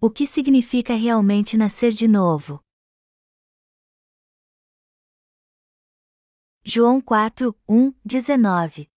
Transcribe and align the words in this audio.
O 0.00 0.08
que 0.08 0.28
significa 0.28 0.94
realmente 0.94 1.56
nascer 1.56 1.90
de 1.90 2.06
novo? 2.06 2.62
João 6.64 7.00
4, 7.00 7.52
1, 7.68 7.92
19 8.04 8.88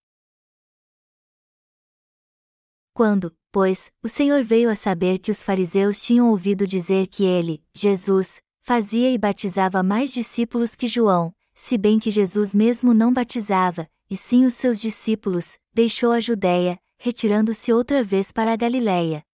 Quando, 2.94 3.36
pois, 3.50 3.90
o 4.00 4.06
Senhor 4.06 4.44
veio 4.44 4.70
a 4.70 4.76
saber 4.76 5.18
que 5.18 5.32
os 5.32 5.42
fariseus 5.42 6.00
tinham 6.00 6.30
ouvido 6.30 6.68
dizer 6.68 7.08
que 7.08 7.24
ele, 7.24 7.60
Jesus, 7.74 8.40
fazia 8.60 9.10
e 9.10 9.18
batizava 9.18 9.82
mais 9.82 10.12
discípulos 10.12 10.76
que 10.76 10.86
João, 10.86 11.34
se 11.52 11.76
bem 11.76 11.98
que 11.98 12.12
Jesus 12.12 12.54
mesmo 12.54 12.94
não 12.94 13.12
batizava, 13.12 13.90
e 14.08 14.16
sim 14.16 14.46
os 14.46 14.54
seus 14.54 14.80
discípulos, 14.80 15.58
deixou 15.74 16.12
a 16.12 16.20
Judéia, 16.20 16.78
retirando-se 16.96 17.72
outra 17.72 18.04
vez 18.04 18.30
para 18.30 18.52
a 18.52 18.56
Galiléia 18.56 19.24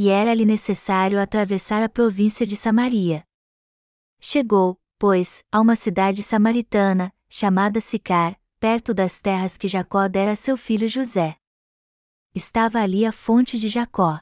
e 0.00 0.10
era-lhe 0.10 0.44
necessário 0.44 1.20
atravessar 1.20 1.82
a 1.82 1.88
província 1.88 2.46
de 2.46 2.54
Samaria. 2.54 3.24
Chegou, 4.20 4.80
pois, 4.96 5.42
a 5.50 5.60
uma 5.60 5.74
cidade 5.74 6.22
samaritana, 6.22 7.12
chamada 7.28 7.80
Sicar, 7.80 8.40
perto 8.60 8.94
das 8.94 9.20
terras 9.20 9.58
que 9.58 9.66
Jacó 9.66 10.06
dera 10.06 10.30
a 10.30 10.36
seu 10.36 10.56
filho 10.56 10.88
José. 10.88 11.36
Estava 12.32 12.78
ali 12.78 13.04
a 13.04 13.10
fonte 13.10 13.58
de 13.58 13.68
Jacó. 13.68 14.20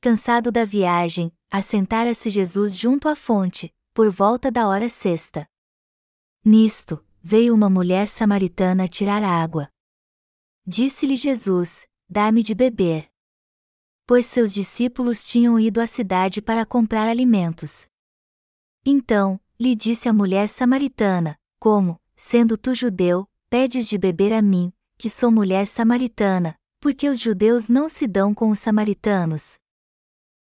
Cansado 0.00 0.50
da 0.50 0.64
viagem, 0.64 1.32
assentara-se 1.48 2.28
Jesus 2.28 2.76
junto 2.76 3.08
à 3.08 3.14
fonte, 3.14 3.72
por 3.94 4.10
volta 4.10 4.50
da 4.50 4.66
hora 4.66 4.88
sexta. 4.88 5.48
Nisto, 6.44 7.06
veio 7.22 7.54
uma 7.54 7.70
mulher 7.70 8.08
samaritana 8.08 8.88
tirar 8.88 9.22
água. 9.22 9.68
Disse-lhe 10.66 11.14
Jesus: 11.14 11.86
Dá-me 12.08 12.42
de 12.42 12.52
beber 12.52 13.11
pois 14.06 14.26
seus 14.26 14.52
discípulos 14.52 15.26
tinham 15.26 15.58
ido 15.58 15.80
à 15.80 15.86
cidade 15.86 16.42
para 16.42 16.66
comprar 16.66 17.08
alimentos. 17.08 17.86
Então, 18.84 19.40
lhe 19.58 19.76
disse 19.76 20.08
a 20.08 20.12
mulher 20.12 20.48
samaritana: 20.48 21.36
Como, 21.58 22.00
sendo 22.16 22.56
tu 22.56 22.74
judeu, 22.74 23.28
pedes 23.48 23.88
de 23.88 23.96
beber 23.96 24.32
a 24.32 24.42
mim, 24.42 24.72
que 24.98 25.08
sou 25.08 25.30
mulher 25.30 25.66
samaritana, 25.66 26.56
porque 26.80 27.08
os 27.08 27.20
judeus 27.20 27.68
não 27.68 27.88
se 27.88 28.06
dão 28.06 28.34
com 28.34 28.50
os 28.50 28.58
samaritanos? 28.58 29.56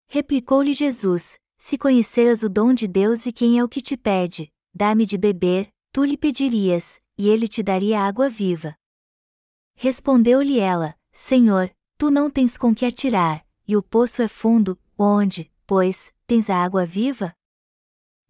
Replicou-lhe 0.08 0.74
Jesus: 0.74 1.38
Se 1.58 1.78
conheceras 1.78 2.44
o 2.44 2.50
dom 2.50 2.74
de 2.74 2.88
Deus 2.88 3.26
e 3.26 3.32
quem 3.32 3.58
é 3.58 3.64
o 3.64 3.70
que 3.70 3.82
te 3.82 3.96
pede, 3.96 4.52
dá-me 4.74 5.06
de 5.06 5.18
beber, 5.18 5.70
tu 5.94 6.04
lhe 6.04 6.18
pedirias, 6.18 7.00
e 7.18 7.30
ele 7.30 7.48
te 7.48 7.64
daria 7.64 8.02
água 8.02 8.30
viva. 8.30 8.76
Respondeu-lhe 9.76 10.60
ela: 10.60 10.96
Senhor, 11.14 11.74
tu 11.98 12.12
não 12.12 12.30
tens 12.30 12.58
com 12.58 12.76
que 12.76 12.86
atirar, 12.86 13.45
e 13.68 13.76
o 13.76 13.84
poço 13.84 14.22
é 14.22 14.28
fundo, 14.28 14.80
onde, 14.98 15.52
pois, 15.66 16.14
tens 16.28 16.50
a 16.50 16.58
água 16.58 16.86
viva? 16.86 17.34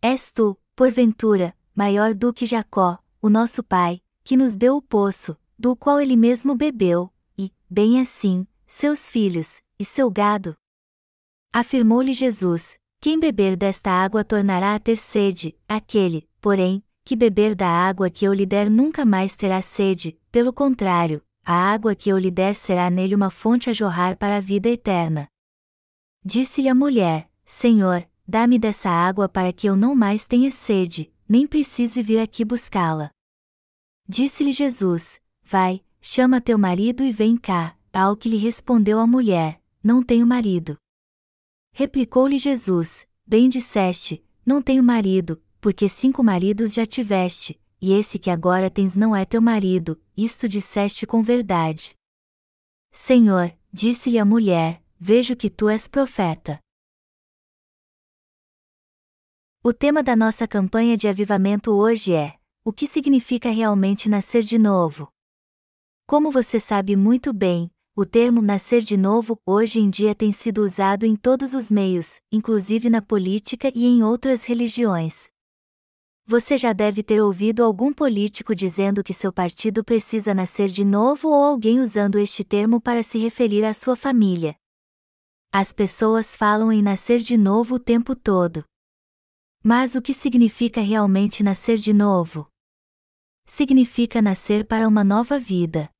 És 0.02 0.32
tu, 0.32 0.58
porventura, 0.76 1.56
maior 1.74 2.14
do 2.14 2.34
que 2.34 2.46
Jacó, 2.46 3.00
o 3.22 3.30
nosso 3.30 3.64
pai, 3.64 4.02
que 4.24 4.38
nos 4.38 4.56
deu 4.56 4.78
o 4.78 4.82
poço, 4.82 5.38
do 5.58 5.76
qual 5.76 6.00
ele 6.00 6.16
mesmo 6.16 6.56
bebeu, 6.56 7.12
e, 7.38 7.52
bem 7.70 8.00
assim, 8.00 8.48
seus 8.66 9.10
filhos, 9.10 9.62
e 9.80 9.86
seu 9.86 10.10
gado? 10.10 10.56
Afirmou-lhe 11.52 12.14
Jesus: 12.14 12.78
Quem 13.00 13.20
beber 13.20 13.56
desta 13.56 13.90
água 13.90 14.24
tornará 14.24 14.76
a 14.76 14.80
ter 14.80 14.98
sede, 14.98 15.58
aquele, 15.68 16.28
porém, 16.42 16.84
que 17.04 17.16
beber 17.16 17.56
da 17.56 17.68
água 17.68 18.10
que 18.10 18.26
eu 18.26 18.34
lhe 18.34 18.46
der 18.46 18.70
nunca 18.70 19.06
mais 19.06 19.36
terá 19.36 19.62
sede, 19.62 20.20
pelo 20.32 20.52
contrário, 20.52 21.22
a 21.46 21.54
água 21.54 21.94
que 21.94 22.10
eu 22.10 22.18
lhe 22.18 22.32
der 22.32 22.56
será 22.56 22.90
nele 22.90 23.14
uma 23.14 23.30
fonte 23.30 23.70
a 23.70 23.74
jorrar 23.74 24.18
para 24.18 24.38
a 24.38 24.40
vida 24.40 24.68
eterna. 24.68 25.28
Disse-lhe 26.24 26.68
a 26.68 26.74
mulher: 26.74 27.30
Senhor, 27.46 28.06
dá-me 28.28 28.58
dessa 28.58 28.90
água 28.90 29.30
para 29.30 29.54
que 29.54 29.68
eu 29.68 29.76
não 29.76 29.96
mais 29.96 30.26
tenha 30.26 30.50
sede, 30.50 31.14
nem 31.30 31.46
precise 31.46 32.02
vir 32.02 32.20
aqui 32.20 32.44
buscá-la. 32.44 33.12
Disse-lhe 34.10 34.52
Jesus: 34.52 35.22
Vai, 35.44 35.84
chama 36.02 36.42
teu 36.42 36.58
marido 36.58 37.04
e 37.04 37.12
vem 37.12 37.38
cá. 37.38 37.78
Ao 37.94 38.18
que 38.18 38.28
lhe 38.28 38.36
respondeu 38.36 39.00
a 39.00 39.08
mulher: 39.08 39.62
Não 39.82 40.04
tenho 40.04 40.28
marido. 40.28 40.76
Replicou-lhe 41.72 42.38
Jesus: 42.38 43.08
Bem 43.26 43.48
disseste, 43.48 44.26
não 44.46 44.62
tenho 44.62 44.84
marido, 44.84 45.42
porque 45.62 45.88
cinco 45.88 46.24
maridos 46.24 46.74
já 46.74 46.86
tiveste, 46.86 47.60
e 47.86 47.94
esse 47.94 48.18
que 48.18 48.32
agora 48.32 48.68
tens 48.68 48.96
não 48.96 49.16
é 49.16 49.26
teu 49.26 49.40
marido, 49.40 50.02
isto 50.18 50.50
disseste 50.50 51.06
com 51.06 51.22
verdade. 51.22 51.96
Senhor, 52.92 53.56
disse-lhe 53.72 54.18
a 54.18 54.26
mulher, 54.26 54.82
vejo 55.00 55.36
que 55.36 55.52
tu 55.52 55.70
és 55.70 55.88
profeta. 55.88 56.60
O 59.64 59.72
tema 59.72 60.02
da 60.02 60.16
nossa 60.16 60.48
campanha 60.48 60.98
de 60.98 61.08
avivamento 61.08 61.70
hoje 61.70 62.12
é: 62.12 62.40
O 62.64 62.74
que 62.74 62.88
significa 62.88 63.52
realmente 63.52 64.10
nascer 64.10 64.42
de 64.42 64.58
novo? 64.58 65.08
Como 66.08 66.32
você 66.32 66.60
sabe 66.60 66.96
muito 66.96 67.32
bem, 67.32 67.70
o 67.96 68.04
termo 68.04 68.42
nascer 68.42 68.82
de 68.82 68.98
novo 68.98 69.38
hoje 69.46 69.80
em 69.80 69.92
dia 69.92 70.16
tem 70.16 70.32
sido 70.32 70.64
usado 70.64 71.06
em 71.06 71.16
todos 71.16 71.54
os 71.54 71.70
meios, 71.70 72.20
inclusive 72.32 72.90
na 72.90 73.02
política 73.04 73.72
e 73.76 73.86
em 73.86 74.02
outras 74.02 74.44
religiões. 74.44 75.30
Você 76.28 76.58
já 76.58 76.74
deve 76.74 77.04
ter 77.04 77.22
ouvido 77.22 77.64
algum 77.64 77.94
político 77.94 78.56
dizendo 78.56 79.04
que 79.04 79.14
seu 79.14 79.32
partido 79.32 79.84
precisa 79.84 80.34
nascer 80.34 80.70
de 80.70 80.84
novo 80.84 81.28
ou 81.28 81.44
alguém 81.44 81.80
usando 81.80 82.18
este 82.18 82.44
termo 82.44 82.82
para 82.82 83.04
se 83.04 83.20
referir 83.20 83.64
à 83.64 83.76
sua 83.76 83.96
família. 83.96 84.56
As 85.52 85.72
pessoas 85.72 86.36
falam 86.36 86.72
em 86.72 86.82
nascer 86.82 87.20
de 87.20 87.38
novo 87.38 87.76
o 87.76 87.80
tempo 87.80 88.16
todo. 88.16 88.66
Mas 89.64 89.94
o 89.94 90.02
que 90.02 90.16
significa 90.16 90.82
realmente 90.82 91.44
nascer 91.44 91.78
de 91.78 91.94
novo? 91.94 92.48
Significa 93.46 94.20
nascer 94.20 94.66
para 94.66 94.88
uma 94.88 95.04
nova 95.04 95.38
vida. 95.38 95.92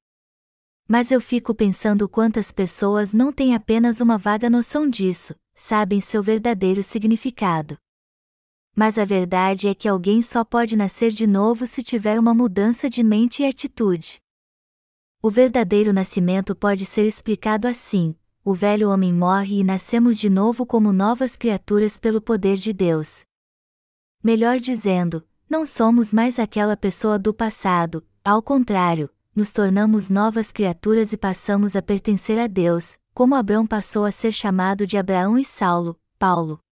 Mas 0.88 1.12
eu 1.12 1.22
fico 1.22 1.54
pensando 1.54 2.10
quantas 2.10 2.52
pessoas 2.52 3.14
não 3.14 3.32
têm 3.32 3.54
apenas 3.54 4.02
uma 4.02 4.18
vaga 4.18 4.50
noção 4.50 4.90
disso, 4.90 5.36
sabem 5.54 6.02
seu 6.02 6.24
verdadeiro 6.24 6.82
significado 6.82 7.78
mas 8.76 8.98
a 8.98 9.06
verdade 9.06 9.68
é 9.68 9.74
que 9.74 9.88
alguém 9.88 10.22
só 10.22 10.44
pode 10.44 10.76
nascer 10.76 11.12
de 11.12 11.26
novo 11.26 11.66
se 11.66 11.82
tiver 11.82 12.20
uma 12.20 12.34
mudança 12.34 12.90
de 12.90 13.02
mente 13.02 13.42
e 13.42 13.46
atitude. 13.46 14.20
O 15.22 15.30
verdadeiro 15.32 15.94
nascimento 15.94 16.56
pode 16.56 16.86
ser 16.86 17.08
explicado 17.08 17.68
assim: 17.68 18.14
o 18.44 18.54
velho 18.54 18.92
homem 18.92 19.14
morre 19.14 19.62
e 19.62 19.64
nascemos 19.64 20.20
de 20.20 20.30
novo 20.30 20.66
como 20.66 20.92
novas 20.92 21.36
criaturas 21.36 21.98
pelo 21.98 22.22
poder 22.22 22.58
de 22.58 22.74
Deus. 22.74 23.24
Melhor 24.22 24.60
dizendo, 24.60 25.26
não 25.50 25.66
somos 25.66 26.12
mais 26.12 26.38
aquela 26.38 26.76
pessoa 26.76 27.18
do 27.18 27.34
passado, 27.34 28.06
ao 28.24 28.42
contrário, 28.42 29.10
nos 29.36 29.52
tornamos 29.52 30.10
novas 30.10 30.52
criaturas 30.52 31.14
e 31.14 31.18
passamos 31.18 31.76
a 31.76 31.82
pertencer 31.82 32.40
a 32.40 32.48
Deus, 32.48 32.98
como 33.14 33.36
Abraão 33.36 33.66
passou 33.66 34.04
a 34.04 34.12
ser 34.12 34.32
chamado 34.32 34.86
de 34.86 34.98
Abraão 34.98 35.38
e 35.38 35.46
Saulo, 35.46 36.00
Paulo. 36.18 36.65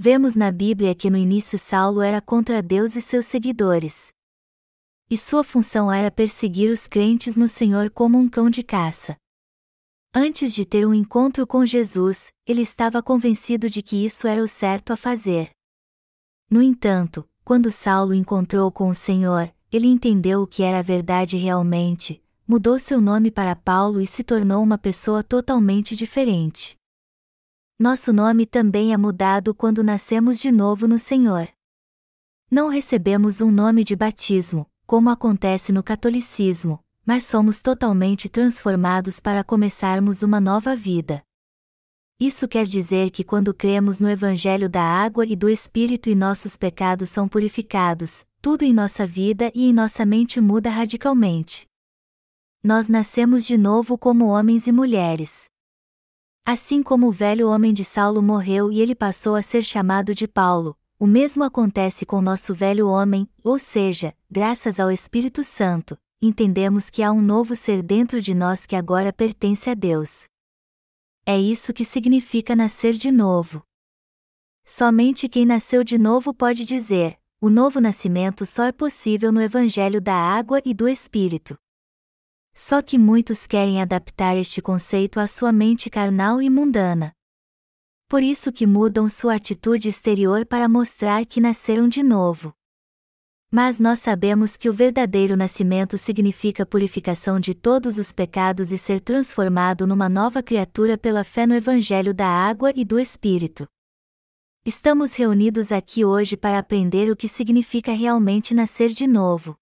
Vemos 0.00 0.36
na 0.36 0.52
Bíblia 0.52 0.94
que 0.94 1.10
no 1.10 1.16
início 1.16 1.58
Saulo 1.58 2.00
era 2.00 2.20
contra 2.20 2.62
Deus 2.62 2.94
e 2.94 3.02
seus 3.02 3.26
seguidores. 3.26 4.12
E 5.10 5.18
sua 5.18 5.42
função 5.42 5.90
era 5.90 6.08
perseguir 6.08 6.70
os 6.70 6.86
crentes 6.86 7.36
no 7.36 7.48
Senhor 7.48 7.90
como 7.90 8.16
um 8.16 8.28
cão 8.28 8.48
de 8.48 8.62
caça. 8.62 9.16
Antes 10.14 10.54
de 10.54 10.64
ter 10.64 10.86
um 10.86 10.94
encontro 10.94 11.44
com 11.48 11.66
Jesus, 11.66 12.28
ele 12.46 12.62
estava 12.62 13.02
convencido 13.02 13.68
de 13.68 13.82
que 13.82 14.06
isso 14.06 14.28
era 14.28 14.40
o 14.40 14.46
certo 14.46 14.92
a 14.92 14.96
fazer. 14.96 15.50
No 16.48 16.62
entanto, 16.62 17.28
quando 17.42 17.68
Saulo 17.68 18.14
encontrou 18.14 18.70
com 18.70 18.88
o 18.90 18.94
Senhor, 18.94 19.52
ele 19.72 19.88
entendeu 19.88 20.42
o 20.42 20.46
que 20.46 20.62
era 20.62 20.78
a 20.78 20.82
verdade 20.82 21.36
realmente, 21.36 22.22
mudou 22.46 22.78
seu 22.78 23.00
nome 23.00 23.32
para 23.32 23.56
Paulo 23.56 24.00
e 24.00 24.06
se 24.06 24.22
tornou 24.22 24.62
uma 24.62 24.78
pessoa 24.78 25.24
totalmente 25.24 25.96
diferente 25.96 26.77
nosso 27.78 28.12
nome 28.12 28.44
também 28.44 28.92
é 28.92 28.96
mudado 28.96 29.54
quando 29.54 29.84
nascemos 29.84 30.40
de 30.40 30.50
novo 30.50 30.88
no 30.88 30.98
Senhor. 30.98 31.48
Não 32.50 32.68
recebemos 32.68 33.40
um 33.40 33.52
nome 33.52 33.84
de 33.84 33.94
batismo, 33.94 34.68
como 34.84 35.10
acontece 35.10 35.70
no 35.70 35.82
catolicismo, 35.82 36.80
mas 37.06 37.22
somos 37.22 37.60
totalmente 37.60 38.28
transformados 38.28 39.20
para 39.20 39.44
começarmos 39.44 40.24
uma 40.24 40.40
nova 40.40 40.74
vida. 40.74 41.22
Isso 42.18 42.48
quer 42.48 42.66
dizer 42.66 43.10
que 43.10 43.22
quando 43.22 43.54
cremos 43.54 44.00
no 44.00 44.10
Evangelho 44.10 44.68
da 44.68 44.82
água 44.82 45.24
e 45.24 45.36
do 45.36 45.48
Espírito 45.48 46.10
e 46.10 46.16
nossos 46.16 46.56
pecados 46.56 47.10
são 47.10 47.28
purificados, 47.28 48.26
tudo 48.42 48.64
em 48.64 48.74
nossa 48.74 49.06
vida 49.06 49.52
e 49.54 49.66
em 49.66 49.72
nossa 49.72 50.04
mente 50.04 50.40
muda 50.40 50.68
radicalmente. 50.68 51.64
Nós 52.60 52.88
nascemos 52.88 53.46
de 53.46 53.56
novo 53.56 53.96
como 53.96 54.26
homens 54.26 54.66
e 54.66 54.72
mulheres. 54.72 55.48
Assim 56.50 56.82
como 56.82 57.08
o 57.08 57.12
velho 57.12 57.46
homem 57.50 57.74
de 57.74 57.84
Saulo 57.84 58.22
morreu 58.22 58.72
e 58.72 58.80
ele 58.80 58.94
passou 58.94 59.34
a 59.34 59.42
ser 59.42 59.62
chamado 59.62 60.14
de 60.14 60.26
Paulo, 60.26 60.74
o 60.98 61.06
mesmo 61.06 61.44
acontece 61.44 62.06
com 62.06 62.22
nosso 62.22 62.54
velho 62.54 62.88
homem, 62.88 63.28
ou 63.44 63.58
seja, 63.58 64.16
graças 64.30 64.80
ao 64.80 64.90
Espírito 64.90 65.44
Santo, 65.44 65.94
entendemos 66.22 66.88
que 66.88 67.02
há 67.02 67.12
um 67.12 67.20
novo 67.20 67.54
ser 67.54 67.82
dentro 67.82 68.18
de 68.22 68.32
nós 68.32 68.64
que 68.64 68.74
agora 68.74 69.12
pertence 69.12 69.68
a 69.68 69.74
Deus. 69.74 70.24
É 71.26 71.38
isso 71.38 71.70
que 71.74 71.84
significa 71.84 72.56
nascer 72.56 72.94
de 72.94 73.10
novo. 73.10 73.62
Somente 74.64 75.28
quem 75.28 75.44
nasceu 75.44 75.84
de 75.84 75.98
novo 75.98 76.32
pode 76.32 76.64
dizer: 76.64 77.18
o 77.42 77.50
novo 77.50 77.78
nascimento 77.78 78.46
só 78.46 78.64
é 78.64 78.72
possível 78.72 79.30
no 79.30 79.42
Evangelho 79.42 80.00
da 80.00 80.14
Água 80.14 80.62
e 80.64 80.72
do 80.72 80.88
Espírito. 80.88 81.58
Só 82.60 82.82
que 82.82 82.98
muitos 82.98 83.46
querem 83.46 83.80
adaptar 83.80 84.36
este 84.36 84.60
conceito 84.60 85.20
à 85.20 85.28
sua 85.28 85.52
mente 85.52 85.88
carnal 85.88 86.42
e 86.42 86.50
mundana. 86.50 87.12
Por 88.08 88.20
isso 88.20 88.50
que 88.50 88.66
mudam 88.66 89.08
sua 89.08 89.36
atitude 89.36 89.88
exterior 89.88 90.44
para 90.44 90.68
mostrar 90.68 91.24
que 91.24 91.40
nasceram 91.40 91.86
de 91.86 92.02
novo. 92.02 92.52
Mas 93.48 93.78
nós 93.78 94.00
sabemos 94.00 94.56
que 94.56 94.68
o 94.68 94.72
verdadeiro 94.72 95.36
nascimento 95.36 95.96
significa 95.96 96.66
purificação 96.66 97.38
de 97.38 97.54
todos 97.54 97.96
os 97.96 98.10
pecados 98.10 98.72
e 98.72 98.76
ser 98.76 99.00
transformado 99.00 99.86
numa 99.86 100.08
nova 100.08 100.42
criatura 100.42 100.98
pela 100.98 101.22
fé 101.22 101.46
no 101.46 101.54
Evangelho 101.54 102.12
da 102.12 102.26
Água 102.26 102.72
e 102.74 102.84
do 102.84 102.98
Espírito. 102.98 103.68
Estamos 104.66 105.14
reunidos 105.14 105.70
aqui 105.70 106.04
hoje 106.04 106.36
para 106.36 106.58
aprender 106.58 107.08
o 107.08 107.14
que 107.14 107.28
significa 107.28 107.92
realmente 107.92 108.52
nascer 108.52 108.88
de 108.88 109.06
novo. 109.06 109.56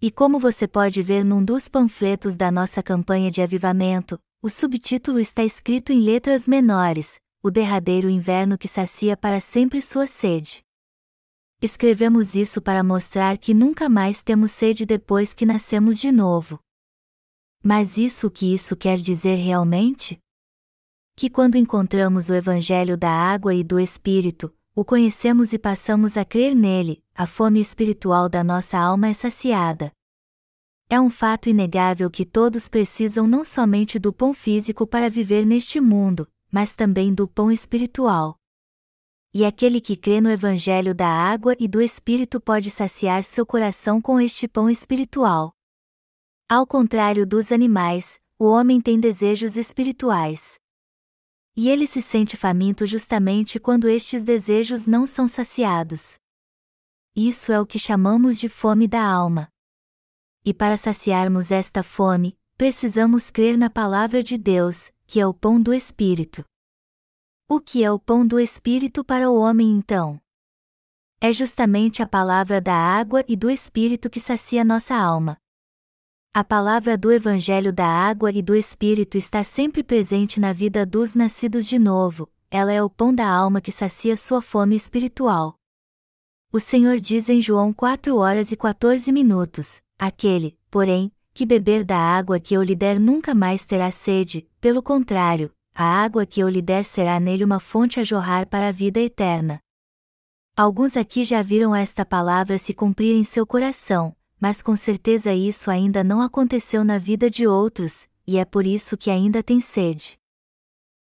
E 0.00 0.10
como 0.10 0.38
você 0.38 0.68
pode 0.68 1.00
ver 1.02 1.24
num 1.24 1.42
dos 1.42 1.68
panfletos 1.68 2.36
da 2.36 2.50
nossa 2.50 2.82
campanha 2.82 3.30
de 3.30 3.40
avivamento, 3.40 4.18
o 4.42 4.50
subtítulo 4.50 5.18
está 5.18 5.42
escrito 5.42 5.90
em 5.90 6.00
letras 6.00 6.46
menores: 6.46 7.18
O 7.42 7.50
derradeiro 7.50 8.08
inverno 8.08 8.58
que 8.58 8.68
sacia 8.68 9.16
para 9.16 9.40
sempre 9.40 9.80
sua 9.80 10.06
sede. 10.06 10.62
Escrevemos 11.62 12.34
isso 12.34 12.60
para 12.60 12.84
mostrar 12.84 13.38
que 13.38 13.54
nunca 13.54 13.88
mais 13.88 14.22
temos 14.22 14.50
sede 14.50 14.84
depois 14.84 15.32
que 15.32 15.46
nascemos 15.46 15.98
de 15.98 16.12
novo. 16.12 16.60
Mas 17.62 17.96
isso 17.96 18.26
o 18.26 18.30
que 18.30 18.52
isso 18.52 18.76
quer 18.76 18.98
dizer 18.98 19.36
realmente? 19.36 20.18
Que 21.16 21.30
quando 21.30 21.56
encontramos 21.56 22.28
o 22.28 22.34
Evangelho 22.34 22.98
da 22.98 23.10
água 23.10 23.54
e 23.54 23.64
do 23.64 23.80
Espírito, 23.80 24.52
o 24.76 24.84
conhecemos 24.84 25.54
e 25.54 25.58
passamos 25.58 26.18
a 26.18 26.24
crer 26.24 26.54
nele, 26.54 27.02
a 27.14 27.26
fome 27.26 27.58
espiritual 27.58 28.28
da 28.28 28.44
nossa 28.44 28.76
alma 28.76 29.08
é 29.08 29.14
saciada. 29.14 29.90
É 30.90 31.00
um 31.00 31.08
fato 31.08 31.48
inegável 31.48 32.10
que 32.10 32.26
todos 32.26 32.68
precisam 32.68 33.26
não 33.26 33.42
somente 33.42 33.98
do 33.98 34.12
pão 34.12 34.34
físico 34.34 34.86
para 34.86 35.08
viver 35.08 35.46
neste 35.46 35.80
mundo, 35.80 36.28
mas 36.52 36.76
também 36.76 37.14
do 37.14 37.26
pão 37.26 37.50
espiritual. 37.50 38.38
E 39.32 39.46
aquele 39.46 39.80
que 39.80 39.96
crê 39.96 40.20
no 40.20 40.30
Evangelho 40.30 40.94
da 40.94 41.08
água 41.08 41.56
e 41.58 41.66
do 41.66 41.80
Espírito 41.80 42.38
pode 42.38 42.70
saciar 42.70 43.24
seu 43.24 43.46
coração 43.46 43.98
com 43.98 44.20
este 44.20 44.46
pão 44.46 44.68
espiritual. 44.68 45.54
Ao 46.46 46.66
contrário 46.66 47.26
dos 47.26 47.50
animais, 47.50 48.20
o 48.38 48.44
homem 48.44 48.78
tem 48.82 49.00
desejos 49.00 49.56
espirituais. 49.56 50.58
E 51.56 51.70
ele 51.70 51.86
se 51.86 52.02
sente 52.02 52.36
faminto 52.36 52.86
justamente 52.86 53.58
quando 53.58 53.88
estes 53.88 54.22
desejos 54.22 54.86
não 54.86 55.06
são 55.06 55.26
saciados. 55.26 56.18
Isso 57.14 57.50
é 57.50 57.58
o 57.58 57.64
que 57.64 57.78
chamamos 57.78 58.38
de 58.38 58.46
fome 58.46 58.86
da 58.86 59.02
alma. 59.02 59.48
E 60.44 60.52
para 60.52 60.76
saciarmos 60.76 61.50
esta 61.50 61.82
fome, 61.82 62.36
precisamos 62.58 63.30
crer 63.30 63.56
na 63.56 63.70
palavra 63.70 64.22
de 64.22 64.36
Deus, 64.36 64.92
que 65.06 65.18
é 65.18 65.26
o 65.26 65.32
pão 65.32 65.60
do 65.60 65.72
Espírito. 65.72 66.44
O 67.48 67.58
que 67.58 67.82
é 67.82 67.90
o 67.90 67.98
pão 67.98 68.26
do 68.26 68.38
Espírito 68.38 69.02
para 69.02 69.30
o 69.30 69.36
homem 69.36 69.70
então? 69.70 70.20
É 71.18 71.32
justamente 71.32 72.02
a 72.02 72.06
palavra 72.06 72.60
da 72.60 72.74
água 72.74 73.24
e 73.26 73.34
do 73.34 73.48
Espírito 73.48 74.10
que 74.10 74.20
sacia 74.20 74.62
nossa 74.62 74.94
alma. 74.94 75.38
A 76.36 76.44
palavra 76.44 76.98
do 76.98 77.10
Evangelho 77.10 77.72
da 77.72 77.86
Água 77.86 78.30
e 78.30 78.42
do 78.42 78.54
Espírito 78.54 79.16
está 79.16 79.42
sempre 79.42 79.82
presente 79.82 80.38
na 80.38 80.52
vida 80.52 80.84
dos 80.84 81.14
nascidos 81.14 81.66
de 81.66 81.78
novo, 81.78 82.28
ela 82.50 82.70
é 82.70 82.82
o 82.82 82.90
pão 82.90 83.14
da 83.14 83.26
alma 83.26 83.58
que 83.58 83.72
sacia 83.72 84.18
sua 84.18 84.42
fome 84.42 84.76
espiritual. 84.76 85.56
O 86.52 86.60
Senhor 86.60 87.00
diz 87.00 87.30
em 87.30 87.40
João 87.40 87.72
4 87.72 88.14
horas 88.18 88.52
e 88.52 88.56
14 88.56 89.10
minutos: 89.12 89.80
Aquele, 89.98 90.58
porém, 90.70 91.10
que 91.32 91.46
beber 91.46 91.82
da 91.84 91.96
água 91.96 92.38
que 92.38 92.52
eu 92.52 92.62
lhe 92.62 92.76
der 92.76 93.00
nunca 93.00 93.34
mais 93.34 93.64
terá 93.64 93.90
sede, 93.90 94.46
pelo 94.60 94.82
contrário, 94.82 95.50
a 95.74 95.84
água 95.84 96.26
que 96.26 96.40
eu 96.40 96.50
lhe 96.50 96.60
der 96.60 96.84
será 96.84 97.18
nele 97.18 97.44
uma 97.44 97.60
fonte 97.60 97.98
a 97.98 98.04
jorrar 98.04 98.46
para 98.46 98.68
a 98.68 98.72
vida 98.72 99.00
eterna. 99.00 99.58
Alguns 100.58 100.96
aqui 100.96 101.22
já 101.22 101.42
viram 101.42 101.74
esta 101.74 102.02
palavra 102.02 102.58
se 102.58 102.72
cumprir 102.72 103.14
em 103.14 103.24
seu 103.24 103.46
coração, 103.46 104.15
mas 104.40 104.60
com 104.60 104.76
certeza 104.76 105.32
isso 105.32 105.70
ainda 105.70 106.04
não 106.04 106.20
aconteceu 106.20 106.84
na 106.84 106.98
vida 106.98 107.30
de 107.30 107.46
outros, 107.46 108.08
e 108.26 108.36
é 108.36 108.44
por 108.44 108.66
isso 108.66 108.96
que 108.96 109.10
ainda 109.10 109.42
tem 109.42 109.60
sede. 109.60 110.18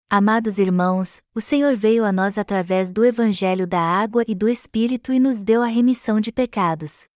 Amados 0.08 0.58
irmãos, 0.58 1.20
o 1.34 1.40
Senhor 1.40 1.74
veio 1.74 2.04
a 2.04 2.12
nós 2.12 2.38
através 2.38 2.92
do 2.92 3.04
Evangelho 3.04 3.66
da 3.66 3.80
Água 3.80 4.22
e 4.28 4.36
do 4.36 4.48
Espírito 4.48 5.12
e 5.12 5.18
nos 5.18 5.42
deu 5.42 5.62
a 5.62 5.66
remissão 5.66 6.20
de 6.20 6.30
pecados. 6.30 7.06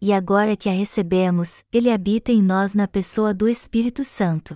E 0.00 0.12
agora 0.12 0.54
que 0.54 0.68
a 0.68 0.72
recebemos, 0.72 1.64
Ele 1.72 1.90
habita 1.90 2.30
em 2.30 2.42
nós 2.42 2.74
na 2.74 2.86
pessoa 2.86 3.32
do 3.32 3.48
Espírito 3.48 4.04
Santo. 4.04 4.54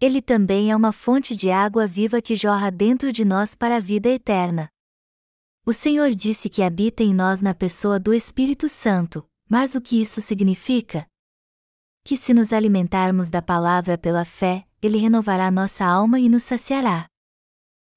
Ele 0.00 0.20
também 0.20 0.72
é 0.72 0.76
uma 0.76 0.90
fonte 0.90 1.36
de 1.36 1.52
água 1.52 1.86
viva 1.86 2.20
que 2.20 2.34
jorra 2.34 2.68
dentro 2.68 3.12
de 3.12 3.24
nós 3.24 3.54
para 3.54 3.76
a 3.76 3.80
vida 3.80 4.08
eterna. 4.08 4.68
O 5.64 5.72
Senhor 5.72 6.10
disse 6.10 6.48
que 6.48 6.62
habita 6.62 7.04
em 7.04 7.14
nós 7.14 7.40
na 7.40 7.54
pessoa 7.54 8.00
do 8.00 8.12
Espírito 8.12 8.68
Santo, 8.68 9.24
mas 9.50 9.74
o 9.74 9.80
que 9.80 10.00
isso 10.00 10.20
significa? 10.20 11.04
Que 12.04 12.16
se 12.16 12.32
nos 12.32 12.52
alimentarmos 12.52 13.28
da 13.28 13.42
palavra 13.42 13.98
pela 13.98 14.24
fé, 14.24 14.64
ele 14.80 14.96
renovará 14.96 15.50
nossa 15.50 15.84
alma 15.84 16.20
e 16.20 16.28
nos 16.28 16.44
saciará. 16.44 17.08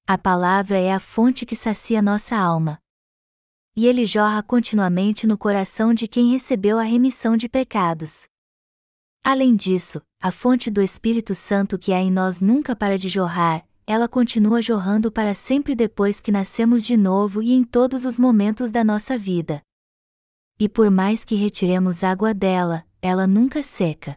A 0.04 0.18
palavra 0.18 0.76
é 0.76 0.92
a 0.92 0.98
fonte 0.98 1.46
que 1.46 1.54
sacia 1.54 2.02
nossa 2.02 2.36
alma. 2.36 2.80
E 3.76 3.86
ele 3.86 4.04
jorra 4.04 4.42
continuamente 4.42 5.28
no 5.28 5.38
coração 5.38 5.94
de 5.94 6.08
quem 6.08 6.32
recebeu 6.32 6.76
a 6.76 6.82
remissão 6.82 7.36
de 7.36 7.48
pecados. 7.48 8.26
Além 9.22 9.54
disso, 9.54 10.02
a 10.20 10.32
fonte 10.32 10.70
do 10.70 10.82
Espírito 10.82 11.36
Santo 11.36 11.78
que 11.78 11.92
há 11.92 12.00
em 12.00 12.10
nós 12.10 12.40
nunca 12.40 12.74
para 12.74 12.98
de 12.98 13.08
jorrar, 13.08 13.64
ela 13.86 14.08
continua 14.08 14.60
jorrando 14.60 15.10
para 15.10 15.34
sempre 15.34 15.76
depois 15.76 16.20
que 16.20 16.32
nascemos 16.32 16.84
de 16.84 16.96
novo 16.96 17.40
e 17.40 17.52
em 17.52 17.62
todos 17.62 18.04
os 18.04 18.18
momentos 18.18 18.72
da 18.72 18.82
nossa 18.82 19.16
vida. 19.16 19.62
E 20.58 20.68
por 20.68 20.88
mais 20.88 21.24
que 21.24 21.34
retiremos 21.34 22.04
água 22.04 22.32
dela, 22.32 22.86
ela 23.02 23.26
nunca 23.26 23.60
seca. 23.60 24.16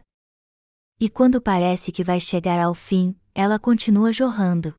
E 1.00 1.10
quando 1.10 1.40
parece 1.40 1.90
que 1.90 2.04
vai 2.04 2.20
chegar 2.20 2.60
ao 2.60 2.74
fim, 2.74 3.18
ela 3.34 3.58
continua 3.58 4.12
jorrando. 4.12 4.74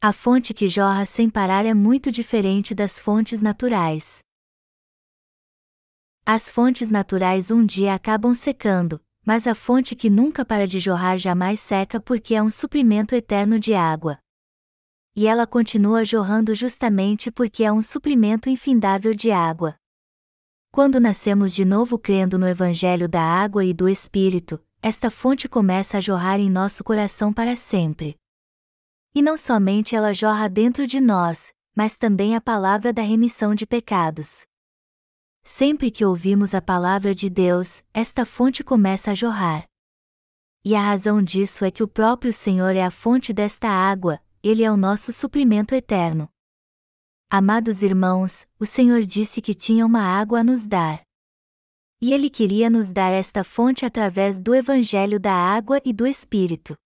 A 0.00 0.12
fonte 0.12 0.54
que 0.54 0.68
jorra 0.68 1.04
sem 1.04 1.28
parar 1.28 1.66
é 1.66 1.74
muito 1.74 2.10
diferente 2.10 2.74
das 2.74 3.00
fontes 3.00 3.42
naturais. 3.42 4.20
As 6.24 6.50
fontes 6.50 6.88
naturais 6.88 7.50
um 7.50 7.66
dia 7.66 7.94
acabam 7.94 8.32
secando, 8.32 9.00
mas 9.26 9.48
a 9.48 9.56
fonte 9.56 9.96
que 9.96 10.08
nunca 10.08 10.44
para 10.44 10.68
de 10.68 10.78
jorrar 10.78 11.18
jamais 11.18 11.58
seca 11.58 12.00
porque 12.00 12.34
é 12.34 12.42
um 12.42 12.50
suprimento 12.50 13.12
eterno 13.12 13.58
de 13.58 13.74
água 13.74 14.21
e 15.14 15.26
ela 15.26 15.46
continua 15.46 16.04
jorrando 16.04 16.54
justamente 16.54 17.30
porque 17.30 17.64
é 17.64 17.72
um 17.72 17.82
suprimento 17.82 18.48
infindável 18.48 19.14
de 19.14 19.30
água. 19.30 19.76
Quando 20.70 20.98
nascemos 20.98 21.54
de 21.54 21.64
novo 21.64 21.98
crendo 21.98 22.38
no 22.38 22.48
Evangelho 22.48 23.08
da 23.08 23.20
água 23.20 23.64
e 23.64 23.74
do 23.74 23.88
Espírito, 23.88 24.58
esta 24.80 25.10
fonte 25.10 25.48
começa 25.48 25.98
a 25.98 26.00
jorrar 26.00 26.40
em 26.40 26.50
nosso 26.50 26.82
coração 26.82 27.32
para 27.32 27.54
sempre. 27.54 28.16
E 29.14 29.20
não 29.20 29.36
somente 29.36 29.94
ela 29.94 30.14
jorra 30.14 30.48
dentro 30.48 30.86
de 30.86 30.98
nós, 30.98 31.52
mas 31.76 31.96
também 31.96 32.34
a 32.34 32.40
palavra 32.40 32.92
da 32.92 33.02
remissão 33.02 33.54
de 33.54 33.66
pecados. 33.66 34.46
Sempre 35.44 35.90
que 35.90 36.04
ouvimos 36.04 36.54
a 36.54 36.62
palavra 36.62 37.14
de 37.14 37.28
Deus, 37.28 37.82
esta 37.92 38.24
fonte 38.24 38.64
começa 38.64 39.10
a 39.10 39.14
jorrar. 39.14 39.66
E 40.64 40.74
a 40.74 40.80
razão 40.80 41.20
disso 41.20 41.64
é 41.64 41.70
que 41.70 41.82
o 41.82 41.88
próprio 41.88 42.32
Senhor 42.32 42.74
é 42.74 42.82
a 42.82 42.90
fonte 42.90 43.32
desta 43.32 43.68
água, 43.68 44.20
ele 44.42 44.64
é 44.64 44.70
o 44.72 44.76
nosso 44.76 45.12
suprimento 45.12 45.74
eterno. 45.74 46.28
Amados 47.30 47.82
irmãos, 47.82 48.46
o 48.58 48.66
Senhor 48.66 49.02
disse 49.02 49.40
que 49.40 49.54
tinha 49.54 49.86
uma 49.86 50.02
água 50.02 50.40
a 50.40 50.44
nos 50.44 50.66
dar. 50.66 51.00
E 52.00 52.12
Ele 52.12 52.28
queria 52.28 52.68
nos 52.68 52.92
dar 52.92 53.10
esta 53.10 53.44
fonte 53.44 53.86
através 53.86 54.40
do 54.40 54.54
Evangelho 54.54 55.20
da 55.20 55.32
água 55.32 55.80
e 55.84 55.92
do 55.92 56.06
Espírito. 56.06 56.76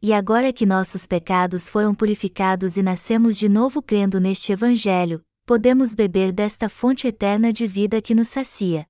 E 0.00 0.12
agora 0.12 0.52
que 0.52 0.64
nossos 0.64 1.06
pecados 1.06 1.68
foram 1.68 1.94
purificados 1.94 2.76
e 2.76 2.82
nascemos 2.82 3.36
de 3.36 3.48
novo 3.48 3.82
crendo 3.82 4.20
neste 4.20 4.52
Evangelho, 4.52 5.22
podemos 5.44 5.94
beber 5.94 6.32
desta 6.32 6.68
fonte 6.68 7.08
eterna 7.08 7.52
de 7.52 7.66
vida 7.66 8.00
que 8.00 8.14
nos 8.14 8.28
sacia. 8.28 8.86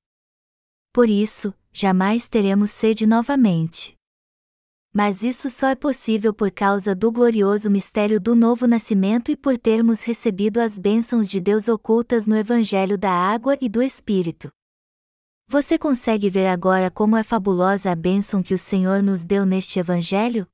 Por 0.93 1.09
isso, 1.09 1.55
jamais 1.73 2.29
teremos 2.29 2.71
sede 2.71 3.07
novamente. 3.07 4.00
Mas 4.93 5.23
isso 5.23 5.49
só 5.49 5.69
é 5.69 5.77
possível 5.77 6.35
por 6.35 6.51
causa 6.51 6.97
do 6.97 7.13
glorioso 7.13 7.71
mistério 7.71 8.21
do 8.21 8.35
novo 8.35 8.67
nascimento 8.67 9.31
e 9.31 9.37
por 9.37 9.57
termos 9.57 10.03
recebido 10.03 10.59
as 10.59 10.81
bênçãos 10.81 11.31
de 11.31 11.41
Deus 11.41 11.69
ocultas 11.69 12.27
no 12.27 12.37
Evangelho 12.37 12.99
da 12.99 13.13
Água 13.13 13.57
e 13.61 13.69
do 13.69 13.81
Espírito. 13.81 14.51
Você 15.47 15.79
consegue 15.79 16.29
ver 16.29 16.49
agora 16.49 16.91
como 16.91 17.17
é 17.17 17.23
fabulosa 17.23 17.91
a 17.91 17.95
bênção 17.95 18.43
que 18.43 18.55
o 18.55 18.59
Senhor 18.59 19.01
nos 19.01 19.25
deu 19.25 19.47
neste 19.47 19.79
Evangelho? 19.79 20.47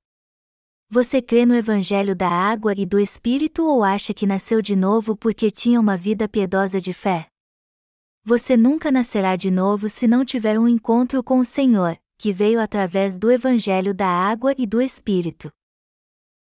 Você 0.89 1.21
crê 1.21 1.45
no 1.45 1.55
Evangelho 1.55 2.15
da 2.15 2.29
água 2.29 2.73
e 2.77 2.87
do 2.87 3.01
Espírito 3.01 3.67
ou 3.67 3.83
acha 3.83 4.15
que 4.15 4.27
nasceu 4.27 4.63
de 4.63 4.77
novo 4.77 5.17
porque 5.17 5.51
tinha 5.51 5.81
uma 5.81 5.97
vida 5.97 6.29
piedosa 6.29 6.81
de 6.81 6.93
fé? 6.93 7.27
Você 8.23 8.57
nunca 8.57 8.91
nascerá 8.93 9.35
de 9.35 9.51
novo 9.51 9.89
se 9.89 10.07
não 10.07 10.25
tiver 10.25 10.59
um 10.59 10.69
encontro 10.69 11.23
com 11.23 11.41
o 11.41 11.45
Senhor, 11.45 11.99
que 12.19 12.33
veio 12.33 12.61
através 12.61 13.19
do 13.19 13.31
Evangelho 13.31 13.95
da 13.95 14.09
água 14.09 14.55
e 14.57 14.67
do 14.67 14.81
Espírito. 14.81 15.51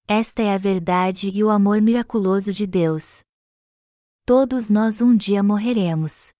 Esta 0.06 0.42
é 0.42 0.54
a 0.54 0.58
verdade 0.58 1.30
e 1.34 1.42
o 1.42 1.50
amor 1.50 1.80
miraculoso 1.80 2.52
de 2.52 2.66
Deus. 2.66 3.22
Todos 4.26 4.70
nós 4.70 5.00
um 5.00 5.16
dia 5.16 5.42
morreremos. 5.42 6.32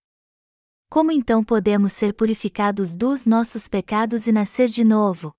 Como 0.88 1.10
então 1.10 1.42
podemos 1.42 1.92
ser 1.92 2.14
purificados 2.14 2.94
dos 2.94 3.26
nossos 3.26 3.68
pecados 3.68 4.26
e 4.26 4.32
nascer 4.32 4.68
de 4.68 4.84
novo? 4.84 5.32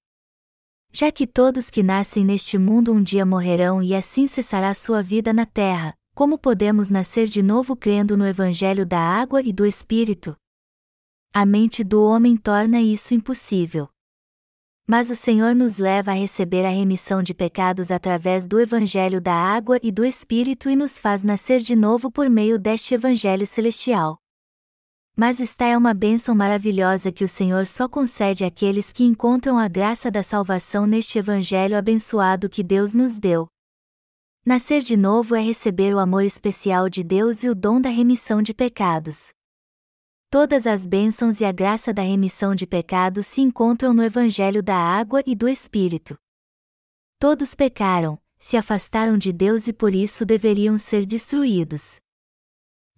Já 0.91 1.11
que 1.11 1.27
todos 1.27 1.69
que 1.69 1.83
nascem 1.83 2.25
neste 2.25 2.57
mundo 2.57 2.93
um 2.93 3.01
dia 3.01 3.25
morrerão 3.25 3.81
e 3.81 3.93
assim 3.93 4.27
cessará 4.27 4.73
sua 4.73 5.01
vida 5.01 5.31
na 5.33 5.45
terra, 5.45 5.93
como 6.13 6.37
podemos 6.37 6.89
nascer 6.89 7.27
de 7.27 7.43
novo 7.43 7.75
crendo 7.75 8.15
no 8.15 8.25
Evangelho 8.25 8.85
da 8.85 8.99
água 8.99 9.41
e 9.41 9.51
do 9.51 9.65
Espírito? 9.65 10.35
A 11.37 11.45
mente 11.45 11.83
do 11.83 12.01
homem 12.01 12.37
torna 12.37 12.81
isso 12.81 13.13
impossível. 13.13 13.89
Mas 14.87 15.09
o 15.09 15.15
Senhor 15.17 15.53
nos 15.53 15.77
leva 15.77 16.11
a 16.11 16.13
receber 16.13 16.65
a 16.65 16.69
remissão 16.69 17.21
de 17.21 17.33
pecados 17.33 17.91
através 17.91 18.47
do 18.47 18.57
Evangelho 18.57 19.19
da 19.19 19.33
água 19.33 19.77
e 19.83 19.91
do 19.91 20.05
Espírito 20.05 20.69
e 20.69 20.77
nos 20.77 20.97
faz 20.97 21.23
nascer 21.23 21.59
de 21.59 21.75
novo 21.75 22.09
por 22.09 22.29
meio 22.29 22.57
deste 22.57 22.93
Evangelho 22.93 23.45
celestial. 23.45 24.17
Mas 25.13 25.41
esta 25.41 25.65
é 25.65 25.77
uma 25.77 25.93
bênção 25.93 26.33
maravilhosa 26.33 27.11
que 27.11 27.25
o 27.25 27.27
Senhor 27.27 27.67
só 27.67 27.89
concede 27.89 28.45
àqueles 28.45 28.93
que 28.93 29.03
encontram 29.03 29.59
a 29.59 29.67
graça 29.67 30.09
da 30.09 30.23
salvação 30.23 30.87
neste 30.87 31.19
Evangelho 31.19 31.77
abençoado 31.77 32.47
que 32.47 32.63
Deus 32.63 32.93
nos 32.93 33.19
deu. 33.19 33.45
Nascer 34.45 34.81
de 34.81 34.95
novo 34.95 35.35
é 35.35 35.41
receber 35.41 35.93
o 35.93 35.99
amor 35.99 36.23
especial 36.23 36.87
de 36.87 37.03
Deus 37.03 37.43
e 37.43 37.49
o 37.49 37.53
dom 37.53 37.81
da 37.81 37.89
remissão 37.89 38.41
de 38.41 38.53
pecados. 38.53 39.33
Todas 40.37 40.67
as 40.67 40.85
bênçãos 40.85 41.39
e 41.39 41.45
a 41.45 41.51
graça 41.53 41.93
da 41.93 42.01
remissão 42.01 42.53
de 42.53 42.67
pecados 42.67 43.25
se 43.25 43.39
encontram 43.39 43.93
no 43.93 44.03
Evangelho 44.03 44.61
da 44.61 44.75
água 44.75 45.23
e 45.25 45.33
do 45.33 45.47
Espírito. 45.47 46.19
Todos 47.17 47.55
pecaram, 47.55 48.19
se 48.37 48.57
afastaram 48.57 49.17
de 49.17 49.31
Deus 49.31 49.69
e 49.69 49.71
por 49.71 49.95
isso 49.95 50.25
deveriam 50.25 50.77
ser 50.77 51.05
destruídos. 51.05 52.01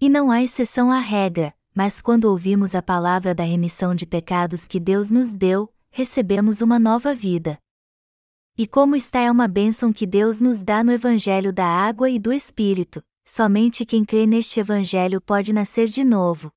E 0.01 0.09
não 0.09 0.31
há 0.31 0.41
exceção 0.41 0.89
à 0.89 0.97
regra, 0.97 1.53
mas 1.75 2.01
quando 2.01 2.25
ouvimos 2.25 2.73
a 2.73 2.81
palavra 2.81 3.35
da 3.35 3.43
remissão 3.43 3.93
de 3.93 4.07
pecados 4.07 4.65
que 4.65 4.79
Deus 4.79 5.11
nos 5.11 5.35
deu, 5.35 5.71
recebemos 5.91 6.61
uma 6.61 6.79
nova 6.79 7.13
vida. 7.13 7.59
E 8.57 8.65
como 8.65 8.95
está 8.95 9.19
é 9.19 9.29
uma 9.29 9.47
bênção 9.47 9.93
que 9.93 10.07
Deus 10.07 10.41
nos 10.41 10.63
dá 10.63 10.83
no 10.83 10.91
Evangelho 10.91 11.53
da 11.53 11.67
água 11.67 12.09
e 12.09 12.17
do 12.17 12.33
Espírito, 12.33 13.03
somente 13.23 13.85
quem 13.85 14.03
crê 14.03 14.25
neste 14.25 14.59
Evangelho 14.59 15.21
pode 15.21 15.53
nascer 15.53 15.85
de 15.85 16.03
novo. 16.03 16.51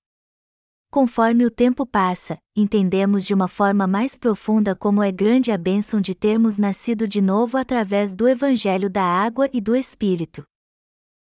Conforme 0.90 1.46
o 1.46 1.50
tempo 1.52 1.86
passa, 1.86 2.36
entendemos 2.54 3.24
de 3.24 3.32
uma 3.32 3.46
forma 3.46 3.86
mais 3.86 4.18
profunda 4.18 4.74
como 4.74 5.00
é 5.00 5.12
grande 5.12 5.52
a 5.52 5.56
bênção 5.56 6.00
de 6.00 6.16
termos 6.16 6.58
nascido 6.58 7.06
de 7.06 7.20
novo 7.20 7.56
através 7.56 8.16
do 8.16 8.28
Evangelho 8.28 8.90
da 8.90 9.04
água 9.04 9.48
e 9.52 9.60
do 9.60 9.76
Espírito. 9.76 10.42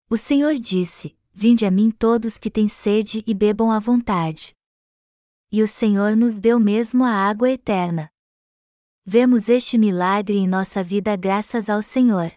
O 0.09 0.17
Senhor 0.17 0.55
disse: 0.55 1.19
Vinde 1.35 1.67
a 1.67 1.73
mim 1.73 1.91
todos 1.91 2.39
que 2.39 2.53
têm 2.53 2.69
sede 2.69 3.25
e 3.27 3.35
bebam 3.35 3.73
à 3.73 3.81
vontade. 3.81 4.55
E 5.51 5.61
o 5.61 5.67
Senhor 5.67 6.15
nos 6.15 6.39
deu 6.39 6.61
mesmo 6.61 7.03
a 7.03 7.11
água 7.11 7.51
eterna. 7.51 8.09
Vemos 9.05 9.49
este 9.49 9.77
milagre 9.77 10.37
em 10.37 10.47
nossa 10.47 10.85
vida 10.85 11.17
graças 11.17 11.69
ao 11.69 11.83
Senhor. 11.83 12.31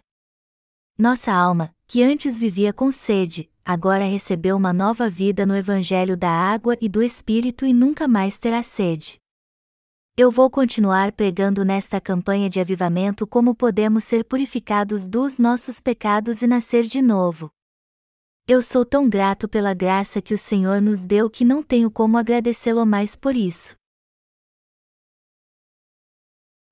Nossa 0.98 1.32
alma, 1.32 1.72
que 1.86 2.02
antes 2.02 2.36
vivia 2.36 2.72
com 2.72 2.90
sede, 2.90 3.48
agora 3.64 4.04
recebeu 4.04 4.56
uma 4.56 4.72
nova 4.72 5.08
vida 5.08 5.46
no 5.46 5.56
Evangelho 5.56 6.16
da 6.16 6.30
água 6.30 6.76
e 6.80 6.88
do 6.88 7.02
Espírito 7.02 7.64
e 7.64 7.72
nunca 7.72 8.08
mais 8.08 8.36
terá 8.38 8.62
sede. 8.62 9.20
Eu 10.14 10.30
vou 10.30 10.50
continuar 10.50 11.12
pregando 11.12 11.64
nesta 11.64 11.98
campanha 11.98 12.50
de 12.50 12.60
avivamento 12.60 13.26
como 13.26 13.54
podemos 13.54 14.04
ser 14.04 14.24
purificados 14.24 15.08
dos 15.08 15.38
nossos 15.38 15.80
pecados 15.80 16.42
e 16.42 16.46
nascer 16.46 16.82
de 16.82 17.00
novo. 17.00 17.50
Eu 18.46 18.60
sou 18.60 18.84
tão 18.84 19.08
grato 19.08 19.48
pela 19.48 19.72
graça 19.72 20.20
que 20.20 20.34
o 20.34 20.38
Senhor 20.38 20.82
nos 20.82 21.06
deu 21.06 21.30
que 21.30 21.44
não 21.44 21.62
tenho 21.62 21.90
como 21.90 22.18
agradecê-lo 22.18 22.84
mais 22.84 23.16
por 23.16 23.34
isso. 23.34 23.74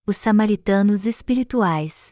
Os 0.07 0.17
Samaritanos 0.17 1.07
Espirituais 1.07 2.11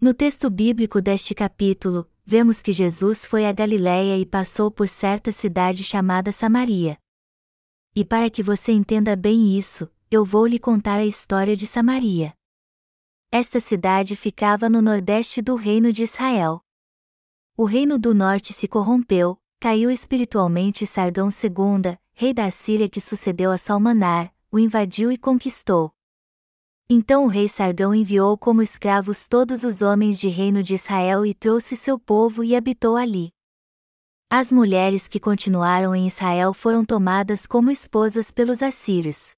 No 0.00 0.12
texto 0.12 0.50
bíblico 0.50 1.00
deste 1.00 1.34
capítulo, 1.34 2.10
vemos 2.24 2.62
que 2.62 2.72
Jesus 2.72 3.26
foi 3.26 3.44
a 3.44 3.52
Galiléia 3.52 4.16
e 4.16 4.24
passou 4.24 4.70
por 4.70 4.88
certa 4.88 5.30
cidade 5.30 5.84
chamada 5.84 6.32
Samaria. 6.32 6.98
E 7.94 8.04
para 8.04 8.30
que 8.30 8.42
você 8.42 8.72
entenda 8.72 9.14
bem 9.14 9.56
isso, 9.56 9.90
eu 10.10 10.24
vou 10.24 10.46
lhe 10.46 10.58
contar 10.58 10.98
a 10.98 11.04
história 11.04 11.56
de 11.56 11.66
Samaria. 11.66 12.34
Esta 13.30 13.60
cidade 13.60 14.16
ficava 14.16 14.68
no 14.68 14.80
nordeste 14.80 15.42
do 15.42 15.54
reino 15.54 15.92
de 15.92 16.04
Israel. 16.04 16.60
O 17.56 17.64
reino 17.64 17.98
do 17.98 18.14
norte 18.14 18.52
se 18.52 18.66
corrompeu, 18.66 19.38
caiu 19.60 19.90
espiritualmente 19.90 20.86
Sargão 20.86 21.28
II, 21.28 21.98
rei 22.12 22.32
da 22.32 22.50
Síria 22.50 22.88
que 22.88 23.00
sucedeu 23.00 23.50
a 23.50 23.58
Salmanar, 23.58 24.32
o 24.50 24.58
invadiu 24.58 25.12
e 25.12 25.18
conquistou. 25.18 25.92
Então 26.88 27.24
o 27.24 27.28
rei 27.28 27.48
Sargão 27.48 27.94
enviou 27.94 28.36
como 28.36 28.60
escravos 28.60 29.26
todos 29.26 29.64
os 29.64 29.80
homens 29.80 30.20
de 30.20 30.28
reino 30.28 30.62
de 30.62 30.74
Israel 30.74 31.24
e 31.24 31.32
trouxe 31.32 31.76
seu 31.76 31.98
povo 31.98 32.44
e 32.44 32.54
habitou 32.54 32.96
ali. 32.96 33.30
As 34.30 34.52
mulheres 34.52 35.08
que 35.08 35.18
continuaram 35.18 35.94
em 35.94 36.06
Israel 36.06 36.52
foram 36.52 36.84
tomadas 36.84 37.46
como 37.46 37.70
esposas 37.70 38.30
pelos 38.30 38.62
assírios 38.62 39.32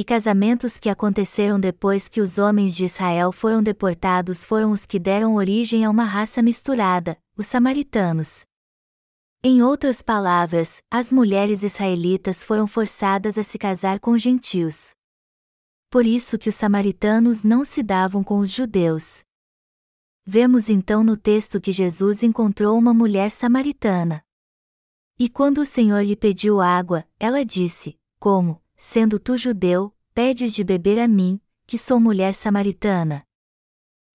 e 0.00 0.04
casamentos 0.04 0.78
que 0.78 0.88
aconteceram 0.88 1.60
depois 1.60 2.08
que 2.08 2.22
os 2.22 2.38
homens 2.38 2.74
de 2.74 2.86
Israel 2.86 3.30
foram 3.30 3.62
deportados 3.62 4.46
foram 4.46 4.72
os 4.72 4.86
que 4.86 4.98
deram 4.98 5.34
origem 5.34 5.84
a 5.84 5.90
uma 5.90 6.04
raça 6.04 6.40
misturada, 6.40 7.18
os 7.36 7.46
samaritanos. 7.46 8.46
Em 9.44 9.62
outras 9.62 10.00
palavras, 10.00 10.78
as 10.90 11.12
mulheres 11.12 11.62
israelitas 11.62 12.42
foram 12.42 12.66
forçadas 12.66 13.36
a 13.36 13.42
se 13.42 13.58
casar 13.58 14.00
com 14.00 14.16
gentios. 14.16 14.92
Por 15.90 16.06
isso 16.06 16.38
que 16.38 16.48
os 16.48 16.54
samaritanos 16.54 17.42
não 17.42 17.64
se 17.64 17.82
davam 17.82 18.22
com 18.22 18.38
os 18.38 18.48
judeus. 18.48 19.24
Vemos 20.24 20.70
então 20.70 21.02
no 21.02 21.16
texto 21.16 21.60
que 21.60 21.72
Jesus 21.72 22.22
encontrou 22.22 22.78
uma 22.78 22.94
mulher 22.94 23.28
samaritana. 23.28 24.22
E 25.18 25.28
quando 25.28 25.58
o 25.58 25.66
Senhor 25.66 26.00
lhe 26.04 26.14
pediu 26.14 26.60
água, 26.60 27.04
ela 27.18 27.44
disse: 27.44 27.98
Como, 28.20 28.62
sendo 28.76 29.18
tu 29.18 29.36
judeu, 29.36 29.92
pedes 30.14 30.54
de 30.54 30.62
beber 30.62 31.00
a 31.00 31.08
mim, 31.08 31.40
que 31.66 31.76
sou 31.76 31.98
mulher 31.98 32.36
samaritana. 32.36 33.26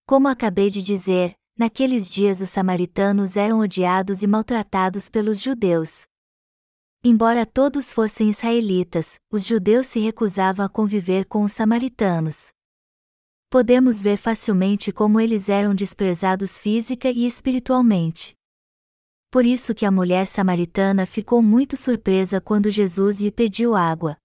Como 0.06 0.28
acabei 0.28 0.70
de 0.70 0.82
dizer, 0.82 1.36
naqueles 1.58 2.08
dias 2.08 2.40
os 2.40 2.48
samaritanos 2.48 3.36
eram 3.36 3.60
odiados 3.60 4.22
e 4.22 4.26
maltratados 4.26 5.10
pelos 5.10 5.42
judeus. 5.42 6.06
Embora 7.08 7.46
todos 7.46 7.92
fossem 7.92 8.30
israelitas, 8.30 9.20
os 9.30 9.46
judeus 9.46 9.86
se 9.86 10.00
recusavam 10.00 10.66
a 10.66 10.68
conviver 10.68 11.24
com 11.24 11.44
os 11.44 11.52
samaritanos. 11.52 12.48
Podemos 13.48 14.02
ver 14.02 14.16
facilmente 14.16 14.90
como 14.90 15.20
eles 15.20 15.48
eram 15.48 15.72
desprezados 15.72 16.58
física 16.58 17.08
e 17.08 17.24
espiritualmente. 17.24 18.34
Por 19.30 19.44
isso 19.44 19.72
que 19.72 19.86
a 19.86 19.90
mulher 19.92 20.26
samaritana 20.26 21.06
ficou 21.06 21.40
muito 21.40 21.76
surpresa 21.76 22.40
quando 22.40 22.72
Jesus 22.72 23.20
lhe 23.20 23.30
pediu 23.30 23.76
água. 23.76 24.16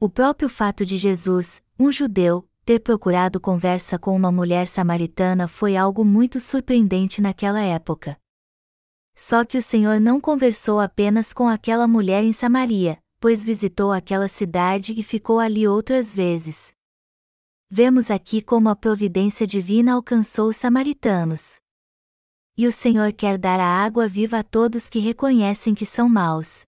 O 0.00 0.08
próprio 0.08 0.48
fato 0.48 0.86
de 0.86 0.96
Jesus, 0.96 1.62
um 1.78 1.92
judeu, 1.92 2.48
ter 2.64 2.80
procurado 2.80 3.38
conversa 3.38 3.98
com 3.98 4.16
uma 4.16 4.32
mulher 4.32 4.66
samaritana 4.66 5.46
foi 5.46 5.76
algo 5.76 6.06
muito 6.06 6.40
surpreendente 6.40 7.20
naquela 7.20 7.60
época. 7.60 8.18
Só 9.14 9.44
que 9.44 9.58
o 9.58 9.62
Senhor 9.62 10.00
não 10.00 10.20
conversou 10.20 10.80
apenas 10.80 11.32
com 11.32 11.48
aquela 11.48 11.86
mulher 11.86 12.24
em 12.24 12.32
Samaria, 12.32 12.98
pois 13.20 13.42
visitou 13.42 13.92
aquela 13.92 14.26
cidade 14.26 14.94
e 14.98 15.02
ficou 15.02 15.38
ali 15.38 15.68
outras 15.68 16.14
vezes. 16.14 16.72
Vemos 17.70 18.10
aqui 18.10 18.42
como 18.42 18.68
a 18.68 18.76
providência 18.76 19.46
divina 19.46 19.94
alcançou 19.94 20.48
os 20.48 20.56
samaritanos. 20.56 21.56
E 22.56 22.66
o 22.66 22.72
Senhor 22.72 23.12
quer 23.12 23.38
dar 23.38 23.58
a 23.60 23.64
água 23.64 24.06
viva 24.06 24.40
a 24.40 24.42
todos 24.42 24.90
que 24.90 24.98
reconhecem 24.98 25.74
que 25.74 25.86
são 25.86 26.08
maus. 26.08 26.66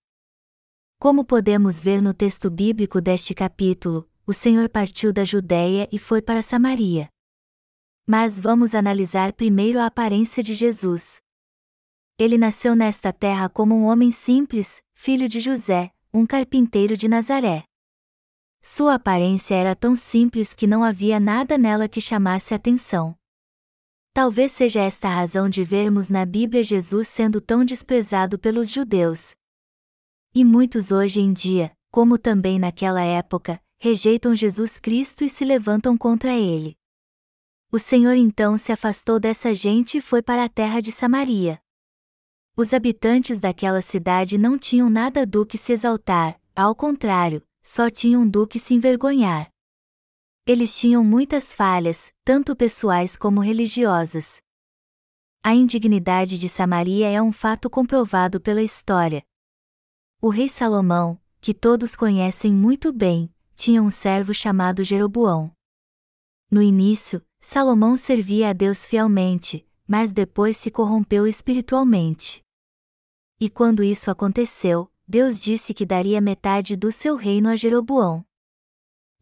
Como 0.99 1.25
podemos 1.25 1.83
ver 1.83 2.01
no 2.01 2.15
texto 2.15 2.49
bíblico 2.51 3.01
deste 3.01 3.35
capítulo, 3.35 4.09
o 4.27 4.33
Senhor 4.33 4.69
partiu 4.71 5.13
da 5.13 5.25
Judéia 5.25 5.87
e 5.93 5.99
foi 5.99 6.23
para 6.23 6.41
Samaria. 6.41 7.09
Mas 8.07 8.41
vamos 8.41 8.75
analisar 8.75 9.33
primeiro 9.35 9.79
a 9.79 9.87
aparência 9.87 10.43
de 10.43 10.55
Jesus. 10.55 11.21
Ele 12.17 12.39
nasceu 12.39 12.77
nesta 12.77 13.13
terra 13.13 13.49
como 13.49 13.75
um 13.75 13.85
homem 13.87 14.13
simples, 14.13 14.81
filho 14.95 15.29
de 15.29 15.41
José, 15.41 15.91
um 16.13 16.25
carpinteiro 16.25 16.97
de 16.97 17.09
Nazaré. 17.09 17.65
Sua 18.63 18.95
aparência 18.95 19.55
era 19.57 19.75
tão 19.75 19.97
simples 19.97 20.55
que 20.55 20.67
não 20.67 20.85
havia 20.85 21.19
nada 21.19 21.59
nela 21.59 21.89
que 21.89 22.01
chamasse 22.01 22.55
atenção. 22.55 23.17
Talvez 24.13 24.53
seja 24.53 24.81
esta 24.81 25.09
a 25.09 25.15
razão 25.15 25.49
de 25.49 25.65
vermos 25.65 26.09
na 26.09 26.25
Bíblia 26.25 26.63
Jesus 26.63 27.09
sendo 27.09 27.41
tão 27.41 27.65
desprezado 27.65 28.39
pelos 28.39 28.71
judeus. 28.71 29.35
E 30.33 30.45
muitos 30.45 30.93
hoje 30.93 31.21
em 31.21 31.33
dia, 31.33 31.77
como 31.91 32.17
também 32.17 32.61
naquela 32.61 33.03
época, 33.03 33.61
rejeitam 33.77 34.37
Jesus 34.37 34.79
Cristo 34.79 35.25
e 35.25 35.29
se 35.29 35.45
levantam 35.45 35.99
contra 35.99 36.33
ele. 36.33 36.77
O 37.73 37.79
Senhor 37.79 38.15
então 38.15 38.57
se 38.57 38.71
afastou 38.71 39.19
dessa 39.19 39.53
gente 39.53 39.99
e 39.99 40.01
foi 40.01 40.23
para 40.23 40.45
a 40.45 40.49
terra 40.49 40.81
de 40.81 40.93
Samaria. 40.93 41.64
Os 42.57 42.73
habitantes 42.73 43.41
daquela 43.41 43.83
cidade 43.83 44.39
não 44.39 44.57
tinham 44.57 44.89
nada 44.89 45.27
do 45.27 45.45
que 45.45 45.59
se 45.59 45.73
exaltar, 45.73 46.41
ao 46.55 46.73
contrário, 46.73 47.43
só 47.65 47.91
tinham 47.91 48.29
do 48.29 48.47
que 48.47 48.61
se 48.61 48.75
envergonhar. 48.75 49.51
Eles 50.47 50.79
tinham 50.79 51.03
muitas 51.03 51.53
falhas, 51.53 52.13
tanto 52.25 52.55
pessoais 52.55 53.17
como 53.17 53.41
religiosas. 53.41 54.41
A 55.43 55.53
indignidade 55.53 56.39
de 56.39 56.49
Samaria 56.49 57.11
é 57.11 57.21
um 57.21 57.33
fato 57.33 57.69
comprovado 57.69 58.41
pela 58.41 58.63
história. 58.63 59.25
O 60.23 60.29
rei 60.29 60.49
Salomão, 60.49 61.21
que 61.41 61.53
todos 61.53 61.97
conhecem 61.97 62.53
muito 62.53 62.93
bem, 62.93 63.35
tinha 63.57 63.83
um 63.83 63.91
servo 63.91 64.33
chamado 64.33 64.85
Jeroboão. 64.85 65.51
No 66.49 66.63
início, 66.63 67.21
Salomão 67.41 67.97
servia 67.97 68.51
a 68.51 68.53
Deus 68.53 68.87
fielmente, 68.87 69.67
mas 69.89 70.13
depois 70.13 70.57
se 70.57 70.71
corrompeu 70.71 71.27
espiritualmente. 71.27 72.44
E 73.41 73.51
quando 73.51 73.83
isso 73.83 74.11
aconteceu, 74.11 74.91
Deus 75.07 75.39
disse 75.39 75.75
que 75.75 75.85
daria 75.85 76.21
metade 76.21 76.77
do 76.77 76.91
seu 76.91 77.17
reino 77.17 77.49
a 77.49 77.57
Jeroboão. 77.57 78.25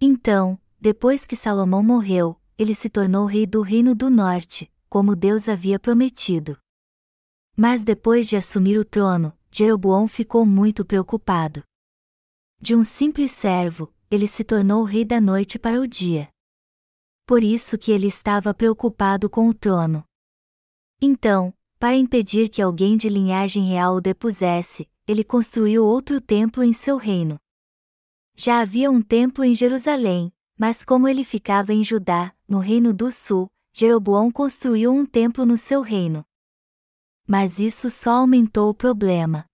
Então, 0.00 0.58
depois 0.80 1.24
que 1.24 1.36
Salomão 1.36 1.82
morreu, 1.82 2.40
ele 2.58 2.74
se 2.74 2.88
tornou 2.88 3.26
rei 3.26 3.46
do 3.46 3.62
reino 3.62 3.94
do 3.94 4.10
norte, 4.10 4.70
como 4.88 5.16
Deus 5.16 5.48
havia 5.48 5.78
prometido. 5.78 6.58
Mas 7.56 7.82
depois 7.82 8.28
de 8.28 8.36
assumir 8.36 8.78
o 8.78 8.84
trono, 8.84 9.36
Jeroboão 9.50 10.06
ficou 10.08 10.46
muito 10.46 10.84
preocupado. 10.84 11.62
De 12.60 12.74
um 12.76 12.84
simples 12.84 13.32
servo, 13.32 13.92
ele 14.10 14.28
se 14.28 14.44
tornou 14.44 14.84
rei 14.84 15.04
da 15.04 15.20
noite 15.20 15.58
para 15.58 15.80
o 15.80 15.86
dia. 15.86 16.28
Por 17.26 17.42
isso 17.42 17.78
que 17.78 17.90
ele 17.90 18.06
estava 18.06 18.52
preocupado 18.52 19.28
com 19.28 19.48
o 19.48 19.54
trono. 19.54 20.04
Então, 21.00 21.52
para 21.82 21.96
impedir 21.96 22.48
que 22.48 22.62
alguém 22.62 22.96
de 22.96 23.08
linhagem 23.08 23.64
real 23.64 23.96
o 23.96 24.00
depusesse, 24.00 24.88
ele 25.04 25.24
construiu 25.24 25.84
outro 25.84 26.20
templo 26.20 26.62
em 26.62 26.72
seu 26.72 26.96
reino. 26.96 27.40
Já 28.36 28.60
havia 28.60 28.88
um 28.88 29.02
templo 29.02 29.42
em 29.42 29.52
Jerusalém, 29.52 30.32
mas 30.56 30.84
como 30.84 31.08
ele 31.08 31.24
ficava 31.24 31.72
em 31.72 31.82
Judá, 31.82 32.32
no 32.46 32.60
reino 32.60 32.94
do 32.94 33.10
sul, 33.10 33.50
Jeroboão 33.72 34.30
construiu 34.30 34.94
um 34.94 35.04
templo 35.04 35.44
no 35.44 35.56
seu 35.56 35.80
reino. 35.80 36.24
Mas 37.26 37.58
isso 37.58 37.90
só 37.90 38.12
aumentou 38.12 38.70
o 38.70 38.74
problema. 38.74 39.44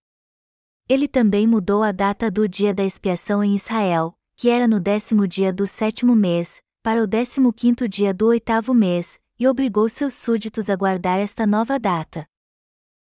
Ele 0.86 1.08
também 1.08 1.46
mudou 1.46 1.82
a 1.82 1.92
data 1.92 2.30
do 2.30 2.46
dia 2.46 2.74
da 2.74 2.84
expiação 2.84 3.42
em 3.42 3.56
Israel, 3.56 4.12
que 4.36 4.50
era 4.50 4.68
no 4.68 4.78
décimo 4.78 5.26
dia 5.26 5.50
do 5.50 5.66
sétimo 5.66 6.14
mês, 6.14 6.60
para 6.82 7.02
o 7.02 7.06
décimo 7.06 7.54
quinto 7.54 7.88
dia 7.88 8.12
do 8.12 8.26
oitavo 8.26 8.74
mês, 8.74 9.18
e 9.38 9.46
obrigou 9.46 9.88
seus 9.88 10.14
súditos 10.14 10.68
a 10.68 10.76
guardar 10.76 11.20
esta 11.20 11.46
nova 11.46 11.78
data. 11.78 12.26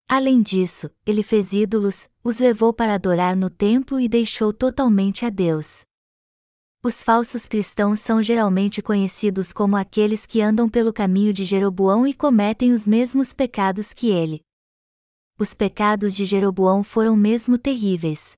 Além 0.08 0.42
disso, 0.42 0.90
ele 1.06 1.22
fez 1.22 1.52
ídolos, 1.52 2.08
os 2.22 2.38
levou 2.38 2.72
para 2.72 2.94
adorar 2.94 3.36
no 3.36 3.50
templo 3.50 3.98
e 4.00 4.08
deixou 4.08 4.52
totalmente 4.52 5.24
a 5.24 5.30
Deus. 5.30 5.84
Os 6.82 7.02
falsos 7.02 7.46
cristãos 7.46 8.00
são 8.00 8.22
geralmente 8.22 8.82
conhecidos 8.82 9.52
como 9.52 9.74
aqueles 9.74 10.26
que 10.26 10.42
andam 10.42 10.68
pelo 10.68 10.92
caminho 10.92 11.32
de 11.32 11.42
Jeroboão 11.42 12.06
e 12.06 12.12
cometem 12.12 12.72
os 12.72 12.86
mesmos 12.86 13.32
pecados 13.32 13.94
que 13.94 14.10
ele. 14.10 14.42
Os 15.38 15.54
pecados 15.54 16.14
de 16.14 16.26
Jeroboão 16.26 16.84
foram 16.84 17.16
mesmo 17.16 17.56
terríveis. 17.56 18.34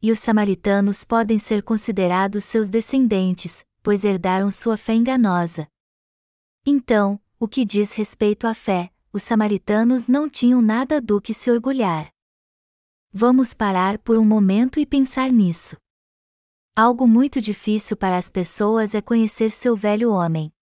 E 0.00 0.10
os 0.10 0.18
samaritanos 0.18 1.04
podem 1.04 1.38
ser 1.38 1.62
considerados 1.62 2.44
seus 2.44 2.70
descendentes, 2.70 3.62
pois 3.82 4.02
herdaram 4.02 4.50
sua 4.50 4.76
fé 4.76 4.94
enganosa. 4.94 5.68
Então, 6.64 7.20
o 7.40 7.48
que 7.48 7.64
diz 7.64 7.92
respeito 7.92 8.46
à 8.46 8.54
fé, 8.54 8.92
os 9.12 9.22
samaritanos 9.22 10.06
não 10.06 10.30
tinham 10.30 10.62
nada 10.62 11.00
do 11.00 11.20
que 11.20 11.34
se 11.34 11.50
orgulhar. 11.50 12.08
Vamos 13.12 13.52
parar 13.52 13.98
por 13.98 14.16
um 14.16 14.24
momento 14.24 14.78
e 14.78 14.86
pensar 14.86 15.30
nisso. 15.30 15.76
Algo 16.74 17.06
muito 17.06 17.40
difícil 17.40 17.96
para 17.96 18.16
as 18.16 18.30
pessoas 18.30 18.94
é 18.94 19.02
conhecer 19.02 19.50
seu 19.50 19.76
velho 19.76 20.10
homem. 20.10 20.52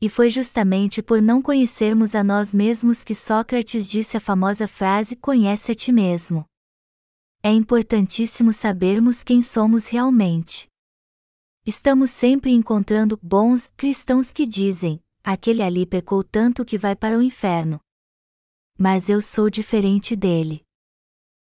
E 0.00 0.08
foi 0.08 0.30
justamente 0.30 1.00
por 1.00 1.22
não 1.22 1.40
conhecermos 1.40 2.14
a 2.14 2.24
nós 2.24 2.52
mesmos 2.52 3.04
que 3.04 3.14
Sócrates 3.14 3.88
disse 3.88 4.16
a 4.16 4.20
famosa 4.20 4.66
frase: 4.66 5.14
Conhece 5.14 5.70
a 5.72 5.74
ti 5.74 5.92
mesmo. 5.92 6.44
É 7.42 7.52
importantíssimo 7.52 8.52
sabermos 8.52 9.22
quem 9.22 9.42
somos 9.42 9.86
realmente. 9.86 10.68
Estamos 11.66 12.10
sempre 12.10 12.50
encontrando 12.50 13.18
bons 13.22 13.70
cristãos 13.76 14.32
que 14.32 14.46
dizem: 14.46 15.00
aquele 15.24 15.62
ali 15.62 15.86
pecou 15.86 16.24
tanto 16.24 16.64
que 16.64 16.76
vai 16.76 16.96
para 16.96 17.16
o 17.16 17.22
inferno. 17.22 17.80
Mas 18.78 19.08
eu 19.08 19.20
sou 19.22 19.48
diferente 19.48 20.16
dele. 20.16 20.62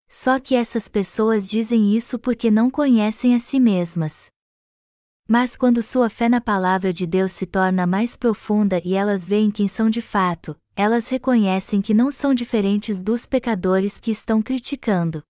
Só 0.09 0.41
que 0.41 0.55
essas 0.55 0.89
pessoas 0.89 1.49
dizem 1.49 1.95
isso 1.97 2.19
porque 2.19 2.51
não 2.51 2.69
conhecem 2.69 3.35
a 3.35 3.39
si 3.39 3.61
mesmas. 3.61 4.31
Mas 5.29 5.55
quando 5.55 5.81
sua 5.81 6.11
fé 6.11 6.29
na 6.29 6.41
palavra 6.41 6.93
de 6.93 7.07
Deus 7.07 7.31
se 7.31 7.47
torna 7.47 7.87
mais 7.87 8.17
profunda 8.17 8.83
e 8.85 8.95
elas 8.95 9.29
veem 9.29 9.51
quem 9.51 9.69
são 9.69 9.89
de 9.89 10.01
fato, 10.01 10.59
elas 10.75 11.09
reconhecem 11.09 11.81
que 11.81 11.95
não 11.95 12.11
são 12.11 12.35
diferentes 12.35 13.01
dos 13.01 13.27
pecadores 13.27 14.01
que 14.01 14.11
estão 14.11 14.43
criticando. 14.43 15.23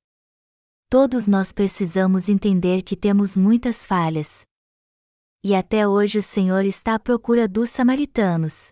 Todos 0.88 1.26
nós 1.26 1.53
precisamos 1.53 2.31
entender 2.31 2.81
que 2.81 2.96
temos 2.96 3.37
muitas 3.37 3.85
falhas, 3.85 4.46
e 5.42 5.55
até 5.55 5.88
hoje 5.88 6.18
o 6.18 6.22
Senhor 6.22 6.64
está 6.64 6.94
à 6.94 6.98
procura 6.98 7.48
dos 7.48 7.70
samaritanos. 7.70 8.68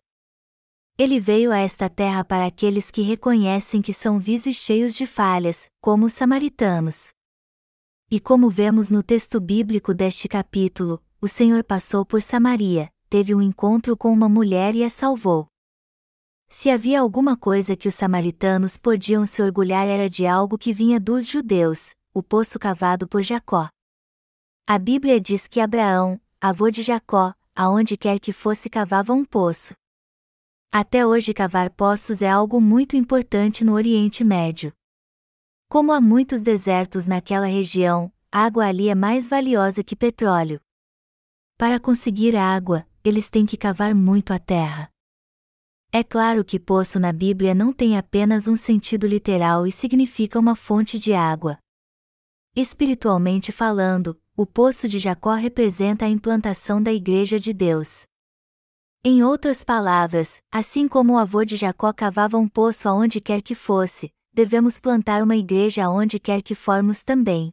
Ele 0.99 1.21
veio 1.21 1.53
a 1.53 1.59
esta 1.59 1.89
terra 1.89 2.25
para 2.25 2.47
aqueles 2.47 2.91
que 2.91 3.03
reconhecem 3.03 3.81
que 3.81 3.93
são 3.93 4.19
vis 4.19 4.45
cheios 4.57 4.95
de 4.95 5.07
falhas, 5.07 5.67
como 5.81 6.07
os 6.07 6.13
samaritanos. 6.13 7.11
E 8.11 8.19
como 8.19 8.51
vemos 8.51 8.91
no 8.91 9.03
texto 9.03 9.41
bíblico 9.41 9.95
deste 9.95 10.27
capítulo, 10.29 11.03
o 11.21 11.29
Senhor 11.29 11.63
passou 11.63 12.05
por 12.05 12.21
Samaria, 12.21 12.91
teve 13.09 13.35
um 13.35 13.41
encontro 13.41 13.97
com 13.97 14.13
uma 14.13 14.29
mulher 14.29 14.75
e 14.75 14.83
a 14.83 14.91
salvou. 14.91 15.47
Se 16.49 16.71
havia 16.71 17.01
alguma 17.01 17.37
coisa 17.37 17.77
que 17.77 17.87
os 17.87 17.95
samaritanos 17.95 18.77
podiam 18.77 19.27
se 19.27 19.43
orgulhar 19.43 19.87
era 19.87 20.09
de 20.09 20.27
algo 20.27 20.57
que 20.57 20.73
vinha 20.73 20.99
dos 20.99 21.27
judeus, 21.27 21.91
o 22.15 22.23
poço 22.23 22.59
cavado 22.59 23.07
por 23.07 23.23
Jacó. 23.23 23.69
A 24.67 24.79
Bíblia 24.79 25.21
diz 25.21 25.47
que 25.47 25.61
Abraão, 25.61 26.21
avô 26.41 26.71
de 26.71 26.83
Jacó, 26.85 27.35
aonde 27.53 27.97
quer 27.97 28.21
que 28.21 28.33
fosse 28.33 28.71
cavava 28.71 29.13
um 29.13 29.25
poço. 29.25 29.75
Até 30.71 31.05
hoje 31.05 31.35
cavar 31.35 31.69
poços 31.71 32.23
é 32.23 32.29
algo 32.29 32.61
muito 32.61 32.95
importante 32.95 33.65
no 33.65 33.73
Oriente 33.73 34.23
Médio. 34.23 34.73
Como 35.69 35.91
há 35.91 36.01
muitos 36.01 36.41
desertos 36.41 37.07
naquela 37.07 37.47
região, 37.47 38.13
água 38.31 38.67
ali 38.67 38.89
é 38.89 38.95
mais 38.95 39.29
valiosa 39.29 39.83
que 39.83 39.97
petróleo. 39.97 40.61
Para 41.57 41.81
conseguir 41.81 42.37
água, 42.37 42.87
eles 43.03 43.29
têm 43.29 43.45
que 43.45 43.57
cavar 43.57 43.93
muito 43.93 44.33
a 44.33 44.39
terra. 44.39 44.89
É 45.91 46.05
claro 46.05 46.45
que 46.45 46.61
poço 46.61 47.01
na 47.01 47.13
Bíblia 47.13 47.53
não 47.53 47.73
tem 47.73 47.97
apenas 47.97 48.47
um 48.47 48.55
sentido 48.55 49.09
literal 49.09 49.67
e 49.67 49.73
significa 49.73 50.39
uma 50.39 50.55
fonte 50.55 51.01
de 51.01 51.13
água. 51.13 51.59
Espiritualmente 52.55 53.51
falando, 53.51 54.21
o 54.39 54.47
poço 54.47 54.87
de 54.87 55.01
Jacó 55.01 55.35
representa 55.35 56.05
a 56.05 56.09
implantação 56.09 56.81
da 56.81 56.93
Igreja 56.93 57.41
de 57.41 57.53
Deus. 57.53 58.07
Em 59.03 59.21
outras 59.21 59.65
palavras, 59.65 60.41
assim 60.49 60.87
como 60.87 61.15
o 61.15 61.19
avô 61.19 61.45
de 61.45 61.57
Jacó 61.57 61.93
cavava 61.93 62.39
um 62.39 62.47
poço 62.47 62.89
aonde 62.89 63.21
quer 63.21 63.43
que 63.43 63.57
fosse, 63.57 64.13
devemos 64.33 64.79
plantar 64.79 65.25
uma 65.25 65.35
igreja 65.35 65.87
aonde 65.87 66.21
quer 66.21 66.41
que 66.41 66.55
formos 66.55 67.03
também. 67.03 67.53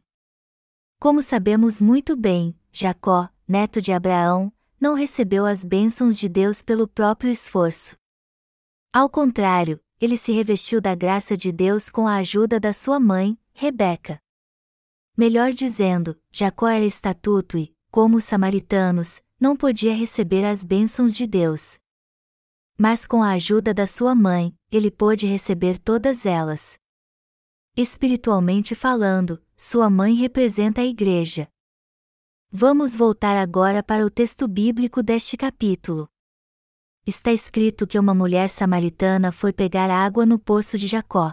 Como 1.00 1.22
sabemos 1.22 1.80
muito 1.80 2.14
bem, 2.14 2.56
Jacó, 2.70 3.28
neto 3.48 3.82
de 3.82 3.90
Abraão, 3.90 4.52
não 4.80 4.94
recebeu 4.94 5.44
as 5.44 5.64
bênçãos 5.64 6.16
de 6.16 6.28
Deus 6.28 6.62
pelo 6.62 6.86
próprio 6.86 7.32
esforço. 7.32 7.96
Ao 8.92 9.10
contrário, 9.10 9.80
ele 10.00 10.16
se 10.16 10.30
revestiu 10.30 10.80
da 10.80 10.94
graça 10.94 11.36
de 11.36 11.50
Deus 11.50 11.90
com 11.90 12.06
a 12.06 12.18
ajuda 12.18 12.60
da 12.60 12.72
sua 12.72 13.00
mãe, 13.00 13.36
Rebeca. 13.52 14.20
Melhor 15.16 15.52
dizendo, 15.52 16.20
Jacó 16.30 16.68
era 16.68 16.84
estatuto 16.84 17.56
e, 17.56 17.74
como 17.90 18.18
os 18.18 18.24
samaritanos, 18.24 19.22
não 19.40 19.56
podia 19.56 19.94
receber 19.94 20.44
as 20.44 20.62
bênçãos 20.62 21.16
de 21.16 21.26
Deus. 21.26 21.78
Mas 22.76 23.06
com 23.06 23.22
a 23.22 23.30
ajuda 23.30 23.72
da 23.72 23.86
sua 23.86 24.14
mãe, 24.14 24.54
ele 24.70 24.90
pôde 24.90 25.26
receber 25.26 25.78
todas 25.78 26.26
elas. 26.26 26.78
Espiritualmente 27.74 28.74
falando, 28.74 29.42
sua 29.56 29.88
mãe 29.88 30.14
representa 30.14 30.82
a 30.82 30.84
igreja. 30.84 31.48
Vamos 32.52 32.94
voltar 32.94 33.38
agora 33.38 33.82
para 33.82 34.04
o 34.04 34.10
texto 34.10 34.46
bíblico 34.46 35.02
deste 35.02 35.36
capítulo. 35.36 36.08
Está 37.06 37.32
escrito 37.32 37.86
que 37.86 37.98
uma 37.98 38.14
mulher 38.14 38.50
samaritana 38.50 39.32
foi 39.32 39.52
pegar 39.52 39.90
água 39.90 40.26
no 40.26 40.38
poço 40.38 40.76
de 40.76 40.86
Jacó. 40.86 41.32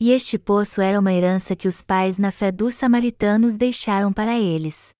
E 0.00 0.10
este 0.10 0.38
poço 0.38 0.80
era 0.80 0.98
uma 0.98 1.12
herança 1.12 1.54
que 1.54 1.68
os 1.68 1.82
pais 1.82 2.18
na 2.18 2.32
fé 2.32 2.50
dos 2.50 2.74
samaritanos 2.74 3.56
deixaram 3.56 4.12
para 4.12 4.38
eles. 4.38 4.92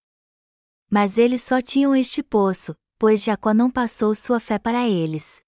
Mas 0.88 1.18
eles 1.18 1.42
só 1.42 1.61
tinham 1.61 1.94
este 1.94 2.22
poço, 2.22 2.74
pois 2.98 3.22
Jacó 3.22 3.52
não 3.52 3.70
passou 3.70 4.14
sua 4.14 4.38
fé 4.38 4.59
para 4.59 4.88
eles. 4.88 5.42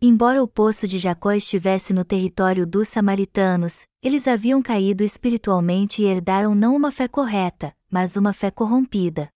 Embora 0.00 0.42
o 0.42 0.48
poço 0.48 0.86
de 0.86 0.98
Jacó 0.98 1.32
estivesse 1.32 1.92
no 1.92 2.04
território 2.04 2.66
dos 2.66 2.88
samaritanos, 2.88 3.86
eles 4.02 4.28
haviam 4.28 4.62
caído 4.62 5.02
espiritualmente 5.02 6.02
e 6.02 6.04
herdaram 6.04 6.54
não 6.54 6.76
uma 6.76 6.92
fé 6.92 7.08
correta, 7.08 7.74
mas 7.90 8.16
uma 8.16 8.32
fé 8.32 8.50
corrompida. 8.50 9.30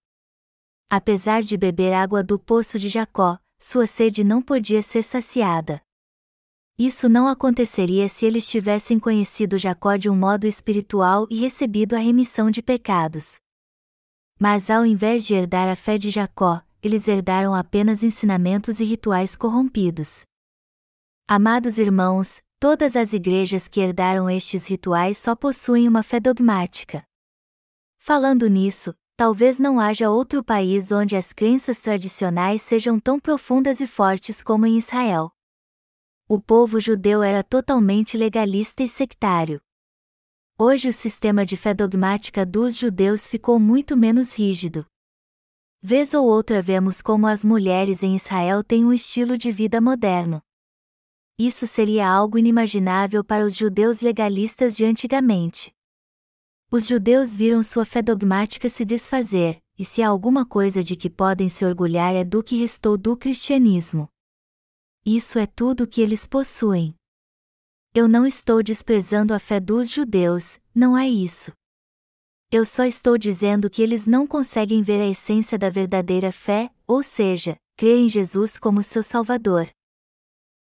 Apesar 0.89 1.43
de 1.43 1.57
beber 1.57 1.93
água 1.93 2.23
do 2.23 2.39
poço 2.39 2.79
de 2.79 2.89
Jacó, 2.89 3.39
sua 3.59 3.87
sede 3.87 4.25
não 4.25 4.43
podia 4.43 4.83
ser 4.83 5.03
saciada. 5.03 5.81
Isso 6.83 7.11
não 7.11 7.29
aconteceria 7.29 8.09
se 8.09 8.25
eles 8.25 8.49
tivessem 8.49 8.99
conhecido 8.99 9.59
Jacó 9.59 9.97
de 9.97 10.09
um 10.09 10.17
modo 10.17 10.47
espiritual 10.47 11.27
e 11.29 11.39
recebido 11.39 11.95
a 11.95 11.99
remissão 11.99 12.51
de 12.51 12.63
pecados. 12.63 13.39
Mas 14.39 14.71
ao 14.71 14.87
invés 14.87 15.27
de 15.27 15.35
herdar 15.35 15.69
a 15.69 15.77
fé 15.77 15.99
de 15.99 16.09
Jacó, 16.09 16.63
eles 16.83 17.07
herdaram 17.07 17.55
apenas 17.55 18.03
ensinamentos 18.03 18.81
e 18.81 18.85
rituais 18.85 19.37
corrompidos. 19.37 20.23
Amados 21.29 21.77
irmãos, 21.77 22.41
todas 22.59 22.97
as 22.97 23.13
igrejas 23.13 23.69
que 23.69 23.81
herdaram 23.81 24.31
estes 24.31 24.67
rituais 24.67 25.19
só 25.19 25.37
possuem 25.37 25.87
uma 25.87 26.03
fé 26.03 26.19
dogmática. 26.19 27.03
Falando 27.99 28.49
nisso, 28.49 28.95
talvez 29.19 29.59
não 29.59 29.79
haja 29.79 30.09
outro 30.09 30.43
país 30.43 30.91
onde 30.91 31.15
as 31.15 31.31
crenças 31.31 31.79
tradicionais 31.79 32.63
sejam 32.63 32.99
tão 32.99 33.21
profundas 33.21 33.83
e 33.83 33.87
fortes 33.87 34.43
como 34.43 34.67
em 34.67 34.79
Israel 34.79 35.31
o 36.33 36.39
povo 36.41 36.79
judeu 36.79 37.25
era 37.25 37.43
totalmente 37.43 38.17
legalista 38.17 38.85
e 38.85 38.89
sectário. 38.89 39.61
Hoje 40.57 40.89
o 40.89 40.93
sistema 40.93 41.45
de 41.45 41.57
fé 41.57 41.75
dogmática 41.75 42.47
dos 42.47 42.77
judeus 42.77 43.27
ficou 43.27 43.59
muito 43.59 43.97
menos 43.97 44.33
rígido. 44.33 44.87
Vez 45.83 46.15
ou 46.15 46.25
outra 46.25 46.63
vemos 46.63 47.03
como 47.03 47.27
as 47.27 47.43
mulheres 47.43 48.05
em 48.05 48.15
Israel 48.15 48.63
têm 48.63 48.85
um 48.85 48.93
estilo 48.93 49.37
de 49.37 49.51
vida 49.51 49.81
moderno. 49.81 50.41
Isso 51.37 51.67
seria 51.67 52.09
algo 52.09 52.39
inimaginável 52.39 53.25
para 53.25 53.45
os 53.45 53.57
judeus 53.57 54.01
legalistas 54.01 54.77
de 54.77 54.85
antigamente. 54.85 55.73
Os 56.71 56.87
judeus 56.87 57.35
viram 57.35 57.61
sua 57.61 57.85
fé 57.85 58.01
dogmática 58.03 58.69
se 58.69 58.85
desfazer, 58.85 59.61
e 59.77 59.85
se 59.85 60.01
há 60.01 60.09
alguma 60.09 60.47
coisa 60.47 60.81
de 60.81 60.95
que 60.95 61.11
podem 61.11 61.49
se 61.49 61.65
orgulhar 61.65 62.15
é 62.15 62.23
do 62.23 62.41
que 62.41 62.57
restou 62.57 62.97
do 62.97 63.17
cristianismo. 63.17 64.09
Isso 65.05 65.39
é 65.39 65.47
tudo 65.47 65.85
o 65.85 65.87
que 65.87 66.01
eles 66.01 66.27
possuem. 66.27 66.95
Eu 67.95 68.07
não 68.07 68.27
estou 68.27 68.63
desprezando 68.63 69.33
a 69.33 69.39
fé 69.39 69.59
dos 69.59 69.91
judeus, 69.91 70.61
não 70.75 70.97
é 70.97 71.09
isso. 71.09 71.53
Eu 72.53 72.67
só 72.67 72.85
estou 72.85 73.17
dizendo 73.17 73.71
que 73.71 73.81
eles 73.81 74.07
não 74.07 74.27
conseguem 74.27 74.83
ver 74.83 75.01
a 75.01 75.07
essência 75.07 75.59
da 75.59 75.71
verdadeira 75.71 76.31
fé, 76.31 76.71
ou 76.87 77.03
seja, 77.03 77.57
crer 77.77 77.97
em 77.97 78.09
Jesus 78.09 78.59
como 78.59 78.83
seu 78.83 79.03
Salvador. 79.03 79.71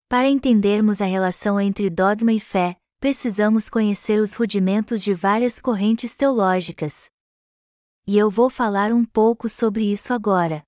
Para 0.08 0.28
entendermos 0.28 1.00
a 1.00 1.04
relação 1.04 1.60
entre 1.60 1.88
dogma 1.88 2.32
e 2.32 2.40
fé, 2.40 2.76
precisamos 2.98 3.68
conhecer 3.68 4.20
os 4.20 4.34
rudimentos 4.34 5.02
de 5.02 5.14
várias 5.14 5.60
correntes 5.60 6.14
teológicas. 6.14 7.06
E 8.06 8.18
eu 8.18 8.30
vou 8.30 8.50
falar 8.50 8.92
um 8.92 9.04
pouco 9.04 9.48
sobre 9.48 9.90
isso 9.90 10.12
agora. 10.12 10.62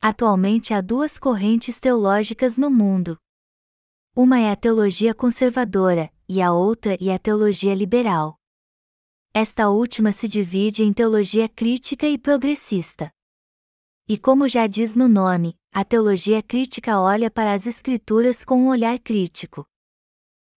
Atualmente 0.00 0.74
há 0.74 0.80
duas 0.80 1.18
correntes 1.18 1.80
teológicas 1.80 2.56
no 2.56 2.70
mundo. 2.70 3.18
Uma 4.14 4.38
é 4.38 4.50
a 4.50 4.56
teologia 4.56 5.14
conservadora, 5.14 6.12
e 6.28 6.40
a 6.40 6.52
outra 6.52 6.96
é 7.00 7.14
a 7.14 7.18
teologia 7.18 7.74
liberal. 7.74 8.38
Esta 9.32 9.68
última 9.68 10.12
se 10.12 10.26
divide 10.26 10.82
em 10.82 10.92
teologia 10.92 11.48
crítica 11.48 12.06
e 12.06 12.16
progressista. 12.16 13.10
E 14.08 14.16
como 14.16 14.48
já 14.48 14.66
diz 14.66 14.96
no 14.96 15.08
nome, 15.08 15.58
a 15.72 15.84
teologia 15.84 16.42
crítica 16.42 16.98
olha 16.98 17.30
para 17.30 17.52
as 17.52 17.66
Escrituras 17.66 18.44
com 18.44 18.62
um 18.62 18.68
olhar 18.68 18.98
crítico. 18.98 19.66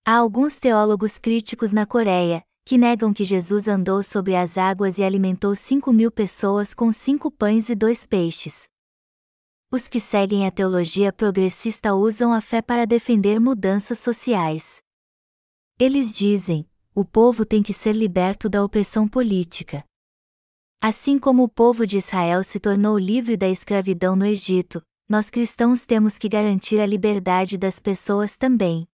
Há 0.06 0.16
alguns 0.16 0.60
teólogos 0.60 1.18
críticos 1.18 1.72
na 1.72 1.86
Coreia, 1.86 2.44
que 2.64 2.78
negam 2.78 3.14
que 3.14 3.26
Jesus 3.26 3.68
andou 3.68 4.02
sobre 4.04 4.36
as 4.36 4.58
águas 4.58 4.98
e 4.98 5.04
alimentou 5.04 5.56
cinco 5.56 5.92
mil 5.92 6.12
pessoas 6.12 6.74
com 6.74 6.92
cinco 6.92 7.30
pães 7.30 7.70
e 7.70 7.76
dois 7.76 8.06
peixes. 8.06 8.70
Os 9.72 9.88
que 9.88 10.00
seguem 10.00 10.48
a 10.48 10.52
teologia 10.52 11.14
progressista 11.14 11.94
usam 11.94 12.34
a 12.34 12.42
fé 12.42 12.60
para 12.60 12.88
defender 12.88 13.40
mudanças 13.40 14.00
sociais. 14.00 14.82
Eles 15.78 16.12
dizem: 16.12 16.68
o 16.96 17.06
povo 17.06 17.46
tem 17.46 17.62
que 17.62 17.72
ser 17.72 17.94
liberto 17.94 18.50
da 18.50 18.64
opressão 18.64 19.08
política. 19.08 19.86
Assim 20.82 21.20
como 21.20 21.44
o 21.44 21.48
povo 21.48 21.86
de 21.86 21.98
Israel 21.98 22.44
se 22.44 22.60
tornou 22.60 22.98
livre 22.98 23.38
da 23.38 23.48
escravidão 23.48 24.16
no 24.16 24.26
Egito, 24.26 24.82
nós 25.08 25.30
cristãos 25.30 25.86
temos 25.86 26.18
que 26.18 26.28
garantir 26.28 26.80
a 26.80 26.86
liberdade 26.88 27.56
das 27.56 27.80
pessoas 27.80 28.36
também. 28.36 28.88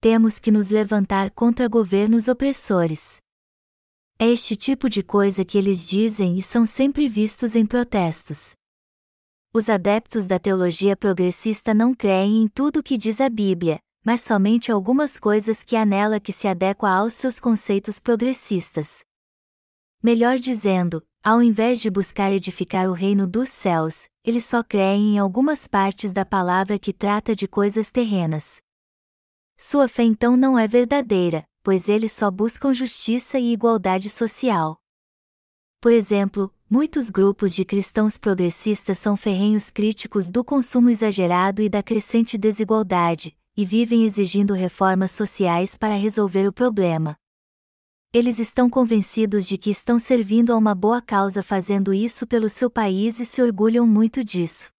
Temos 0.00 0.38
que 0.38 0.50
nos 0.50 0.70
levantar 0.70 1.30
contra 1.30 1.68
governos 1.68 2.26
opressores. 2.26 3.18
É 4.18 4.26
este 4.26 4.56
tipo 4.56 4.88
de 4.88 5.02
coisa 5.02 5.44
que 5.44 5.58
eles 5.58 5.86
dizem 5.86 6.38
e 6.38 6.42
são 6.42 6.64
sempre 6.64 7.06
vistos 7.06 7.54
em 7.54 7.66
protestos. 7.66 8.54
Os 9.56 9.68
adeptos 9.68 10.26
da 10.26 10.36
teologia 10.36 10.96
progressista 10.96 11.72
não 11.72 11.94
creem 11.94 12.42
em 12.42 12.48
tudo 12.48 12.80
o 12.80 12.82
que 12.82 12.98
diz 12.98 13.20
a 13.20 13.28
Bíblia, 13.28 13.78
mas 14.04 14.20
somente 14.20 14.72
algumas 14.72 15.16
coisas 15.16 15.62
que 15.62 15.76
há 15.76 15.86
nela 15.86 16.18
que 16.18 16.32
se 16.32 16.48
adequam 16.48 16.88
aos 16.88 17.12
seus 17.12 17.38
conceitos 17.38 18.00
progressistas. 18.00 19.04
Melhor 20.02 20.40
dizendo, 20.40 21.06
ao 21.22 21.40
invés 21.40 21.80
de 21.80 21.88
buscar 21.88 22.32
edificar 22.32 22.90
o 22.90 22.92
reino 22.92 23.28
dos 23.28 23.48
céus, 23.48 24.08
eles 24.24 24.44
só 24.44 24.60
creem 24.60 25.14
em 25.14 25.18
algumas 25.20 25.68
partes 25.68 26.12
da 26.12 26.26
palavra 26.26 26.76
que 26.76 26.92
trata 26.92 27.32
de 27.32 27.46
coisas 27.46 27.92
terrenas. 27.92 28.56
Sua 29.56 29.86
fé 29.86 30.02
então 30.02 30.36
não 30.36 30.58
é 30.58 30.66
verdadeira, 30.66 31.44
pois 31.62 31.88
eles 31.88 32.10
só 32.10 32.28
buscam 32.28 32.74
justiça 32.74 33.38
e 33.38 33.52
igualdade 33.52 34.10
social. 34.10 34.80
Por 35.84 35.92
exemplo, 35.92 36.50
muitos 36.70 37.10
grupos 37.10 37.54
de 37.54 37.62
cristãos 37.62 38.16
progressistas 38.16 38.96
são 38.96 39.18
ferrenhos 39.18 39.68
críticos 39.68 40.30
do 40.30 40.42
consumo 40.42 40.88
exagerado 40.88 41.60
e 41.60 41.68
da 41.68 41.82
crescente 41.82 42.38
desigualdade, 42.38 43.36
e 43.54 43.66
vivem 43.66 44.06
exigindo 44.06 44.54
reformas 44.54 45.10
sociais 45.10 45.76
para 45.76 45.94
resolver 45.94 46.48
o 46.48 46.52
problema. 46.54 47.18
Eles 48.14 48.38
estão 48.38 48.70
convencidos 48.70 49.46
de 49.46 49.58
que 49.58 49.68
estão 49.68 49.98
servindo 49.98 50.54
a 50.54 50.56
uma 50.56 50.74
boa 50.74 51.02
causa 51.02 51.42
fazendo 51.42 51.92
isso 51.92 52.26
pelo 52.26 52.48
seu 52.48 52.70
país 52.70 53.20
e 53.20 53.26
se 53.26 53.42
orgulham 53.42 53.86
muito 53.86 54.24
disso. 54.24 54.70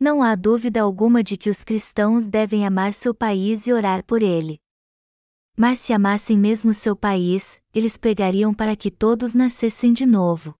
Não 0.00 0.22
há 0.22 0.34
dúvida 0.34 0.80
alguma 0.80 1.22
de 1.22 1.36
que 1.36 1.50
os 1.50 1.62
cristãos 1.62 2.26
devem 2.26 2.66
amar 2.66 2.94
seu 2.94 3.14
país 3.14 3.66
e 3.66 3.72
orar 3.74 4.02
por 4.02 4.22
ele. 4.22 4.62
Mas 5.56 5.78
se 5.78 5.92
amassem 5.94 6.36
mesmo 6.36 6.74
seu 6.74 6.94
país, 6.94 7.60
eles 7.72 7.96
pregariam 7.96 8.52
para 8.52 8.76
que 8.76 8.90
todos 8.90 9.32
nascessem 9.32 9.92
de 9.92 10.04
novo. 10.04 10.54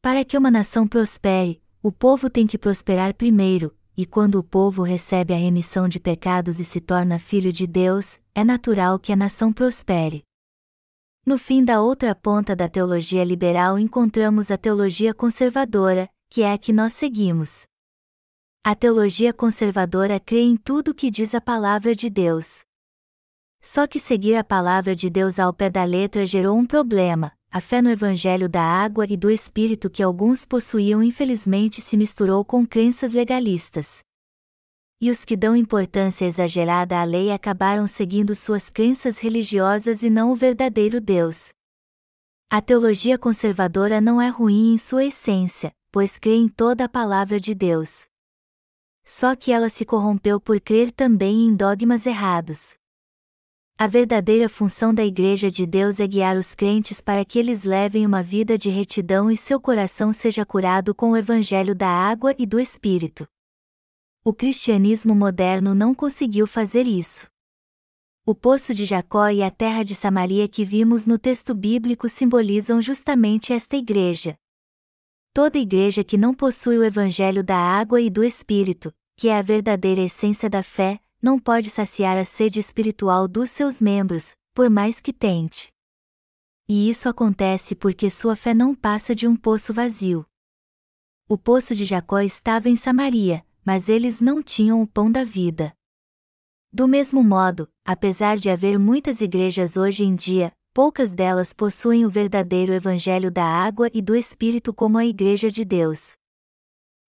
Para 0.00 0.24
que 0.24 0.38
uma 0.38 0.50
nação 0.50 0.86
prospere, 0.86 1.60
o 1.82 1.90
povo 1.90 2.30
tem 2.30 2.46
que 2.46 2.56
prosperar 2.56 3.14
primeiro, 3.14 3.76
e 3.96 4.06
quando 4.06 4.36
o 4.36 4.44
povo 4.44 4.82
recebe 4.82 5.34
a 5.34 5.36
remissão 5.36 5.88
de 5.88 5.98
pecados 5.98 6.60
e 6.60 6.64
se 6.64 6.80
torna 6.80 7.18
filho 7.18 7.52
de 7.52 7.66
Deus, 7.66 8.20
é 8.32 8.44
natural 8.44 8.98
que 8.98 9.12
a 9.12 9.16
nação 9.16 9.52
prospere. 9.52 10.22
No 11.24 11.38
fim 11.38 11.64
da 11.64 11.80
outra 11.80 12.14
ponta 12.14 12.54
da 12.54 12.68
teologia 12.68 13.24
liberal 13.24 13.76
encontramos 13.76 14.52
a 14.52 14.56
teologia 14.56 15.12
conservadora, 15.12 16.08
que 16.30 16.42
é 16.42 16.52
a 16.52 16.58
que 16.58 16.72
nós 16.72 16.92
seguimos. 16.92 17.66
A 18.62 18.74
teologia 18.74 19.32
conservadora 19.32 20.20
crê 20.20 20.42
em 20.42 20.56
tudo 20.56 20.90
o 20.90 20.94
que 20.94 21.10
diz 21.10 21.34
a 21.34 21.40
palavra 21.40 21.94
de 21.94 22.10
Deus. 22.10 22.65
Só 23.60 23.86
que 23.86 23.98
seguir 23.98 24.36
a 24.36 24.44
palavra 24.44 24.94
de 24.94 25.10
Deus 25.10 25.38
ao 25.38 25.52
pé 25.52 25.68
da 25.68 25.84
letra 25.84 26.26
gerou 26.26 26.56
um 26.56 26.66
problema, 26.66 27.32
a 27.50 27.60
fé 27.60 27.80
no 27.80 27.90
Evangelho 27.90 28.48
da 28.48 28.62
água 28.62 29.06
e 29.08 29.16
do 29.16 29.30
Espírito 29.30 29.88
que 29.88 30.02
alguns 30.02 30.44
possuíam 30.44 31.02
infelizmente 31.02 31.80
se 31.80 31.96
misturou 31.96 32.44
com 32.44 32.66
crenças 32.66 33.12
legalistas. 33.12 34.00
E 35.00 35.10
os 35.10 35.24
que 35.24 35.36
dão 35.36 35.54
importância 35.54 36.24
exagerada 36.24 37.00
à 37.00 37.04
lei 37.04 37.30
acabaram 37.30 37.86
seguindo 37.86 38.34
suas 38.34 38.70
crenças 38.70 39.18
religiosas 39.18 40.02
e 40.02 40.10
não 40.10 40.32
o 40.32 40.36
verdadeiro 40.36 41.00
Deus. 41.00 41.52
A 42.48 42.62
teologia 42.62 43.18
conservadora 43.18 44.00
não 44.00 44.22
é 44.22 44.28
ruim 44.28 44.72
em 44.74 44.78
sua 44.78 45.04
essência, 45.04 45.72
pois 45.90 46.18
crê 46.18 46.36
em 46.36 46.48
toda 46.48 46.84
a 46.84 46.88
palavra 46.88 47.40
de 47.40 47.54
Deus. 47.54 48.06
Só 49.04 49.34
que 49.34 49.50
ela 49.50 49.68
se 49.68 49.84
corrompeu 49.84 50.40
por 50.40 50.60
crer 50.60 50.92
também 50.92 51.46
em 51.46 51.54
dogmas 51.54 52.06
errados. 52.06 52.74
A 53.78 53.86
verdadeira 53.86 54.48
função 54.48 54.94
da 54.94 55.04
Igreja 55.04 55.50
de 55.50 55.66
Deus 55.66 56.00
é 56.00 56.06
guiar 56.06 56.38
os 56.38 56.54
crentes 56.54 57.02
para 57.02 57.26
que 57.26 57.38
eles 57.38 57.62
levem 57.62 58.06
uma 58.06 58.22
vida 58.22 58.56
de 58.56 58.70
retidão 58.70 59.30
e 59.30 59.36
seu 59.36 59.60
coração 59.60 60.14
seja 60.14 60.46
curado 60.46 60.94
com 60.94 61.10
o 61.10 61.16
Evangelho 61.16 61.74
da 61.74 61.86
água 61.86 62.34
e 62.38 62.46
do 62.46 62.58
Espírito. 62.58 63.28
O 64.24 64.32
cristianismo 64.32 65.14
moderno 65.14 65.74
não 65.74 65.94
conseguiu 65.94 66.46
fazer 66.46 66.86
isso. 66.86 67.26
O 68.24 68.34
poço 68.34 68.72
de 68.72 68.86
Jacó 68.86 69.28
e 69.28 69.42
a 69.42 69.50
terra 69.50 69.82
de 69.82 69.94
Samaria 69.94 70.48
que 70.48 70.64
vimos 70.64 71.06
no 71.06 71.18
texto 71.18 71.54
bíblico 71.54 72.08
simbolizam 72.08 72.80
justamente 72.80 73.52
esta 73.52 73.76
igreja. 73.76 74.38
Toda 75.34 75.58
igreja 75.58 76.02
que 76.02 76.16
não 76.16 76.32
possui 76.32 76.78
o 76.78 76.82
Evangelho 76.84 77.44
da 77.44 77.58
água 77.58 78.00
e 78.00 78.08
do 78.08 78.24
Espírito, 78.24 78.90
que 79.18 79.28
é 79.28 79.36
a 79.36 79.42
verdadeira 79.42 80.00
essência 80.00 80.48
da 80.48 80.62
fé, 80.62 80.98
não 81.20 81.38
pode 81.38 81.70
saciar 81.70 82.16
a 82.16 82.24
sede 82.24 82.60
espiritual 82.60 83.26
dos 83.26 83.50
seus 83.50 83.80
membros, 83.80 84.34
por 84.54 84.70
mais 84.70 85.00
que 85.00 85.12
tente. 85.12 85.68
E 86.68 86.88
isso 86.90 87.08
acontece 87.08 87.74
porque 87.74 88.10
sua 88.10 88.34
fé 88.34 88.52
não 88.52 88.74
passa 88.74 89.14
de 89.14 89.26
um 89.26 89.36
poço 89.36 89.72
vazio. 89.72 90.26
O 91.28 91.36
poço 91.36 91.74
de 91.74 91.84
Jacó 91.84 92.20
estava 92.20 92.68
em 92.68 92.76
Samaria, 92.76 93.44
mas 93.64 93.88
eles 93.88 94.20
não 94.20 94.42
tinham 94.42 94.80
o 94.82 94.86
pão 94.86 95.10
da 95.10 95.24
vida. 95.24 95.72
Do 96.72 96.86
mesmo 96.86 97.22
modo, 97.22 97.68
apesar 97.84 98.36
de 98.36 98.50
haver 98.50 98.78
muitas 98.78 99.20
igrejas 99.20 99.76
hoje 99.76 100.04
em 100.04 100.14
dia, 100.14 100.52
poucas 100.74 101.14
delas 101.14 101.52
possuem 101.52 102.04
o 102.04 102.10
verdadeiro 102.10 102.72
Evangelho 102.72 103.30
da 103.30 103.44
água 103.44 103.88
e 103.94 104.02
do 104.02 104.14
Espírito 104.14 104.74
como 104.74 104.98
a 104.98 105.06
Igreja 105.06 105.50
de 105.50 105.64
Deus. 105.64 106.12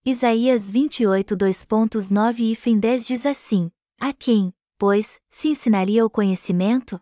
Isaías 0.05 0.69
28 0.69 1.35
2.9 1.35 2.57
e 2.65 2.79
10 2.79 3.07
diz 3.07 3.25
assim: 3.25 3.69
a 3.99 4.13
quem, 4.13 4.53
pois, 4.77 5.19
se 5.29 5.49
ensinaria 5.49 6.05
o 6.05 6.09
conhecimento? 6.09 6.99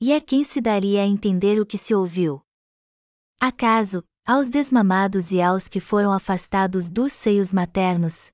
E 0.00 0.12
a 0.12 0.20
quem 0.20 0.44
se 0.44 0.60
daria 0.60 1.02
a 1.02 1.06
entender 1.06 1.60
o 1.60 1.66
que 1.66 1.76
se 1.76 1.94
ouviu? 1.94 2.40
Acaso, 3.40 4.04
aos 4.24 4.48
desmamados 4.48 5.32
e 5.32 5.40
aos 5.40 5.68
que 5.68 5.80
foram 5.80 6.12
afastados 6.12 6.88
dos 6.88 7.12
seios 7.12 7.52
maternos? 7.52 8.30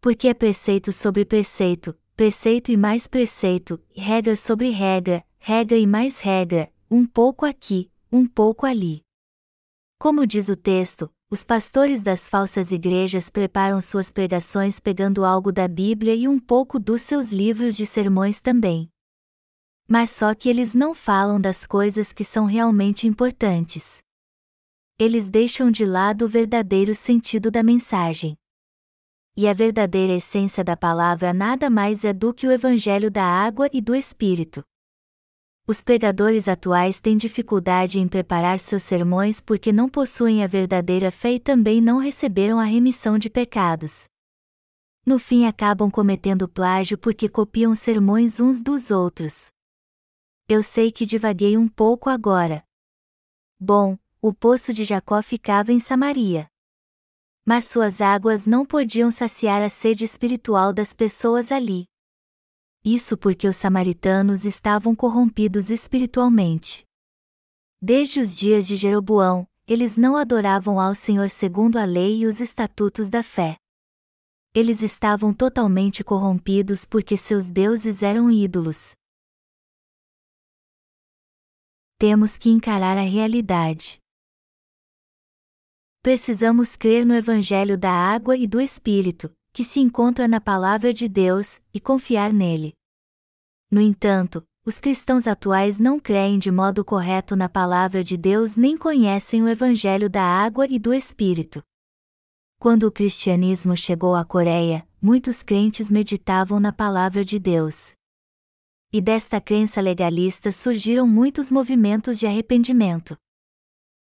Porque 0.00 0.28
é 0.28 0.34
preceito 0.34 0.92
sobre 0.92 1.24
preceito, 1.24 1.98
preceito 2.14 2.70
e 2.70 2.76
mais 2.76 3.08
preceito, 3.08 3.82
regra 3.94 4.36
sobre 4.36 4.70
regra, 4.70 5.24
regra 5.38 5.76
e 5.76 5.86
mais 5.86 6.20
regra, 6.20 6.72
um 6.90 7.04
pouco 7.04 7.44
aqui, 7.44 7.90
um 8.12 8.26
pouco 8.26 8.64
ali. 8.64 9.02
Como 9.98 10.26
diz 10.26 10.48
o 10.48 10.56
texto, 10.56 11.12
os 11.32 11.44
pastores 11.44 12.02
das 12.02 12.28
falsas 12.28 12.72
igrejas 12.72 13.30
preparam 13.30 13.80
suas 13.80 14.10
pregações 14.10 14.80
pegando 14.80 15.24
algo 15.24 15.52
da 15.52 15.68
Bíblia 15.68 16.12
e 16.12 16.26
um 16.26 16.40
pouco 16.40 16.76
dos 16.80 17.02
seus 17.02 17.28
livros 17.28 17.76
de 17.76 17.86
sermões 17.86 18.40
também. 18.40 18.90
Mas 19.86 20.10
só 20.10 20.34
que 20.34 20.48
eles 20.48 20.74
não 20.74 20.92
falam 20.92 21.40
das 21.40 21.64
coisas 21.64 22.12
que 22.12 22.24
são 22.24 22.46
realmente 22.46 23.06
importantes. 23.06 24.02
Eles 24.98 25.30
deixam 25.30 25.70
de 25.70 25.84
lado 25.84 26.24
o 26.24 26.28
verdadeiro 26.28 26.96
sentido 26.96 27.48
da 27.48 27.62
mensagem. 27.62 28.36
E 29.36 29.46
a 29.46 29.52
verdadeira 29.52 30.14
essência 30.14 30.64
da 30.64 30.76
palavra 30.76 31.32
nada 31.32 31.70
mais 31.70 32.04
é 32.04 32.12
do 32.12 32.34
que 32.34 32.44
o 32.44 32.50
Evangelho 32.50 33.08
da 33.08 33.24
água 33.24 33.70
e 33.72 33.80
do 33.80 33.94
Espírito. 33.94 34.64
Os 35.70 35.80
pregadores 35.80 36.48
atuais 36.48 36.98
têm 36.98 37.16
dificuldade 37.16 38.00
em 38.00 38.08
preparar 38.08 38.58
seus 38.58 38.82
sermões 38.82 39.40
porque 39.40 39.70
não 39.72 39.88
possuem 39.88 40.42
a 40.42 40.46
verdadeira 40.48 41.12
fé 41.12 41.34
e 41.34 41.38
também 41.38 41.80
não 41.80 41.98
receberam 41.98 42.58
a 42.58 42.64
remissão 42.64 43.16
de 43.16 43.30
pecados. 43.30 44.08
No 45.06 45.16
fim 45.16 45.46
acabam 45.46 45.88
cometendo 45.88 46.48
plágio 46.48 46.98
porque 46.98 47.28
copiam 47.28 47.72
sermões 47.72 48.40
uns 48.40 48.64
dos 48.64 48.90
outros. 48.90 49.52
Eu 50.48 50.60
sei 50.60 50.90
que 50.90 51.06
divaguei 51.06 51.56
um 51.56 51.68
pouco 51.68 52.10
agora. 52.10 52.64
Bom, 53.56 53.96
o 54.20 54.34
poço 54.34 54.72
de 54.72 54.84
Jacó 54.84 55.22
ficava 55.22 55.70
em 55.70 55.78
Samaria. 55.78 56.48
Mas 57.46 57.66
suas 57.66 58.00
águas 58.00 58.44
não 58.44 58.66
podiam 58.66 59.08
saciar 59.08 59.62
a 59.62 59.68
sede 59.68 60.04
espiritual 60.04 60.72
das 60.72 60.94
pessoas 60.94 61.52
ali 61.52 61.89
isso 62.84 63.16
porque 63.16 63.46
os 63.46 63.56
samaritanos 63.56 64.44
estavam 64.44 64.96
corrompidos 64.96 65.70
espiritualmente. 65.70 66.84
Desde 67.80 68.20
os 68.20 68.34
dias 68.34 68.66
de 68.66 68.76
Jeroboão, 68.76 69.46
eles 69.66 69.96
não 69.96 70.16
adoravam 70.16 70.80
ao 70.80 70.94
Senhor 70.94 71.30
segundo 71.30 71.78
a 71.78 71.84
lei 71.84 72.22
e 72.22 72.26
os 72.26 72.40
estatutos 72.40 73.08
da 73.08 73.22
fé. 73.22 73.56
Eles 74.54 74.82
estavam 74.82 75.32
totalmente 75.32 76.02
corrompidos 76.02 76.84
porque 76.84 77.16
seus 77.16 77.50
deuses 77.50 78.02
eram 78.02 78.30
ídolos. 78.30 78.92
Temos 81.98 82.36
que 82.36 82.48
encarar 82.48 82.96
a 82.96 83.02
realidade. 83.02 83.98
Precisamos 86.02 86.76
crer 86.76 87.04
no 87.04 87.14
Evangelho 87.14 87.76
da 87.76 87.92
água 87.92 88.36
e 88.36 88.46
do 88.46 88.58
Espírito, 88.58 89.30
que 89.52 89.64
se 89.64 89.80
encontra 89.80 90.28
na 90.28 90.40
Palavra 90.40 90.92
de 90.92 91.08
Deus, 91.08 91.60
e 91.72 91.80
confiar 91.80 92.32
nele. 92.32 92.74
No 93.70 93.80
entanto, 93.80 94.44
os 94.64 94.78
cristãos 94.78 95.26
atuais 95.26 95.78
não 95.78 95.98
creem 95.98 96.38
de 96.38 96.50
modo 96.50 96.84
correto 96.84 97.34
na 97.34 97.48
Palavra 97.48 98.04
de 98.04 98.16
Deus 98.16 98.56
nem 98.56 98.76
conhecem 98.76 99.42
o 99.42 99.48
Evangelho 99.48 100.08
da 100.08 100.22
água 100.22 100.66
e 100.68 100.78
do 100.78 100.92
Espírito. 100.92 101.62
Quando 102.58 102.84
o 102.84 102.92
cristianismo 102.92 103.74
chegou 103.76 104.14
à 104.14 104.24
Coreia, 104.24 104.86
muitos 105.00 105.42
crentes 105.42 105.90
meditavam 105.90 106.60
na 106.60 106.72
Palavra 106.72 107.24
de 107.24 107.38
Deus. 107.38 107.94
E 108.92 109.00
desta 109.00 109.40
crença 109.40 109.80
legalista 109.80 110.52
surgiram 110.52 111.06
muitos 111.06 111.50
movimentos 111.50 112.18
de 112.18 112.26
arrependimento. 112.26 113.16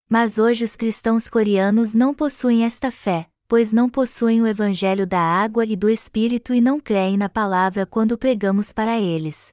Mas 0.08 0.38
hoje 0.38 0.64
os 0.64 0.76
cristãos 0.76 1.28
coreanos 1.28 1.94
não 1.94 2.14
possuem 2.14 2.64
esta 2.64 2.92
fé, 2.92 3.28
pois 3.46 3.72
não 3.72 3.88
possuem 3.88 4.40
o 4.40 4.46
Evangelho 4.46 5.06
da 5.06 5.20
água 5.20 5.64
e 5.64 5.76
do 5.76 5.88
Espírito 5.88 6.54
e 6.54 6.60
não 6.60 6.80
creem 6.80 7.16
na 7.16 7.28
palavra 7.28 7.84
quando 7.86 8.16
pregamos 8.18 8.72
para 8.72 9.00
eles. 9.00 9.52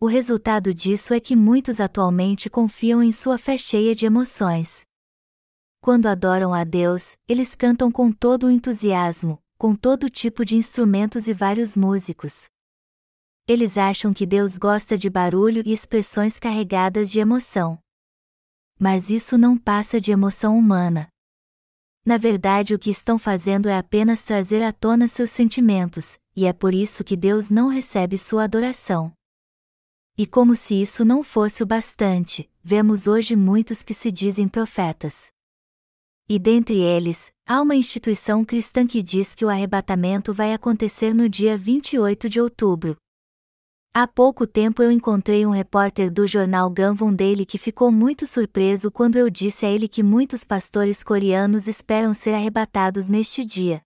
O 0.00 0.06
resultado 0.06 0.74
disso 0.74 1.14
é 1.14 1.20
que 1.20 1.34
muitos 1.34 1.80
atualmente 1.80 2.50
confiam 2.50 3.02
em 3.02 3.10
sua 3.10 3.38
fé 3.38 3.56
cheia 3.56 3.94
de 3.94 4.06
emoções. 4.06 4.82
Quando 5.80 6.06
adoram 6.06 6.52
a 6.52 6.64
Deus, 6.64 7.16
eles 7.28 7.54
cantam 7.54 7.90
com 7.90 8.10
todo 8.10 8.46
o 8.46 8.50
entusiasmo, 8.50 9.38
com 9.58 9.74
todo 9.74 10.10
tipo 10.10 10.44
de 10.44 10.56
instrumentos 10.56 11.28
e 11.28 11.32
vários 11.32 11.76
músicos. 11.76 12.48
Eles 13.46 13.76
acham 13.76 14.12
que 14.12 14.24
Deus 14.24 14.56
gosta 14.56 14.96
de 14.96 15.10
barulho 15.10 15.62
e 15.66 15.72
expressões 15.72 16.38
carregadas 16.38 17.10
de 17.10 17.20
emoção. 17.20 17.78
Mas 18.78 19.10
isso 19.10 19.36
não 19.36 19.58
passa 19.58 20.00
de 20.00 20.10
emoção 20.10 20.58
humana. 20.58 21.08
Na 22.04 22.18
verdade, 22.18 22.74
o 22.74 22.78
que 22.78 22.90
estão 22.90 23.18
fazendo 23.18 23.66
é 23.66 23.78
apenas 23.78 24.20
trazer 24.20 24.62
à 24.62 24.72
tona 24.72 25.08
seus 25.08 25.30
sentimentos, 25.30 26.18
e 26.36 26.44
é 26.44 26.52
por 26.52 26.74
isso 26.74 27.02
que 27.02 27.16
Deus 27.16 27.48
não 27.48 27.68
recebe 27.68 28.18
sua 28.18 28.44
adoração. 28.44 29.10
E 30.16 30.26
como 30.26 30.54
se 30.54 30.80
isso 30.80 31.02
não 31.02 31.22
fosse 31.22 31.62
o 31.62 31.66
bastante, 31.66 32.48
vemos 32.62 33.06
hoje 33.06 33.34
muitos 33.34 33.82
que 33.82 33.94
se 33.94 34.12
dizem 34.12 34.46
profetas. 34.46 35.28
E 36.28 36.38
dentre 36.38 36.78
eles, 36.78 37.32
há 37.46 37.60
uma 37.60 37.74
instituição 37.74 38.44
cristã 38.44 38.86
que 38.86 39.02
diz 39.02 39.34
que 39.34 39.44
o 39.44 39.48
arrebatamento 39.48 40.32
vai 40.32 40.52
acontecer 40.52 41.14
no 41.14 41.28
dia 41.28 41.56
28 41.56 42.28
de 42.28 42.40
outubro, 42.40 42.96
Há 43.96 44.08
pouco 44.08 44.44
tempo 44.44 44.82
eu 44.82 44.90
encontrei 44.90 45.46
um 45.46 45.50
repórter 45.50 46.10
do 46.10 46.26
jornal 46.26 46.68
Ganvon 46.68 47.14
Daily 47.14 47.46
que 47.46 47.56
ficou 47.56 47.92
muito 47.92 48.26
surpreso 48.26 48.90
quando 48.90 49.14
eu 49.14 49.30
disse 49.30 49.64
a 49.64 49.70
ele 49.70 49.86
que 49.86 50.02
muitos 50.02 50.42
pastores 50.42 51.04
coreanos 51.04 51.68
esperam 51.68 52.12
ser 52.12 52.34
arrebatados 52.34 53.08
neste 53.08 53.44
dia. 53.44 53.80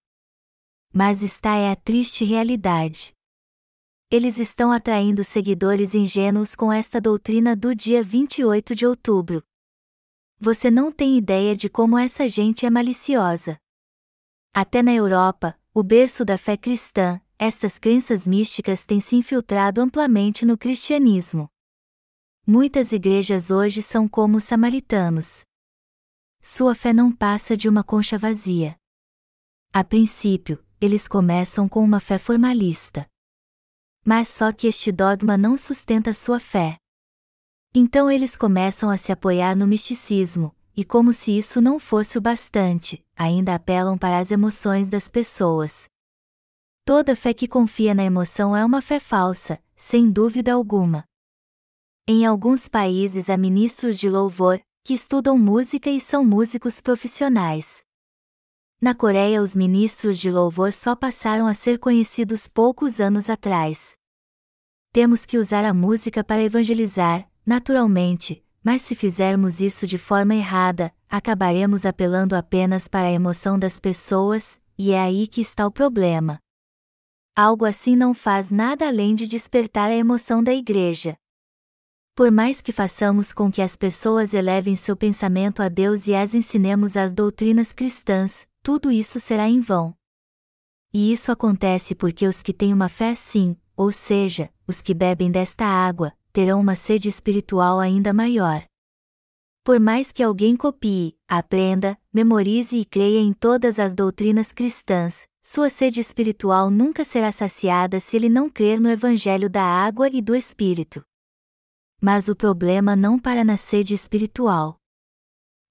Mas 0.91 1.23
está 1.23 1.57
é 1.57 1.71
a 1.71 1.77
triste 1.77 2.25
realidade. 2.25 3.13
Eles 4.11 4.39
estão 4.39 4.73
atraindo 4.73 5.23
seguidores 5.23 5.95
ingênuos 5.95 6.57
com 6.57 6.73
esta 6.73 6.99
doutrina 6.99 7.55
do 7.55 7.75
dia 7.75 8.03
28 8.03 8.75
de 8.75 8.87
outubro. 8.87 9.45
Você 10.41 10.71
não 10.71 10.91
tem 10.91 11.19
ideia 11.19 11.55
de 11.55 11.69
como 11.69 11.99
essa 11.99 12.27
gente 12.27 12.65
é 12.65 12.71
maliciosa. 12.71 13.59
Até 14.55 14.83
na 14.83 14.95
Europa, 14.95 15.55
o 15.75 15.83
berço 15.83 16.25
da 16.25 16.39
fé 16.39 16.57
cristã, 16.57 17.21
estas 17.39 17.79
crenças 17.79 18.27
místicas 18.27 18.85
têm 18.85 18.99
se 18.99 19.15
infiltrado 19.15 19.81
amplamente 19.81 20.45
no 20.45 20.59
cristianismo. 20.59 21.49
Muitas 22.45 22.93
igrejas 22.93 23.51
hoje 23.51 23.81
são 23.81 24.09
como 24.09 24.39
os 24.39 24.45
samaritanos. 24.45 25.45
Sua 26.43 26.75
fé 26.75 26.93
não 26.93 27.13
passa 27.13 27.57
de 27.57 27.69
uma 27.69 27.85
concha 27.85 28.19
vazia. 28.19 28.77
A 29.73 29.85
princípio, 29.85 30.65
eles 30.81 31.07
começam 31.07 31.69
com 31.69 31.85
uma 31.85 32.01
fé 32.01 32.19
formalista. 32.19 33.07
Mas 34.05 34.29
só 34.29 34.53
que 34.53 34.67
este 34.67 34.91
dogma 34.91 35.37
não 35.37 35.57
sustenta 35.57 36.13
sua 36.15 36.41
fé. 36.41 36.77
Então 37.75 38.11
eles 38.11 38.35
começam 38.35 38.91
a 38.91 38.97
se 38.97 39.13
apoiar 39.13 39.55
no 39.55 39.67
misticismo, 39.67 40.55
e 40.75 40.85
como 40.85 41.13
se 41.13 41.37
isso 41.37 41.61
não 41.61 41.79
fosse 41.79 42.17
o 42.17 42.21
bastante, 42.21 43.05
ainda 43.15 43.55
apelam 43.55 43.97
para 43.99 44.19
as 44.19 44.31
emoções 44.31 44.89
das 44.89 45.09
pessoas, 45.09 45.89
Toda 46.89 47.15
fé 47.15 47.35
que 47.35 47.47
confia 47.47 47.95
na 47.95 48.03
emoção 48.03 48.57
é 48.57 48.65
uma 48.65 48.81
fé 48.81 48.99
falsa, 48.99 49.63
sem 49.77 50.11
dúvida 50.11 50.55
alguma. 50.55 51.05
Em 52.07 52.25
alguns 52.25 52.67
países 52.67 53.29
há 53.29 53.37
ministros 53.37 53.99
de 53.99 54.09
louvor, 54.09 54.59
que 54.83 54.95
estudam 54.95 55.37
música 55.37 55.91
e 55.91 56.01
são 56.01 56.25
músicos 56.25 56.81
profissionais. 56.81 57.83
Na 58.81 58.95
Coreia, 58.95 59.43
os 59.43 59.55
ministros 59.55 60.19
de 60.19 60.31
louvor 60.31 60.73
só 60.73 60.97
passaram 60.97 61.47
a 61.47 61.53
ser 61.53 61.79
conhecidos 61.79 62.49
poucos 62.49 63.03
anos 63.03 63.29
atrás. 63.29 63.95
Temos 64.91 65.27
que 65.27 65.37
usar 65.37 65.67
a 65.67 65.75
música 65.75 66.25
para 66.25 66.43
evangelizar, 66.43 67.31
naturalmente, 67.45 68.43
mas 68.65 68.81
se 68.81 68.95
fizermos 68.95 69.61
isso 69.61 69.87
de 69.87 69.99
forma 69.99 70.35
errada, 70.35 70.91
acabaremos 71.07 71.85
apelando 71.85 72.35
apenas 72.35 72.89
para 72.89 73.09
a 73.09 73.13
emoção 73.13 73.59
das 73.59 73.79
pessoas, 73.79 74.59
e 74.79 74.93
é 74.93 74.99
aí 74.99 75.27
que 75.27 75.43
está 75.43 75.67
o 75.67 75.71
problema. 75.71 76.41
Algo 77.41 77.65
assim 77.65 77.95
não 77.95 78.15
faz 78.15 78.51
nada 78.51 78.89
além 78.89 79.15
de 79.15 79.25
despertar 79.25 79.93
a 79.93 79.95
emoção 79.95 80.43
da 80.43 80.53
igreja. 80.53 81.17
Por 82.13 82.33
mais 82.33 82.61
que 82.61 82.73
façamos 82.73 83.33
com 83.33 83.49
que 83.49 83.63
as 83.63 83.77
pessoas 83.77 84.35
elevem 84.35 84.75
seu 84.75 84.97
pensamento 84.97 85.63
a 85.63 85.69
Deus 85.69 86.09
e 86.09 86.17
as 86.17 86.35
ensinemos 86.35 86.97
as 86.97 87.13
doutrinas 87.13 87.73
cristãs, 87.73 88.45
tudo 88.61 88.91
isso 88.91 89.21
será 89.21 89.49
em 89.49 89.61
vão. 89.61 89.95
E 90.93 91.13
isso 91.13 91.31
acontece 91.31 91.95
porque 91.95 92.27
os 92.27 92.43
que 92.43 92.53
têm 92.53 92.75
uma 92.75 92.89
fé 92.89 93.15
sim, 93.15 93.57
ou 93.77 93.93
seja, 93.93 94.51
os 94.67 94.83
que 94.83 94.93
bebem 94.93 95.31
desta 95.31 95.65
água, 95.65 96.13
terão 96.33 96.61
uma 96.61 96.75
sede 96.75 97.09
espiritual 97.09 97.79
ainda 97.79 98.13
maior. 98.13 98.65
Por 99.63 99.79
mais 99.79 100.11
que 100.11 100.25
alguém 100.25 100.57
copie, 100.57 101.17
aprenda, 101.29 101.97
memorize 102.13 102.77
e 102.77 102.85
creia 102.85 103.21
em 103.21 103.33
todas 103.33 103.79
as 103.79 103.95
doutrinas 103.95 104.51
cristãs, 104.51 105.29
sua 105.51 105.71
sede 105.71 105.99
espiritual 105.99 106.69
nunca 106.69 107.03
será 107.07 107.33
saciada 107.33 107.99
se 108.01 108.15
ele 108.15 108.29
não 108.29 108.51
crer 108.51 108.79
no 108.79 108.91
Evangelho 108.91 109.49
da 109.49 109.63
água 109.63 110.07
e 110.13 110.21
do 110.21 110.37
Espírito. 110.37 111.03
Mas 111.99 112.29
o 112.29 112.37
problema 112.37 112.95
não 112.95 113.19
para 113.19 113.43
na 113.43 113.57
sede 113.57 113.95
espiritual. 113.95 114.77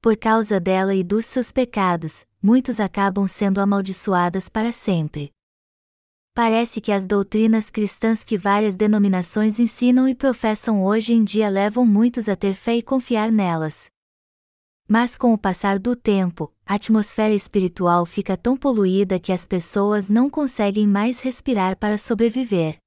Por 0.02 0.18
causa 0.18 0.60
dela 0.60 0.96
e 0.96 1.04
dos 1.04 1.28
seus 1.28 1.52
pecados, 1.52 2.26
muitos 2.42 2.80
acabam 2.80 3.28
sendo 3.28 3.62
amaldiçoadas 3.62 4.50
para 4.50 4.72
sempre. 4.72 5.30
Parece 6.34 6.82
que 6.82 6.92
as 6.92 7.06
doutrinas 7.06 7.70
cristãs 7.70 8.24
que 8.24 8.36
várias 8.36 8.76
denominações 8.76 9.60
ensinam 9.60 10.10
e 10.10 10.16
professam 10.16 10.84
hoje 10.84 11.14
em 11.14 11.24
dia 11.24 11.50
levam 11.50 11.86
muitos 11.86 12.28
a 12.28 12.36
ter 12.36 12.56
fé 12.56 12.78
e 12.78 12.82
confiar 12.82 13.32
nelas. 13.32 13.92
Mas 14.88 15.18
com 15.18 15.34
o 15.34 15.38
passar 15.38 15.78
do 15.80 15.98
tempo, 15.98 16.54
a 16.66 16.76
atmosfera 16.76 17.34
espiritual 17.34 18.06
fica 18.06 18.38
tão 18.38 18.56
poluída 18.56 19.20
que 19.20 19.34
as 19.34 19.46
pessoas 19.46 20.08
não 20.08 20.30
conseguem 20.30 20.88
mais 20.88 21.20
respirar 21.20 21.78
para 21.78 21.98
sobreviver. 21.98 22.78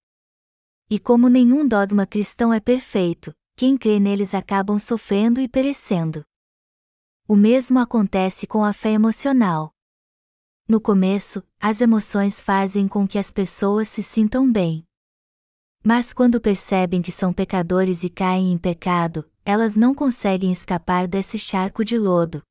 E 0.88 0.98
como 0.98 1.28
nenhum 1.28 1.68
dogma 1.68 2.06
cristão 2.06 2.54
é 2.54 2.58
perfeito, 2.58 3.34
quem 3.54 3.76
crê 3.76 4.00
neles 4.00 4.34
acabam 4.34 4.78
sofrendo 4.78 5.40
e 5.40 5.46
perecendo. 5.46 6.24
O 7.28 7.36
mesmo 7.36 7.78
acontece 7.78 8.46
com 8.46 8.64
a 8.64 8.72
fé 8.72 8.92
emocional. 8.92 9.70
No 10.66 10.80
começo, 10.80 11.42
as 11.60 11.82
emoções 11.82 12.40
fazem 12.40 12.88
com 12.88 13.06
que 13.06 13.18
as 13.18 13.30
pessoas 13.30 13.88
se 13.88 14.02
sintam 14.02 14.50
bem. 14.50 14.86
Mas 15.82 16.12
quando 16.12 16.40
percebem 16.40 17.00
que 17.00 17.10
são 17.10 17.32
pecadores 17.32 18.04
e 18.04 18.10
caem 18.10 18.52
em 18.52 18.58
pecado, 18.58 19.28
elas 19.44 19.74
não 19.74 19.94
conseguem 19.94 20.52
escapar 20.52 21.08
desse 21.08 21.38
charco 21.38 21.84
de 21.84 21.98
lodo. 21.98 22.42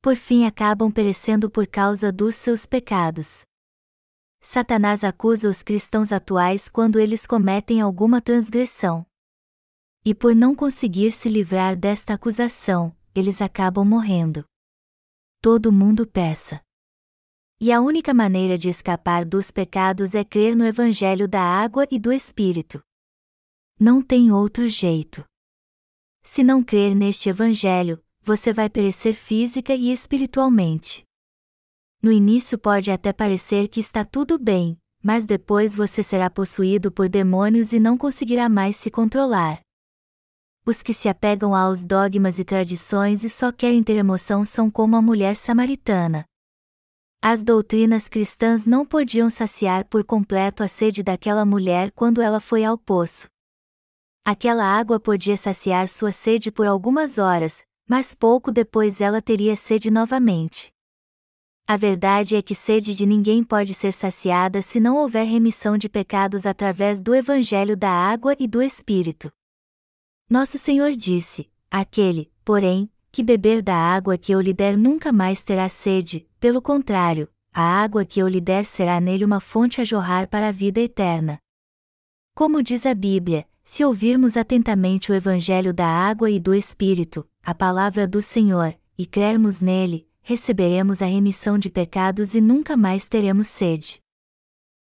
Por 0.00 0.16
fim 0.16 0.44
acabam 0.44 0.90
perecendo 0.90 1.48
por 1.48 1.66
causa 1.66 2.10
dos 2.10 2.34
seus 2.34 2.66
pecados. 2.66 3.44
Satanás 4.40 5.04
acusa 5.04 5.48
os 5.48 5.62
cristãos 5.62 6.10
atuais 6.10 6.68
quando 6.68 6.98
eles 6.98 7.28
cometem 7.28 7.80
alguma 7.80 8.20
transgressão. 8.20 9.06
E 10.04 10.12
por 10.12 10.34
não 10.34 10.52
conseguir 10.52 11.12
se 11.12 11.28
livrar 11.28 11.76
desta 11.76 12.14
acusação, 12.14 12.92
eles 13.14 13.40
acabam 13.40 13.84
morrendo. 13.84 14.44
Todo 15.40 15.70
mundo 15.70 16.04
peça. 16.04 16.60
E 17.64 17.70
a 17.70 17.80
única 17.80 18.12
maneira 18.12 18.58
de 18.58 18.68
escapar 18.68 19.24
dos 19.24 19.52
pecados 19.52 20.16
é 20.16 20.24
crer 20.24 20.56
no 20.56 20.66
Evangelho 20.66 21.28
da 21.28 21.40
água 21.40 21.86
e 21.92 21.96
do 21.96 22.12
Espírito. 22.12 22.82
Não 23.78 24.02
tem 24.02 24.32
outro 24.32 24.68
jeito. 24.68 25.24
Se 26.24 26.42
não 26.42 26.60
crer 26.60 26.92
neste 26.92 27.28
Evangelho, 27.28 28.02
você 28.20 28.52
vai 28.52 28.68
perecer 28.68 29.14
física 29.14 29.72
e 29.76 29.92
espiritualmente. 29.92 31.04
No 32.02 32.10
início 32.10 32.58
pode 32.58 32.90
até 32.90 33.12
parecer 33.12 33.68
que 33.68 33.78
está 33.78 34.04
tudo 34.04 34.40
bem, 34.40 34.76
mas 35.00 35.24
depois 35.24 35.72
você 35.72 36.02
será 36.02 36.28
possuído 36.28 36.90
por 36.90 37.08
demônios 37.08 37.72
e 37.72 37.78
não 37.78 37.96
conseguirá 37.96 38.48
mais 38.48 38.74
se 38.74 38.90
controlar. 38.90 39.60
Os 40.66 40.82
que 40.82 40.92
se 40.92 41.08
apegam 41.08 41.54
aos 41.54 41.84
dogmas 41.84 42.40
e 42.40 42.44
tradições 42.44 43.22
e 43.22 43.30
só 43.30 43.52
querem 43.52 43.84
ter 43.84 43.94
emoção 43.94 44.44
são 44.44 44.68
como 44.68 44.96
a 44.96 45.00
mulher 45.00 45.36
samaritana. 45.36 46.24
As 47.24 47.44
doutrinas 47.44 48.08
cristãs 48.08 48.66
não 48.66 48.84
podiam 48.84 49.30
saciar 49.30 49.84
por 49.84 50.02
completo 50.02 50.60
a 50.60 50.66
sede 50.66 51.04
daquela 51.04 51.44
mulher 51.44 51.92
quando 51.92 52.20
ela 52.20 52.40
foi 52.40 52.64
ao 52.64 52.76
poço. 52.76 53.28
Aquela 54.24 54.64
água 54.64 54.98
podia 54.98 55.36
saciar 55.36 55.86
sua 55.86 56.10
sede 56.10 56.50
por 56.50 56.66
algumas 56.66 57.18
horas, 57.18 57.62
mas 57.88 58.12
pouco 58.12 58.50
depois 58.50 59.00
ela 59.00 59.22
teria 59.22 59.54
sede 59.54 59.88
novamente. 59.88 60.72
A 61.64 61.76
verdade 61.76 62.34
é 62.34 62.42
que 62.42 62.56
sede 62.56 62.92
de 62.92 63.06
ninguém 63.06 63.44
pode 63.44 63.72
ser 63.72 63.92
saciada 63.92 64.60
se 64.60 64.80
não 64.80 64.96
houver 64.96 65.24
remissão 65.24 65.78
de 65.78 65.88
pecados 65.88 66.44
através 66.44 67.00
do 67.00 67.14
Evangelho 67.14 67.76
da 67.76 67.90
água 67.90 68.34
e 68.36 68.48
do 68.48 68.60
Espírito. 68.60 69.32
Nosso 70.28 70.58
Senhor 70.58 70.90
disse: 70.90 71.48
Aquele, 71.70 72.32
porém, 72.44 72.90
que 73.12 73.22
beber 73.22 73.60
da 73.60 73.76
água 73.76 74.16
que 74.16 74.32
eu 74.32 74.40
lhe 74.40 74.54
der 74.54 74.76
nunca 74.76 75.12
mais 75.12 75.42
terá 75.42 75.68
sede, 75.68 76.26
pelo 76.40 76.62
contrário, 76.62 77.28
a 77.52 77.62
água 77.62 78.06
que 78.06 78.18
eu 78.18 78.26
lhe 78.26 78.40
der 78.40 78.64
será 78.64 78.98
nele 78.98 79.22
uma 79.22 79.38
fonte 79.38 79.82
a 79.82 79.84
jorrar 79.84 80.26
para 80.28 80.48
a 80.48 80.52
vida 80.52 80.80
eterna. 80.80 81.38
Como 82.34 82.62
diz 82.62 82.86
a 82.86 82.94
Bíblia, 82.94 83.46
se 83.62 83.84
ouvirmos 83.84 84.38
atentamente 84.38 85.12
o 85.12 85.14
Evangelho 85.14 85.74
da 85.74 85.86
água 85.86 86.30
e 86.30 86.40
do 86.40 86.54
Espírito, 86.54 87.28
a 87.42 87.54
palavra 87.54 88.08
do 88.08 88.22
Senhor, 88.22 88.74
e 88.96 89.04
crermos 89.04 89.60
nele, 89.60 90.08
receberemos 90.22 91.02
a 91.02 91.06
remissão 91.06 91.58
de 91.58 91.68
pecados 91.68 92.34
e 92.34 92.40
nunca 92.40 92.78
mais 92.78 93.06
teremos 93.06 93.46
sede. 93.46 94.00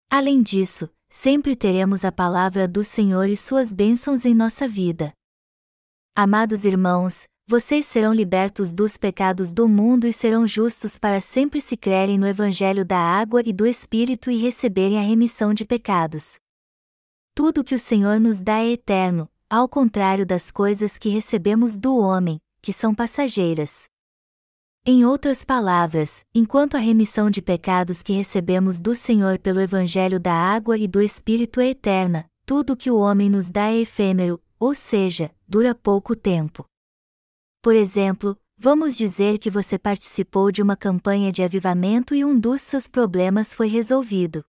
Além 0.08 0.42
disso, 0.42 0.88
sempre 1.10 1.54
teremos 1.54 2.06
a 2.06 2.10
palavra 2.10 2.66
do 2.66 2.82
Senhor 2.82 3.28
e 3.28 3.36
suas 3.36 3.70
bênçãos 3.70 4.24
em 4.24 4.34
nossa 4.34 4.66
vida. 4.66 5.12
Amados 6.16 6.64
irmãos, 6.64 7.26
vocês 7.46 7.84
serão 7.84 8.14
libertos 8.14 8.72
dos 8.72 8.96
pecados 8.96 9.52
do 9.52 9.68
mundo 9.68 10.06
e 10.06 10.12
serão 10.12 10.46
justos 10.46 10.98
para 10.98 11.20
sempre 11.20 11.60
se 11.60 11.76
crerem 11.76 12.18
no 12.18 12.26
Evangelho 12.26 12.84
da 12.86 12.98
água 12.98 13.42
e 13.44 13.52
do 13.52 13.66
Espírito 13.66 14.30
e 14.30 14.38
receberem 14.38 14.98
a 14.98 15.02
remissão 15.02 15.52
de 15.52 15.66
pecados. 15.66 16.38
Tudo 17.34 17.62
que 17.62 17.74
o 17.74 17.78
Senhor 17.78 18.18
nos 18.18 18.42
dá 18.42 18.60
é 18.60 18.72
eterno, 18.72 19.28
ao 19.50 19.68
contrário 19.68 20.24
das 20.24 20.50
coisas 20.50 20.96
que 20.96 21.10
recebemos 21.10 21.76
do 21.76 21.98
homem, 21.98 22.40
que 22.62 22.72
são 22.72 22.94
passageiras. 22.94 23.84
Em 24.86 25.04
outras 25.04 25.44
palavras, 25.44 26.24
enquanto 26.34 26.76
a 26.76 26.80
remissão 26.80 27.28
de 27.28 27.42
pecados 27.42 28.02
que 28.02 28.12
recebemos 28.14 28.80
do 28.80 28.94
Senhor 28.94 29.38
pelo 29.38 29.60
Evangelho 29.60 30.18
da 30.18 30.32
água 30.32 30.78
e 30.78 30.88
do 30.88 31.00
Espírito 31.00 31.60
é 31.60 31.68
eterna, 31.68 32.24
tudo 32.46 32.76
que 32.76 32.90
o 32.90 32.96
homem 32.96 33.28
nos 33.28 33.50
dá 33.50 33.68
é 33.70 33.80
efêmero, 33.80 34.40
ou 34.58 34.74
seja, 34.74 35.30
dura 35.46 35.74
pouco 35.74 36.16
tempo. 36.16 36.64
Por 37.64 37.74
exemplo, 37.74 38.38
vamos 38.58 38.94
dizer 38.94 39.38
que 39.38 39.48
você 39.48 39.78
participou 39.78 40.52
de 40.52 40.60
uma 40.60 40.76
campanha 40.76 41.32
de 41.32 41.42
avivamento 41.42 42.14
e 42.14 42.22
um 42.22 42.38
dos 42.38 42.60
seus 42.60 42.86
problemas 42.86 43.54
foi 43.54 43.68
resolvido. 43.68 44.44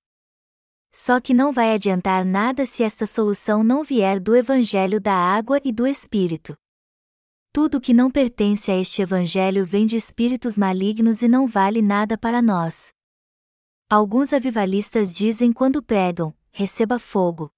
Só 0.93 1.21
que 1.21 1.33
não 1.33 1.53
vai 1.53 1.71
adiantar 1.71 2.25
nada 2.25 2.65
se 2.65 2.83
esta 2.83 3.07
solução 3.07 3.63
não 3.63 3.85
vier 3.85 4.19
do 4.19 4.35
Evangelho 4.35 4.99
da 4.99 5.13
água 5.13 5.61
e 5.63 5.71
do 5.71 5.87
Espírito. 5.87 6.57
Tudo 7.53 7.79
que 7.79 7.93
não 7.93 8.11
pertence 8.11 8.69
a 8.69 8.75
este 8.77 9.01
evangelho 9.01 9.65
vem 9.65 9.85
de 9.85 9.95
espíritos 9.95 10.57
malignos 10.57 11.21
e 11.21 11.29
não 11.29 11.47
vale 11.47 11.81
nada 11.81 12.17
para 12.17 12.41
nós. 12.41 12.91
Alguns 13.89 14.33
avivalistas 14.33 15.15
dizem 15.15 15.53
quando 15.53 15.81
pregam: 15.81 16.35
receba 16.51 16.99
fogo. 16.99 17.49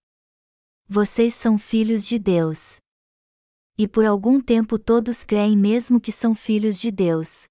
Vocês 0.87 1.33
são 1.33 1.57
filhos 1.57 2.05
de 2.05 2.19
Deus. 2.19 2.77
E 3.77 3.87
por 3.87 4.05
algum 4.05 4.41
tempo 4.41 4.79
todos 4.79 5.23
creem 5.23 5.55
mesmo 5.55 6.01
que 6.01 6.11
são 6.11 6.33
filhos 6.33 6.79
de 6.79 6.89
Deus. 6.89 7.47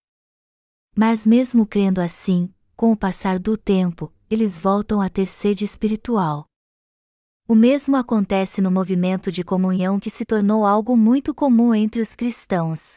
Mas 0.97 1.27
mesmo 1.27 1.65
crendo 1.65 2.01
assim, 2.01 2.53
com 2.75 2.91
o 2.91 2.97
passar 2.97 3.39
do 3.39 3.57
tempo, 3.57 4.13
eles 4.29 4.59
voltam 4.59 5.01
a 5.01 5.09
ter 5.09 5.27
sede 5.27 5.65
espiritual. 5.65 6.47
O 7.49 7.55
mesmo 7.55 7.95
acontece 7.95 8.61
no 8.61 8.73
movimento 8.73 9.31
de 9.31 9.45
comunhão 9.45 10.01
que 10.01 10.11
se 10.11 10.25
tornou 10.25 10.67
algo 10.67 10.97
muito 10.97 11.33
comum 11.33 11.73
entre 11.73 12.01
os 12.01 12.17
cristãos. 12.17 12.97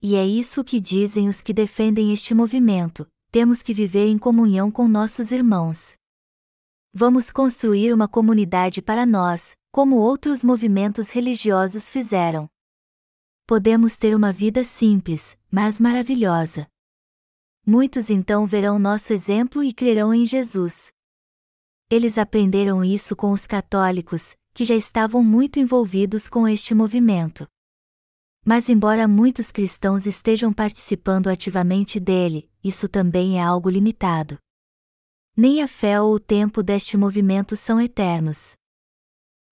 E 0.00 0.16
é 0.16 0.26
isso 0.26 0.64
que 0.64 0.80
dizem 0.80 1.28
os 1.28 1.42
que 1.42 1.52
defendem 1.52 2.14
este 2.14 2.32
movimento: 2.32 3.06
temos 3.30 3.62
que 3.62 3.74
viver 3.74 4.06
em 4.06 4.16
comunhão 4.16 4.70
com 4.70 4.88
nossos 4.88 5.32
irmãos. 5.32 5.94
Vamos 6.94 7.30
construir 7.30 7.90
uma 7.90 8.06
comunidade 8.06 8.82
para 8.82 9.06
nós, 9.06 9.56
como 9.70 9.96
outros 9.96 10.44
movimentos 10.44 11.10
religiosos 11.10 11.88
fizeram. 11.88 12.46
Podemos 13.46 13.96
ter 13.96 14.14
uma 14.14 14.30
vida 14.30 14.62
simples, 14.62 15.38
mas 15.50 15.80
maravilhosa. 15.80 16.68
Muitos 17.66 18.10
então 18.10 18.46
verão 18.46 18.78
nosso 18.78 19.14
exemplo 19.14 19.64
e 19.64 19.72
crerão 19.72 20.12
em 20.12 20.26
Jesus. 20.26 20.92
Eles 21.88 22.18
aprenderam 22.18 22.84
isso 22.84 23.16
com 23.16 23.32
os 23.32 23.46
católicos, 23.46 24.36
que 24.52 24.62
já 24.62 24.74
estavam 24.74 25.24
muito 25.24 25.58
envolvidos 25.58 26.28
com 26.28 26.46
este 26.46 26.74
movimento. 26.74 27.48
Mas, 28.44 28.68
embora 28.68 29.08
muitos 29.08 29.50
cristãos 29.50 30.06
estejam 30.06 30.52
participando 30.52 31.28
ativamente 31.28 31.98
dele, 31.98 32.50
isso 32.62 32.86
também 32.86 33.38
é 33.38 33.42
algo 33.42 33.70
limitado. 33.70 34.38
Nem 35.34 35.62
a 35.62 35.66
fé 35.66 35.98
ou 35.98 36.14
o 36.14 36.20
tempo 36.20 36.62
deste 36.62 36.94
movimento 36.94 37.56
são 37.56 37.80
eternos. 37.80 38.52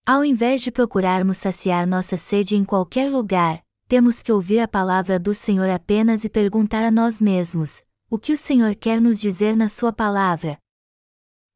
Ao 0.05 0.22
invés 0.22 0.61
de 0.61 0.70
procurarmos 0.70 1.39
saciar 1.39 1.87
nossa 1.87 2.18
sede 2.18 2.55
em 2.55 2.64
qualquer 2.64 3.11
lugar, 3.11 3.62
temos 3.89 4.22
que 4.22 4.31
ouvir 4.31 4.61
a 4.61 4.68
palavra 4.68 5.18
do 5.18 5.33
Senhor 5.33 5.70
apenas 5.70 6.22
e 6.22 6.28
perguntar 6.28 6.85
a 6.85 6.91
nós 6.91 7.18
mesmos: 7.18 7.83
o 8.11 8.18
que 8.18 8.33
o 8.33 8.37
Senhor 8.37 8.74
quer 8.74 9.01
nos 9.01 9.18
dizer 9.18 9.57
na 9.57 9.70
Sua 9.70 9.91
palavra? 9.91 10.59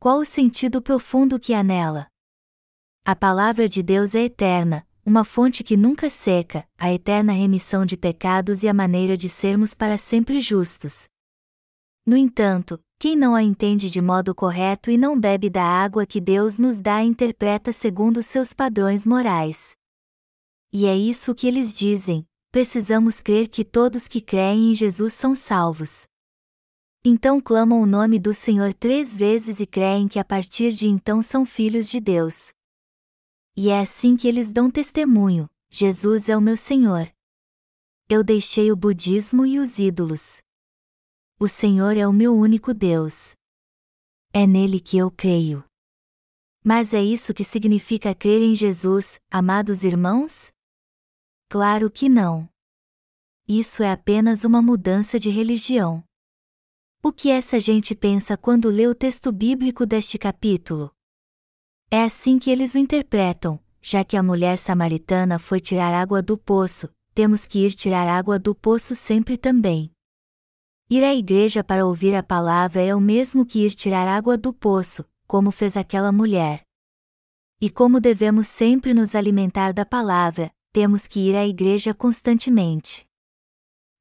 Qual 0.01 0.19
o 0.19 0.25
sentido 0.25 0.81
profundo 0.81 1.39
que 1.39 1.53
há 1.53 1.63
nela? 1.63 2.07
A 3.05 3.15
palavra 3.15 3.69
de 3.69 3.83
Deus 3.83 4.15
é 4.15 4.25
eterna, 4.25 4.87
uma 5.05 5.25
fonte 5.25 5.63
que 5.63 5.77
nunca 5.77 6.09
seca, 6.09 6.67
a 6.79 6.91
eterna 6.91 7.35
remissão 7.35 7.85
de 7.85 7.95
pecados 7.95 8.63
e 8.63 8.69
a 8.69 8.73
maneira 8.73 9.19
de 9.19 9.29
sermos 9.29 9.75
para 9.75 9.99
sempre 9.99 10.41
justos. 10.41 11.09
No 12.07 12.17
entanto, 12.17 12.81
quem 13.05 13.17
não 13.17 13.35
a 13.35 13.43
entende 13.43 13.91
de 13.91 14.01
modo 14.01 14.35
correto 14.35 14.91
e 14.91 14.97
não 14.97 15.21
bebe 15.21 15.51
da 15.51 15.63
água 15.63 16.07
que 16.07 16.19
Deus 16.19 16.59
nos 16.59 16.81
dá 16.81 17.03
interpreta 17.03 17.71
segundo 17.71 18.23
seus 18.23 18.55
padrões 18.55 19.05
morais. 19.05 19.77
E 20.73 20.87
é 20.87 20.97
isso 20.97 21.35
que 21.35 21.47
eles 21.47 21.77
dizem: 21.77 22.27
precisamos 22.51 23.21
crer 23.21 23.49
que 23.49 23.63
todos 23.63 24.09
que 24.09 24.23
creem 24.23 24.71
em 24.71 24.75
Jesus 24.75 25.13
são 25.13 25.35
salvos. 25.35 26.07
Então 27.05 27.43
clamam 27.43 27.83
o 27.83 27.85
nome 27.85 28.19
do 28.19 28.33
Senhor 28.33 28.73
três 28.73 29.15
vezes 29.15 29.61
e 29.61 29.67
creem 29.67 30.09
que 30.09 30.19
a 30.19 30.25
partir 30.25 30.73
de 30.73 30.89
então 30.89 31.21
são 31.21 31.45
filhos 31.45 31.91
de 31.91 32.01
Deus. 32.01 32.55
E 33.55 33.69
é 33.69 33.81
assim 33.81 34.17
que 34.17 34.27
eles 34.27 34.51
dão 34.51 34.71
testemunho: 34.71 35.47
Jesus 35.69 36.31
é 36.31 36.37
o 36.39 36.41
meu 36.41 36.57
Senhor. 36.57 37.13
Eu 38.09 38.25
deixei 38.25 38.73
o 38.73 38.77
budismo 38.77 39.45
e 39.45 39.59
os 39.59 39.79
ídolos. 39.79 40.44
O 41.39 41.49
Senhor 41.49 41.97
é 41.97 42.07
o 42.07 42.13
meu 42.13 42.33
único 42.33 42.73
Deus. 42.73 43.35
É 44.33 44.47
nele 44.47 44.79
que 44.79 44.97
eu 44.97 45.11
creio. 45.11 45.65
Mas 46.63 46.95
é 46.95 47.03
isso 47.03 47.35
que 47.35 47.43
significa 47.43 48.15
crer 48.15 48.41
em 48.41 48.55
Jesus, 48.55 49.19
amados 49.29 49.83
irmãos? 49.83 50.53
Claro 51.51 51.91
que 51.91 52.09
não. 52.09 52.49
Isso 53.49 53.83
é 53.83 53.91
apenas 53.91 54.45
uma 54.45 54.63
mudança 54.63 55.19
de 55.19 55.29
religião. 55.29 56.05
O 57.03 57.13
que 57.13 57.31
essa 57.31 57.59
gente 57.59 57.97
pensa 57.97 58.37
quando 58.37 58.71
lê 58.71 58.87
o 58.87 58.95
texto 58.95 59.33
bíblico 59.33 59.85
deste 59.85 60.17
capítulo? 60.17 60.91
É 61.91 62.05
assim 62.05 62.39
que 62.39 62.49
eles 62.49 62.77
o 62.77 62.79
interpretam, 62.79 63.61
já 63.83 64.05
que 64.05 64.17
a 64.17 64.23
mulher 64.23 64.57
samaritana 64.57 65.39
foi 65.39 65.59
tirar 65.59 65.93
água 65.93 66.23
do 66.23 66.39
poço, 66.39 66.89
temos 67.13 67.45
que 67.45 67.67
ir 67.67 67.75
tirar 67.75 68.09
água 68.09 68.39
do 68.39 68.55
poço 68.55 68.95
sempre 68.95 69.37
também. 69.37 69.94
Ir 70.91 71.03
à 71.03 71.15
igreja 71.15 71.65
para 71.65 71.87
ouvir 71.87 72.15
a 72.15 72.23
palavra 72.23 72.83
é 72.83 72.95
o 72.95 73.01
mesmo 73.01 73.47
que 73.47 73.65
ir 73.65 73.75
tirar 73.75 74.07
água 74.07 74.37
do 74.37 74.53
poço, 74.53 75.05
como 75.27 75.51
fez 75.51 75.77
aquela 75.77 76.13
mulher. 76.13 76.63
E 77.59 77.71
como 77.71 78.01
devemos 78.01 78.47
sempre 78.47 78.93
nos 78.93 79.15
alimentar 79.15 79.73
da 79.73 79.87
palavra, 79.87 80.53
temos 80.73 81.07
que 81.07 81.21
ir 81.21 81.37
à 81.37 81.47
igreja 81.47 81.95
constantemente. 81.95 83.07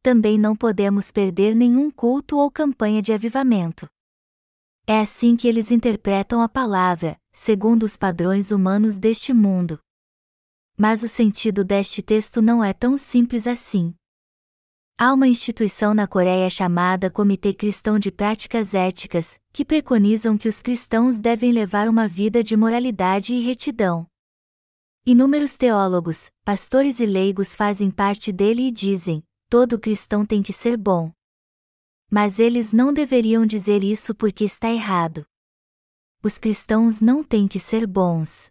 Também 0.01 0.37
não 0.37 0.55
podemos 0.55 1.11
perder 1.11 1.55
nenhum 1.55 1.89
culto 1.89 2.37
ou 2.37 2.51
campanha 2.51 3.01
de 3.01 3.13
avivamento. 3.13 3.87
É 4.85 4.99
assim 4.99 5.37
que 5.37 5.47
eles 5.47 5.71
interpretam 5.71 6.41
a 6.41 6.49
palavra, 6.49 7.17
segundo 7.31 7.83
os 7.83 7.95
padrões 7.95 8.51
humanos 8.51 8.97
deste 8.97 9.31
mundo. 9.31 9.79
Mas 10.77 11.03
o 11.03 11.07
sentido 11.07 11.63
deste 11.63 12.01
texto 12.01 12.41
não 12.41 12.61
é 12.61 12.73
tão 12.73 12.97
simples 12.97 13.47
assim. 13.47 13.95
Há 14.97 15.13
uma 15.13 15.27
instituição 15.27 15.93
na 15.93 16.07
Coreia 16.07 16.49
chamada 16.49 17.09
Comitê 17.09 17.53
Cristão 17.53 17.99
de 17.99 18.11
Práticas 18.11 18.73
Éticas, 18.73 19.39
que 19.51 19.65
preconizam 19.65 20.37
que 20.37 20.47
os 20.47 20.61
cristãos 20.61 21.17
devem 21.17 21.51
levar 21.51 21.89
uma 21.89 22.07
vida 22.07 22.43
de 22.43 22.55
moralidade 22.55 23.33
e 23.33 23.41
retidão. 23.41 24.07
Inúmeros 25.05 25.57
teólogos, 25.57 26.31
pastores 26.45 26.99
e 26.99 27.05
leigos 27.05 27.55
fazem 27.55 27.91
parte 27.91 28.31
dele 28.31 28.67
e 28.67 28.71
dizem: 28.71 29.23
todo 29.49 29.79
cristão 29.79 30.25
tem 30.25 30.41
que 30.41 30.53
ser 30.53 30.77
bom. 30.77 31.11
Mas 32.09 32.39
eles 32.39 32.71
não 32.71 32.93
deveriam 32.93 33.45
dizer 33.45 33.83
isso 33.83 34.13
porque 34.15 34.45
está 34.45 34.69
errado 34.71 35.25
os 36.23 36.37
cristãos 36.37 37.01
não 37.01 37.21
têm 37.21 37.49
que 37.49 37.59
ser 37.59 37.85
bons. 37.85 38.49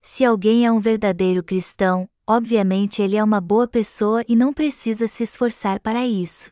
Se 0.00 0.24
alguém 0.24 0.64
é 0.64 0.70
um 0.70 0.78
verdadeiro 0.78 1.42
cristão, 1.42 2.08
obviamente 2.28 3.00
ele 3.00 3.16
é 3.16 3.24
uma 3.24 3.40
boa 3.40 3.66
pessoa 3.66 4.22
e 4.28 4.36
não 4.36 4.52
precisa 4.52 5.08
se 5.08 5.22
esforçar 5.22 5.80
para 5.80 6.06
isso. 6.06 6.50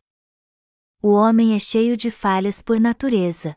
O 1.02 1.10
homem 1.12 1.54
é 1.54 1.58
cheio 1.58 1.98
de 1.98 2.10
falhas 2.10 2.62
por 2.62 2.80
natureza. 2.80 3.54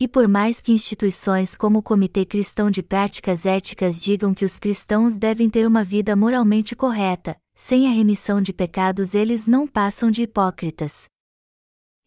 E 0.00 0.08
por 0.08 0.26
mais 0.26 0.60
que 0.60 0.72
instituições 0.72 1.54
como 1.54 1.78
o 1.78 1.82
Comitê 1.82 2.24
Cristão 2.24 2.68
de 2.68 2.82
Práticas 2.82 3.46
Éticas 3.46 4.00
digam 4.00 4.34
que 4.34 4.44
os 4.44 4.58
cristãos 4.58 5.16
devem 5.16 5.48
ter 5.48 5.64
uma 5.64 5.84
vida 5.84 6.16
moralmente 6.16 6.74
correta, 6.74 7.40
sem 7.54 7.86
a 7.86 7.90
remissão 7.92 8.42
de 8.42 8.52
pecados 8.52 9.14
eles 9.14 9.46
não 9.46 9.68
passam 9.68 10.10
de 10.10 10.22
hipócritas. 10.22 11.08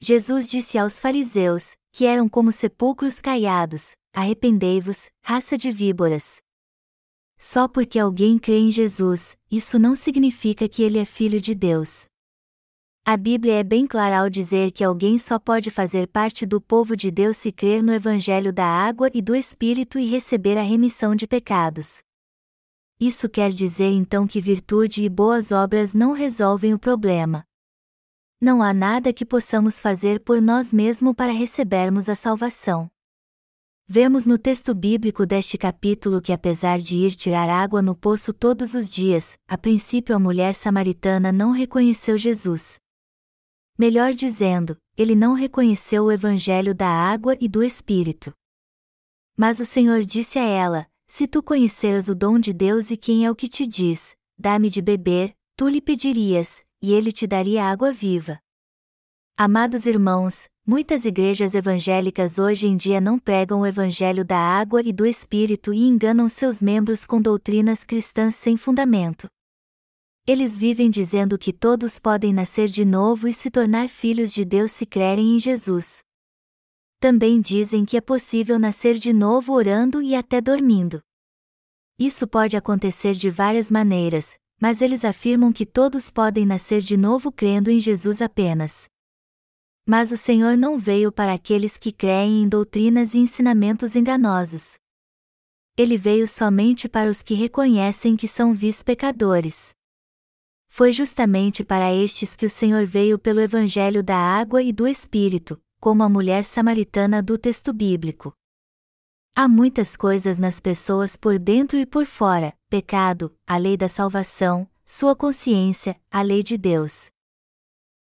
Jesus 0.01 0.49
disse 0.49 0.77
aos 0.77 0.99
fariseus, 0.99 1.77
que 1.93 2.05
eram 2.05 2.27
como 2.27 2.51
sepulcros 2.51 3.21
caiados: 3.21 3.95
Arrependei-vos, 4.13 5.09
raça 5.23 5.57
de 5.57 5.71
víboras. 5.71 6.41
Só 7.47 7.67
porque 7.67 7.99
alguém 7.99 8.39
crê 8.39 8.57
em 8.57 8.71
Jesus, 8.71 9.37
isso 9.51 9.77
não 9.77 9.93
significa 9.93 10.67
que 10.67 10.81
ele 10.81 10.97
é 10.97 11.05
filho 11.05 11.39
de 11.39 11.53
Deus. 11.53 12.07
A 13.05 13.15
Bíblia 13.15 13.59
é 13.59 13.63
bem 13.63 13.85
clara 13.85 14.21
ao 14.21 14.31
dizer 14.31 14.71
que 14.71 14.83
alguém 14.83 15.19
só 15.19 15.37
pode 15.37 15.69
fazer 15.69 16.07
parte 16.07 16.43
do 16.43 16.59
povo 16.59 16.97
de 16.97 17.11
Deus 17.11 17.37
se 17.37 17.51
crer 17.51 17.83
no 17.83 17.93
Evangelho 17.93 18.51
da 18.51 18.65
água 18.65 19.11
e 19.13 19.21
do 19.21 19.35
Espírito 19.35 19.99
e 19.99 20.07
receber 20.07 20.57
a 20.57 20.63
remissão 20.63 21.15
de 21.15 21.27
pecados. 21.27 22.01
Isso 22.99 23.29
quer 23.29 23.51
dizer 23.51 23.91
então 23.91 24.25
que 24.25 24.41
virtude 24.41 25.03
e 25.03 25.07
boas 25.07 25.51
obras 25.51 25.93
não 25.93 26.13
resolvem 26.13 26.73
o 26.73 26.79
problema 26.79 27.45
não 28.41 28.61
há 28.61 28.71
nada 28.73 29.11
que 29.11 29.25
possamos 29.25 29.81
fazer 29.81 30.19
por 30.19 30.39
nós 30.39 30.71
mesmos 30.71 31.15
para 31.15 31.31
recebermos 31.31 32.07
a 32.07 32.15
salvação. 32.15 32.91
Vemos 33.87 34.25
no 34.25 34.39
texto 34.39 34.73
bíblico 34.73 35.27
deste 35.27 35.59
capítulo 35.59 36.19
que, 36.19 36.33
apesar 36.33 36.79
de 36.79 36.95
ir 36.97 37.13
tirar 37.13 37.47
água 37.47 37.83
no 37.83 37.95
poço 37.95 38.33
todos 38.33 38.73
os 38.73 38.89
dias, 38.89 39.37
a 39.47 39.55
princípio 39.59 40.15
a 40.15 40.19
mulher 40.19 40.55
samaritana 40.55 41.31
não 41.31 41.51
reconheceu 41.51 42.17
Jesus. 42.17 42.79
Melhor 43.77 44.15
dizendo, 44.15 44.75
ele 44.97 45.13
não 45.13 45.33
reconheceu 45.33 46.05
o 46.05 46.11
evangelho 46.11 46.73
da 46.73 46.87
água 46.87 47.37
e 47.39 47.47
do 47.47 47.61
Espírito. 47.61 48.33
Mas 49.37 49.59
o 49.59 49.65
Senhor 49.65 50.03
disse 50.03 50.39
a 50.39 50.43
ela: 50.43 50.87
Se 51.05 51.27
tu 51.27 51.43
conheceras 51.43 52.07
o 52.07 52.15
dom 52.15 52.39
de 52.39 52.53
Deus 52.53 52.89
e 52.89 52.97
quem 52.97 53.23
é 53.23 53.29
o 53.29 53.35
que 53.35 53.47
te 53.47 53.67
diz, 53.67 54.15
dá-me 54.35 54.71
de 54.71 54.81
beber, 54.81 55.35
tu 55.55 55.67
lhe 55.67 55.79
pedirias, 55.79 56.65
e 56.81 56.91
ele 56.91 57.11
te 57.11 57.27
daria 57.27 57.65
água 57.65 57.91
viva. 57.91 58.39
Amados 59.37 59.85
irmãos, 59.85 60.49
muitas 60.65 61.05
igrejas 61.05 61.53
evangélicas 61.53 62.39
hoje 62.39 62.67
em 62.67 62.75
dia 62.75 62.99
não 62.99 63.19
pregam 63.19 63.61
o 63.61 63.65
evangelho 63.65 64.25
da 64.25 64.37
água 64.37 64.81
e 64.83 64.91
do 64.91 65.05
espírito 65.05 65.73
e 65.73 65.81
enganam 65.83 66.27
seus 66.27 66.61
membros 66.61 67.05
com 67.05 67.21
doutrinas 67.21 67.83
cristãs 67.83 68.35
sem 68.35 68.57
fundamento. 68.57 69.27
Eles 70.27 70.57
vivem 70.57 70.89
dizendo 70.89 71.37
que 71.37 71.53
todos 71.53 71.99
podem 71.99 72.33
nascer 72.33 72.67
de 72.67 72.83
novo 72.83 73.27
e 73.27 73.33
se 73.33 73.51
tornar 73.51 73.87
filhos 73.87 74.33
de 74.33 74.43
Deus 74.43 74.71
se 74.71 74.83
crerem 74.83 75.35
em 75.35 75.39
Jesus. 75.39 75.99
Também 76.99 77.39
dizem 77.39 77.85
que 77.85 77.95
é 77.95 78.01
possível 78.01 78.57
nascer 78.57 78.95
de 78.95 79.13
novo 79.13 79.53
orando 79.53 80.01
e 80.01 80.15
até 80.15 80.41
dormindo. 80.41 80.99
Isso 81.99 82.27
pode 82.27 82.57
acontecer 82.57 83.13
de 83.13 83.29
várias 83.29 83.69
maneiras, 83.69 84.39
mas 84.59 84.81
eles 84.81 85.05
afirmam 85.05 85.53
que 85.53 85.65
todos 85.65 86.09
podem 86.09 86.43
nascer 86.43 86.81
de 86.81 86.97
novo 86.97 87.31
crendo 87.31 87.69
em 87.69 87.79
Jesus 87.79 88.19
apenas. 88.19 88.89
Mas 89.85 90.11
o 90.11 90.17
Senhor 90.17 90.57
não 90.57 90.79
veio 90.79 91.11
para 91.11 91.33
aqueles 91.33 91.77
que 91.77 91.91
creem 91.91 92.41
em 92.41 92.49
doutrinas 92.49 93.13
e 93.13 93.19
ensinamentos 93.19 93.95
enganosos. 93.95 94.79
Ele 95.77 95.95
veio 95.95 96.27
somente 96.27 96.89
para 96.89 97.09
os 97.09 97.21
que 97.21 97.35
reconhecem 97.35 98.15
que 98.15 98.27
são 98.27 98.53
vis 98.53 98.81
pecadores. 98.81 99.75
Foi 100.67 100.91
justamente 100.91 101.63
para 101.63 101.93
estes 101.93 102.35
que 102.35 102.45
o 102.45 102.49
Senhor 102.49 102.85
veio 102.85 103.19
pelo 103.19 103.39
Evangelho 103.39 104.01
da 104.01 104.17
água 104.17 104.63
e 104.63 104.73
do 104.73 104.87
Espírito, 104.87 105.61
como 105.79 106.01
a 106.01 106.09
mulher 106.09 106.43
samaritana 106.43 107.21
do 107.21 107.37
texto 107.37 107.71
bíblico. 107.71 108.33
Há 109.35 109.47
muitas 109.47 109.95
coisas 109.95 110.39
nas 110.39 110.59
pessoas 110.59 111.15
por 111.15 111.37
dentro 111.37 111.77
e 111.77 111.85
por 111.85 112.05
fora: 112.05 112.53
pecado, 112.69 113.37
a 113.45 113.57
lei 113.57 113.77
da 113.77 113.87
salvação, 113.87 114.67
sua 114.85 115.15
consciência, 115.15 115.99
a 116.09 116.21
lei 116.21 116.41
de 116.41 116.57
Deus. 116.57 117.11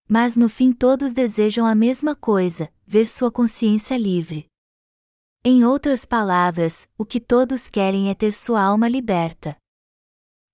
Mas 0.07 0.35
no 0.35 0.47
fim 0.47 0.71
todos 0.71 1.13
desejam 1.13 1.65
a 1.65 1.73
mesma 1.73 2.15
coisa: 2.15 2.71
ver 2.85 3.05
sua 3.05 3.31
consciência 3.31 3.97
livre. 3.97 4.47
Em 5.43 5.63
outras 5.63 6.05
palavras, 6.05 6.87
o 6.97 7.05
que 7.05 7.19
todos 7.19 7.69
querem 7.69 8.09
é 8.09 8.13
ter 8.13 8.31
sua 8.31 8.61
alma 8.61 8.87
liberta. 8.87 9.55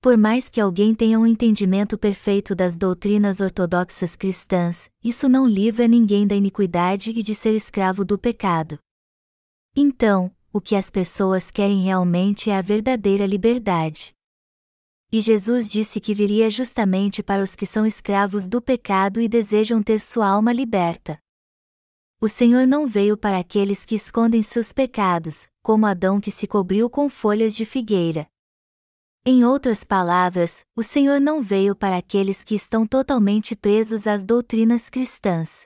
Por 0.01 0.17
mais 0.17 0.49
que 0.49 0.59
alguém 0.59 0.95
tenha 0.95 1.19
um 1.19 1.27
entendimento 1.27 1.97
perfeito 1.97 2.55
das 2.55 2.75
doutrinas 2.75 3.39
ortodoxas 3.39 4.15
cristãs, 4.15 4.89
isso 5.03 5.29
não 5.29 5.47
livra 5.47 5.87
ninguém 5.87 6.25
da 6.25 6.35
iniquidade 6.35 7.11
e 7.11 7.21
de 7.21 7.35
ser 7.35 7.55
escravo 7.55 8.03
do 8.03 8.17
pecado. 8.17 8.79
Então, 9.75 10.29
o 10.51 10.59
que 10.59 10.75
as 10.75 10.89
pessoas 10.89 11.51
querem 11.51 11.83
realmente 11.83 12.49
é 12.49 12.57
a 12.57 12.61
verdadeira 12.61 13.25
liberdade. 13.25 14.13
E 15.11 15.19
Jesus 15.19 15.69
disse 15.69 15.99
que 15.99 16.13
viria 16.13 16.49
justamente 16.49 17.21
para 17.21 17.43
os 17.43 17.53
que 17.53 17.65
são 17.65 17.85
escravos 17.85 18.47
do 18.47 18.61
pecado 18.61 19.19
e 19.19 19.27
desejam 19.27 19.83
ter 19.83 19.99
sua 19.99 20.25
alma 20.25 20.53
liberta. 20.53 21.19
O 22.21 22.29
Senhor 22.29 22.65
não 22.65 22.87
veio 22.87 23.17
para 23.17 23.37
aqueles 23.39 23.83
que 23.83 23.95
escondem 23.95 24.41
seus 24.41 24.71
pecados, 24.71 25.47
como 25.61 25.85
Adão 25.85 26.21
que 26.21 26.31
se 26.31 26.47
cobriu 26.47 26.89
com 26.89 27.09
folhas 27.09 27.55
de 27.55 27.65
figueira. 27.65 28.25
Em 29.25 29.43
outras 29.43 29.83
palavras, 29.83 30.65
o 30.75 30.81
Senhor 30.81 31.19
não 31.19 31.43
veio 31.43 31.75
para 31.75 31.97
aqueles 31.97 32.43
que 32.43 32.55
estão 32.55 32.87
totalmente 32.87 33.55
presos 33.55 34.07
às 34.07 34.23
doutrinas 34.23 34.89
cristãs. 34.89 35.63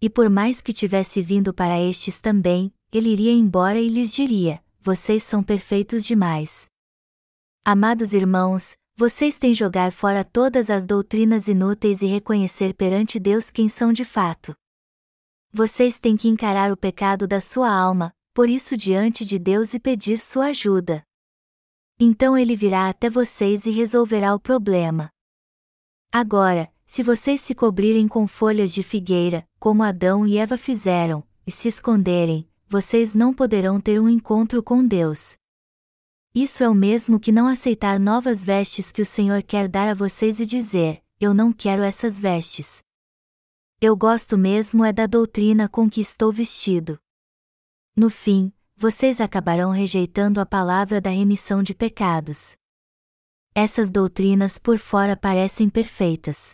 E 0.00 0.08
por 0.08 0.30
mais 0.30 0.62
que 0.62 0.72
tivesse 0.72 1.20
vindo 1.20 1.52
para 1.52 1.78
estes 1.80 2.18
também, 2.18 2.72
ele 2.90 3.10
iria 3.10 3.32
embora 3.32 3.78
e 3.78 3.88
lhes 3.88 4.12
diria: 4.12 4.62
Vocês 4.80 5.22
são 5.22 5.42
perfeitos 5.42 6.04
demais. 6.04 6.66
Amados 7.70 8.14
irmãos, 8.14 8.78
vocês 8.96 9.38
têm 9.38 9.52
jogar 9.52 9.92
fora 9.92 10.24
todas 10.24 10.70
as 10.70 10.86
doutrinas 10.86 11.48
inúteis 11.48 12.00
e 12.00 12.06
reconhecer 12.06 12.72
perante 12.72 13.20
Deus 13.20 13.50
quem 13.50 13.68
são 13.68 13.92
de 13.92 14.06
fato. 14.06 14.56
Vocês 15.52 15.98
têm 15.98 16.16
que 16.16 16.28
encarar 16.28 16.72
o 16.72 16.78
pecado 16.78 17.28
da 17.28 17.42
sua 17.42 17.70
alma, 17.70 18.10
por 18.32 18.48
isso 18.48 18.74
diante 18.74 19.22
de 19.22 19.38
Deus 19.38 19.74
e 19.74 19.78
pedir 19.78 20.18
sua 20.18 20.46
ajuda. 20.46 21.02
Então 22.00 22.38
ele 22.38 22.56
virá 22.56 22.88
até 22.88 23.10
vocês 23.10 23.66
e 23.66 23.70
resolverá 23.70 24.34
o 24.34 24.40
problema. 24.40 25.10
Agora, 26.10 26.72
se 26.86 27.02
vocês 27.02 27.38
se 27.42 27.54
cobrirem 27.54 28.08
com 28.08 28.26
folhas 28.26 28.72
de 28.72 28.82
figueira, 28.82 29.46
como 29.60 29.82
Adão 29.82 30.26
e 30.26 30.38
Eva 30.38 30.56
fizeram, 30.56 31.22
e 31.46 31.50
se 31.50 31.68
esconderem, 31.68 32.48
vocês 32.66 33.14
não 33.14 33.34
poderão 33.34 33.78
ter 33.78 34.00
um 34.00 34.08
encontro 34.08 34.62
com 34.62 34.82
Deus. 34.86 35.36
Isso 36.40 36.62
é 36.62 36.68
o 36.68 36.74
mesmo 36.74 37.18
que 37.18 37.32
não 37.32 37.48
aceitar 37.48 37.98
novas 37.98 38.44
vestes 38.44 38.92
que 38.92 39.02
o 39.02 39.04
Senhor 39.04 39.42
quer 39.42 39.66
dar 39.66 39.88
a 39.88 39.92
vocês 39.92 40.38
e 40.38 40.46
dizer: 40.46 41.02
Eu 41.18 41.34
não 41.34 41.52
quero 41.52 41.82
essas 41.82 42.16
vestes. 42.16 42.80
Eu 43.80 43.96
gosto 43.96 44.38
mesmo 44.38 44.84
é 44.84 44.92
da 44.92 45.04
doutrina 45.04 45.68
com 45.68 45.90
que 45.90 46.00
estou 46.00 46.30
vestido. 46.30 46.96
No 47.96 48.08
fim, 48.08 48.52
vocês 48.76 49.20
acabarão 49.20 49.72
rejeitando 49.72 50.40
a 50.40 50.46
palavra 50.46 51.00
da 51.00 51.10
remissão 51.10 51.60
de 51.60 51.74
pecados. 51.74 52.54
Essas 53.52 53.90
doutrinas 53.90 54.60
por 54.60 54.78
fora 54.78 55.16
parecem 55.16 55.68
perfeitas. 55.68 56.52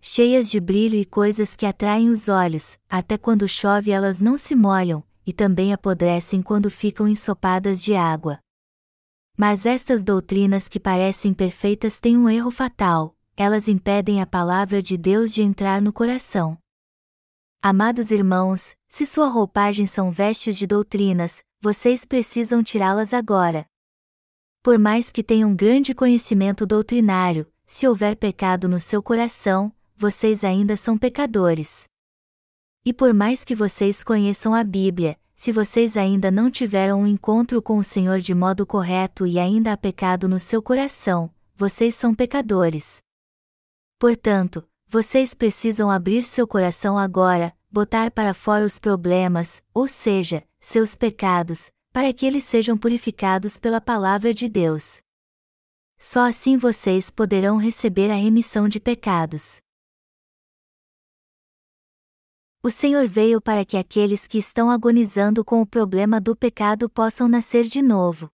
Cheias 0.00 0.50
de 0.50 0.58
brilho 0.58 0.96
e 0.96 1.04
coisas 1.04 1.54
que 1.54 1.66
atraem 1.66 2.08
os 2.08 2.30
olhos, 2.30 2.78
até 2.88 3.18
quando 3.18 3.46
chove 3.46 3.90
elas 3.90 4.18
não 4.18 4.38
se 4.38 4.54
molham, 4.54 5.04
e 5.26 5.32
também 5.34 5.74
apodrecem 5.74 6.40
quando 6.40 6.70
ficam 6.70 7.06
ensopadas 7.06 7.82
de 7.82 7.94
água. 7.94 8.40
Mas 9.40 9.64
estas 9.64 10.02
doutrinas 10.02 10.66
que 10.66 10.80
parecem 10.80 11.32
perfeitas 11.32 12.00
têm 12.00 12.18
um 12.18 12.28
erro 12.28 12.50
fatal, 12.50 13.16
elas 13.36 13.68
impedem 13.68 14.20
a 14.20 14.26
palavra 14.26 14.82
de 14.82 14.96
Deus 14.98 15.32
de 15.32 15.42
entrar 15.42 15.80
no 15.80 15.92
coração. 15.92 16.58
Amados 17.62 18.10
irmãos, 18.10 18.74
se 18.88 19.06
sua 19.06 19.28
roupagem 19.28 19.86
são 19.86 20.10
vestes 20.10 20.58
de 20.58 20.66
doutrinas, 20.66 21.44
vocês 21.60 22.04
precisam 22.04 22.64
tirá-las 22.64 23.14
agora. 23.14 23.64
Por 24.60 24.76
mais 24.76 25.08
que 25.08 25.22
tenham 25.22 25.54
grande 25.54 25.94
conhecimento 25.94 26.66
doutrinário, 26.66 27.46
se 27.64 27.86
houver 27.86 28.16
pecado 28.16 28.68
no 28.68 28.80
seu 28.80 29.00
coração, 29.00 29.72
vocês 29.96 30.42
ainda 30.42 30.76
são 30.76 30.98
pecadores. 30.98 31.84
E 32.84 32.92
por 32.92 33.14
mais 33.14 33.44
que 33.44 33.54
vocês 33.54 34.02
conheçam 34.02 34.52
a 34.52 34.64
Bíblia, 34.64 35.16
se 35.38 35.52
vocês 35.52 35.96
ainda 35.96 36.32
não 36.32 36.50
tiveram 36.50 37.02
um 37.02 37.06
encontro 37.06 37.62
com 37.62 37.78
o 37.78 37.84
Senhor 37.84 38.18
de 38.18 38.34
modo 38.34 38.66
correto 38.66 39.24
e 39.24 39.38
ainda 39.38 39.72
há 39.72 39.76
pecado 39.76 40.28
no 40.28 40.36
seu 40.36 40.60
coração, 40.60 41.30
vocês 41.54 41.94
são 41.94 42.12
pecadores. 42.12 43.00
Portanto, 44.00 44.66
vocês 44.88 45.34
precisam 45.34 45.88
abrir 45.88 46.24
seu 46.24 46.44
coração 46.44 46.98
agora, 46.98 47.54
botar 47.70 48.10
para 48.10 48.34
fora 48.34 48.64
os 48.64 48.80
problemas, 48.80 49.62
ou 49.72 49.86
seja, 49.86 50.42
seus 50.58 50.96
pecados, 50.96 51.70
para 51.92 52.12
que 52.12 52.26
eles 52.26 52.42
sejam 52.42 52.76
purificados 52.76 53.60
pela 53.60 53.80
palavra 53.80 54.34
de 54.34 54.48
Deus. 54.48 54.98
Só 55.96 56.26
assim 56.26 56.56
vocês 56.56 57.12
poderão 57.12 57.58
receber 57.58 58.10
a 58.10 58.16
remissão 58.16 58.68
de 58.68 58.80
pecados. 58.80 59.60
O 62.62 62.70
Senhor 62.70 63.06
veio 63.06 63.40
para 63.40 63.64
que 63.64 63.76
aqueles 63.76 64.26
que 64.26 64.38
estão 64.38 64.70
agonizando 64.70 65.44
com 65.44 65.62
o 65.62 65.66
problema 65.66 66.20
do 66.20 66.34
pecado 66.34 66.88
possam 66.90 67.28
nascer 67.28 67.64
de 67.64 67.80
novo. 67.80 68.28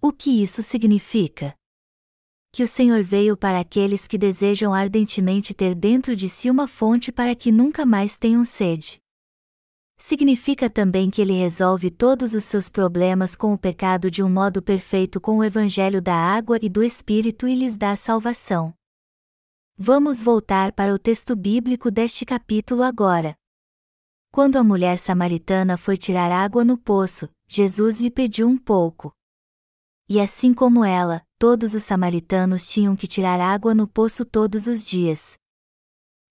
O 0.00 0.12
que 0.12 0.42
isso 0.42 0.62
significa? 0.62 1.54
que 2.56 2.62
o 2.62 2.66
Senhor 2.66 3.02
veio 3.02 3.36
para 3.36 3.60
aqueles 3.60 4.08
que 4.08 4.16
desejam 4.16 4.72
ardentemente 4.72 5.52
ter 5.52 5.74
dentro 5.74 6.16
de 6.16 6.26
si 6.26 6.48
uma 6.48 6.66
fonte 6.66 7.12
para 7.12 7.34
que 7.34 7.52
nunca 7.52 7.84
mais 7.84 8.16
tenham 8.16 8.46
sede. 8.46 8.98
Significa 9.98 10.70
também 10.70 11.10
que 11.10 11.20
ele 11.20 11.34
resolve 11.34 11.90
todos 11.90 12.32
os 12.32 12.44
seus 12.44 12.70
problemas 12.70 13.36
com 13.36 13.52
o 13.52 13.58
pecado 13.58 14.10
de 14.10 14.22
um 14.22 14.30
modo 14.30 14.62
perfeito 14.62 15.20
com 15.20 15.36
o 15.36 15.44
Evangelho 15.44 16.00
da 16.00 16.14
água 16.14 16.58
e 16.62 16.70
do 16.70 16.82
Espírito 16.82 17.46
e 17.46 17.54
lhes 17.54 17.76
dá 17.76 17.94
salvação. 17.94 18.72
Vamos 19.78 20.22
voltar 20.22 20.72
para 20.72 20.94
o 20.94 20.98
texto 20.98 21.36
bíblico 21.36 21.90
deste 21.90 22.24
capítulo 22.24 22.82
agora. 22.82 23.36
Quando 24.32 24.56
a 24.56 24.64
mulher 24.64 24.98
samaritana 24.98 25.76
foi 25.76 25.98
tirar 25.98 26.32
água 26.32 26.64
no 26.64 26.78
poço, 26.78 27.28
Jesus 27.46 28.00
lhe 28.00 28.10
pediu 28.10 28.48
um 28.48 28.56
pouco. 28.56 29.12
E 30.08 30.18
assim 30.18 30.54
como 30.54 30.82
ela, 30.82 31.22
todos 31.38 31.74
os 31.74 31.82
samaritanos 31.82 32.66
tinham 32.70 32.96
que 32.96 33.06
tirar 33.06 33.38
água 33.38 33.74
no 33.74 33.86
poço 33.86 34.24
todos 34.24 34.66
os 34.66 34.82
dias. 34.82 35.36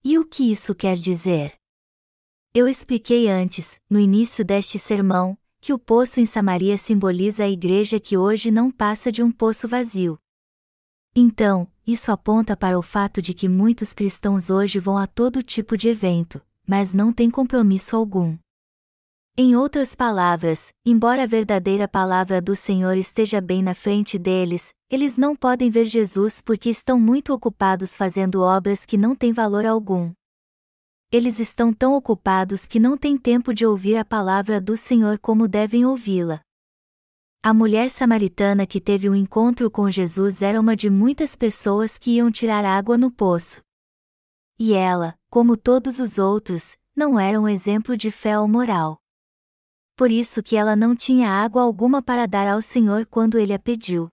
E 0.04 0.18
o 0.18 0.26
que 0.26 0.52
isso 0.52 0.74
quer 0.74 0.96
dizer? 0.96 1.54
Eu 2.52 2.68
expliquei 2.68 3.30
antes, 3.30 3.80
no 3.88 4.00
início 4.00 4.43
deste 4.43 4.80
sermão, 4.80 5.38
que 5.62 5.72
o 5.72 5.78
poço 5.78 6.20
em 6.20 6.26
Samaria 6.26 6.80
simboliza 6.80 7.43
a 7.43 7.50
igreja 7.50 8.00
que 8.00 8.18
hoje 8.18 8.50
não 8.50 8.72
passa 8.72 9.12
de 9.12 9.22
um 9.22 9.32
poço 9.32 9.68
vazio. 9.68 10.18
Então, 11.16 11.72
isso 11.86 12.12
aponta 12.12 12.58
para 12.58 12.80
o 12.80 12.82
fato 12.82 13.22
de 13.22 13.34
que 13.34 13.48
muitos 13.48 13.94
cristãos 13.94 14.50
hoje 14.50 14.80
vão 14.80 14.98
a 14.98 15.06
todo 15.06 15.44
tipo 15.44 15.78
de 15.78 15.90
evento, 15.90 16.42
mas 16.68 16.94
não 16.94 17.14
têm 17.14 17.30
compromisso 17.30 17.96
algum. 17.96 18.38
Em 19.38 19.54
outras 19.54 19.94
palavras, 19.94 20.74
embora 20.86 21.24
a 21.24 21.28
verdadeira 21.28 21.90
palavra 21.90 22.42
do 22.42 22.56
Senhor 22.56 22.96
esteja 22.96 23.42
bem 23.42 23.62
na 23.62 23.74
frente 23.74 24.18
deles, 24.18 24.74
eles 24.90 25.18
não 25.18 25.36
podem 25.36 25.70
ver 25.70 25.86
Jesus 25.86 26.42
porque 26.42 26.70
estão 26.70 26.98
muito 26.98 27.34
ocupados 27.34 27.98
fazendo 27.98 28.42
obras 28.42 28.86
que 28.86 28.98
não 28.98 29.14
têm 29.14 29.34
valor 29.34 29.66
algum. 29.66 30.14
Eles 31.12 31.40
estão 31.40 31.74
tão 31.74 31.94
ocupados 31.94 32.66
que 32.66 32.80
não 32.80 32.98
têm 32.98 33.18
tempo 33.18 33.54
de 33.54 33.66
ouvir 33.66 33.98
a 33.98 34.06
palavra 34.06 34.62
do 34.62 34.78
Senhor 34.78 35.20
como 35.20 35.48
devem 35.50 35.86
ouvi-la. 35.86 36.45
A 37.46 37.54
mulher 37.54 37.91
samaritana 37.91 38.66
que 38.66 38.82
teve 38.82 39.08
um 39.08 39.14
encontro 39.14 39.70
com 39.70 39.91
Jesus 39.91 40.41
era 40.41 40.60
uma 40.60 40.76
de 40.76 40.89
muitas 40.89 41.36
pessoas 41.36 41.96
que 41.96 42.16
iam 42.16 42.32
tirar 42.32 42.66
água 42.66 42.98
no 42.98 43.12
poço. 43.12 43.62
E 44.58 44.74
ela, 44.74 45.14
como 45.30 45.56
todos 45.56 46.00
os 46.00 46.18
outros, 46.18 46.76
não 46.96 47.20
era 47.20 47.39
um 47.39 47.48
exemplo 47.48 47.96
de 47.96 48.10
fé 48.10 48.39
ou 48.39 48.48
moral 48.48 48.98
por 49.96 50.12
isso 50.12 50.43
que 50.43 50.58
ela 50.58 50.76
não 50.76 50.96
tinha 50.96 51.30
água 51.30 51.62
alguma 51.62 52.02
para 52.02 52.26
dar 52.26 52.48
ao 52.48 52.62
Senhor 52.62 53.06
quando 53.06 53.39
ele 53.39 53.54
a 53.54 53.60
pediu. 53.60 54.10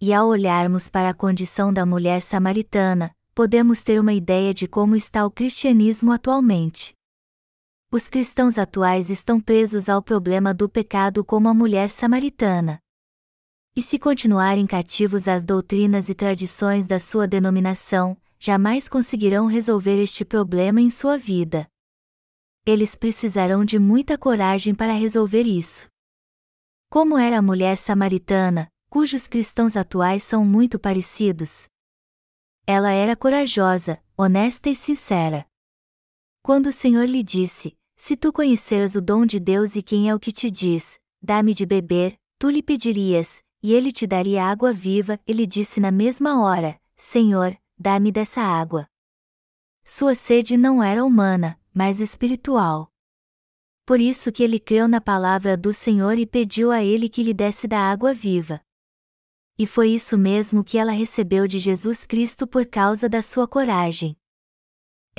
E 0.00 0.14
ao 0.14 0.28
olharmos 0.28 0.88
para 0.88 1.10
a 1.10 1.14
condição 1.14 1.72
da 1.72 1.84
mulher 1.84 2.22
samaritana, 2.22 3.10
podemos 3.34 3.82
ter 3.82 4.00
uma 4.00 4.14
ideia 4.14 4.54
de 4.54 4.66
como 4.66 4.96
está 4.96 5.26
o 5.26 5.30
cristianismo 5.30 6.10
atualmente. 6.10 6.94
Os 7.90 8.06
cristãos 8.06 8.58
atuais 8.58 9.08
estão 9.08 9.40
presos 9.40 9.88
ao 9.88 10.02
problema 10.02 10.52
do 10.52 10.68
pecado 10.68 11.24
como 11.24 11.48
a 11.48 11.54
mulher 11.54 11.88
samaritana. 11.88 12.82
E 13.74 13.80
se 13.80 13.98
continuarem 13.98 14.66
cativos 14.66 15.26
às 15.26 15.42
doutrinas 15.42 16.10
e 16.10 16.14
tradições 16.14 16.86
da 16.86 16.98
sua 16.98 17.26
denominação, 17.26 18.14
jamais 18.38 18.90
conseguirão 18.90 19.46
resolver 19.46 20.02
este 20.02 20.22
problema 20.22 20.82
em 20.82 20.90
sua 20.90 21.16
vida. 21.16 21.66
Eles 22.66 22.94
precisarão 22.94 23.64
de 23.64 23.78
muita 23.78 24.18
coragem 24.18 24.74
para 24.74 24.92
resolver 24.92 25.44
isso. 25.44 25.88
Como 26.90 27.16
era 27.16 27.38
a 27.38 27.42
mulher 27.42 27.78
samaritana, 27.78 28.70
cujos 28.90 29.26
cristãos 29.26 29.78
atuais 29.78 30.22
são 30.22 30.44
muito 30.44 30.78
parecidos? 30.78 31.66
Ela 32.66 32.90
era 32.90 33.16
corajosa, 33.16 33.98
honesta 34.14 34.68
e 34.68 34.74
sincera. 34.74 35.46
Quando 36.42 36.66
o 36.66 36.72
Senhor 36.72 37.06
lhe 37.06 37.22
disse: 37.22 37.77
Se 38.00 38.16
tu 38.16 38.32
conheceres 38.32 38.94
o 38.94 39.00
dom 39.00 39.26
de 39.26 39.40
Deus 39.40 39.74
e 39.74 39.82
quem 39.82 40.08
é 40.08 40.14
o 40.14 40.20
que 40.20 40.30
te 40.30 40.48
diz, 40.52 41.00
dá-me 41.20 41.52
de 41.52 41.66
beber, 41.66 42.16
tu 42.38 42.48
lhe 42.48 42.62
pedirias, 42.62 43.42
e 43.60 43.74
ele 43.74 43.90
te 43.90 44.06
daria 44.06 44.44
água 44.44 44.72
viva, 44.72 45.18
ele 45.26 45.44
disse 45.44 45.80
na 45.80 45.90
mesma 45.90 46.40
hora: 46.40 46.80
Senhor, 46.96 47.58
dá-me 47.76 48.12
dessa 48.12 48.40
água. 48.40 48.88
Sua 49.84 50.14
sede 50.14 50.56
não 50.56 50.80
era 50.80 51.04
humana, 51.04 51.58
mas 51.74 51.98
espiritual. 51.98 52.88
Por 53.84 53.98
isso 53.98 54.30
que 54.30 54.44
ele 54.44 54.60
creu 54.60 54.86
na 54.86 55.00
palavra 55.00 55.56
do 55.56 55.72
Senhor 55.72 56.18
e 56.18 56.26
pediu 56.26 56.70
a 56.70 56.82
ele 56.82 57.08
que 57.08 57.22
lhe 57.22 57.34
desse 57.34 57.66
da 57.66 57.80
água 57.80 58.14
viva. 58.14 58.60
E 59.58 59.66
foi 59.66 59.88
isso 59.88 60.16
mesmo 60.16 60.62
que 60.62 60.78
ela 60.78 60.92
recebeu 60.92 61.48
de 61.48 61.58
Jesus 61.58 62.06
Cristo 62.06 62.46
por 62.46 62.64
causa 62.64 63.08
da 63.08 63.20
sua 63.20 63.48
coragem. 63.48 64.16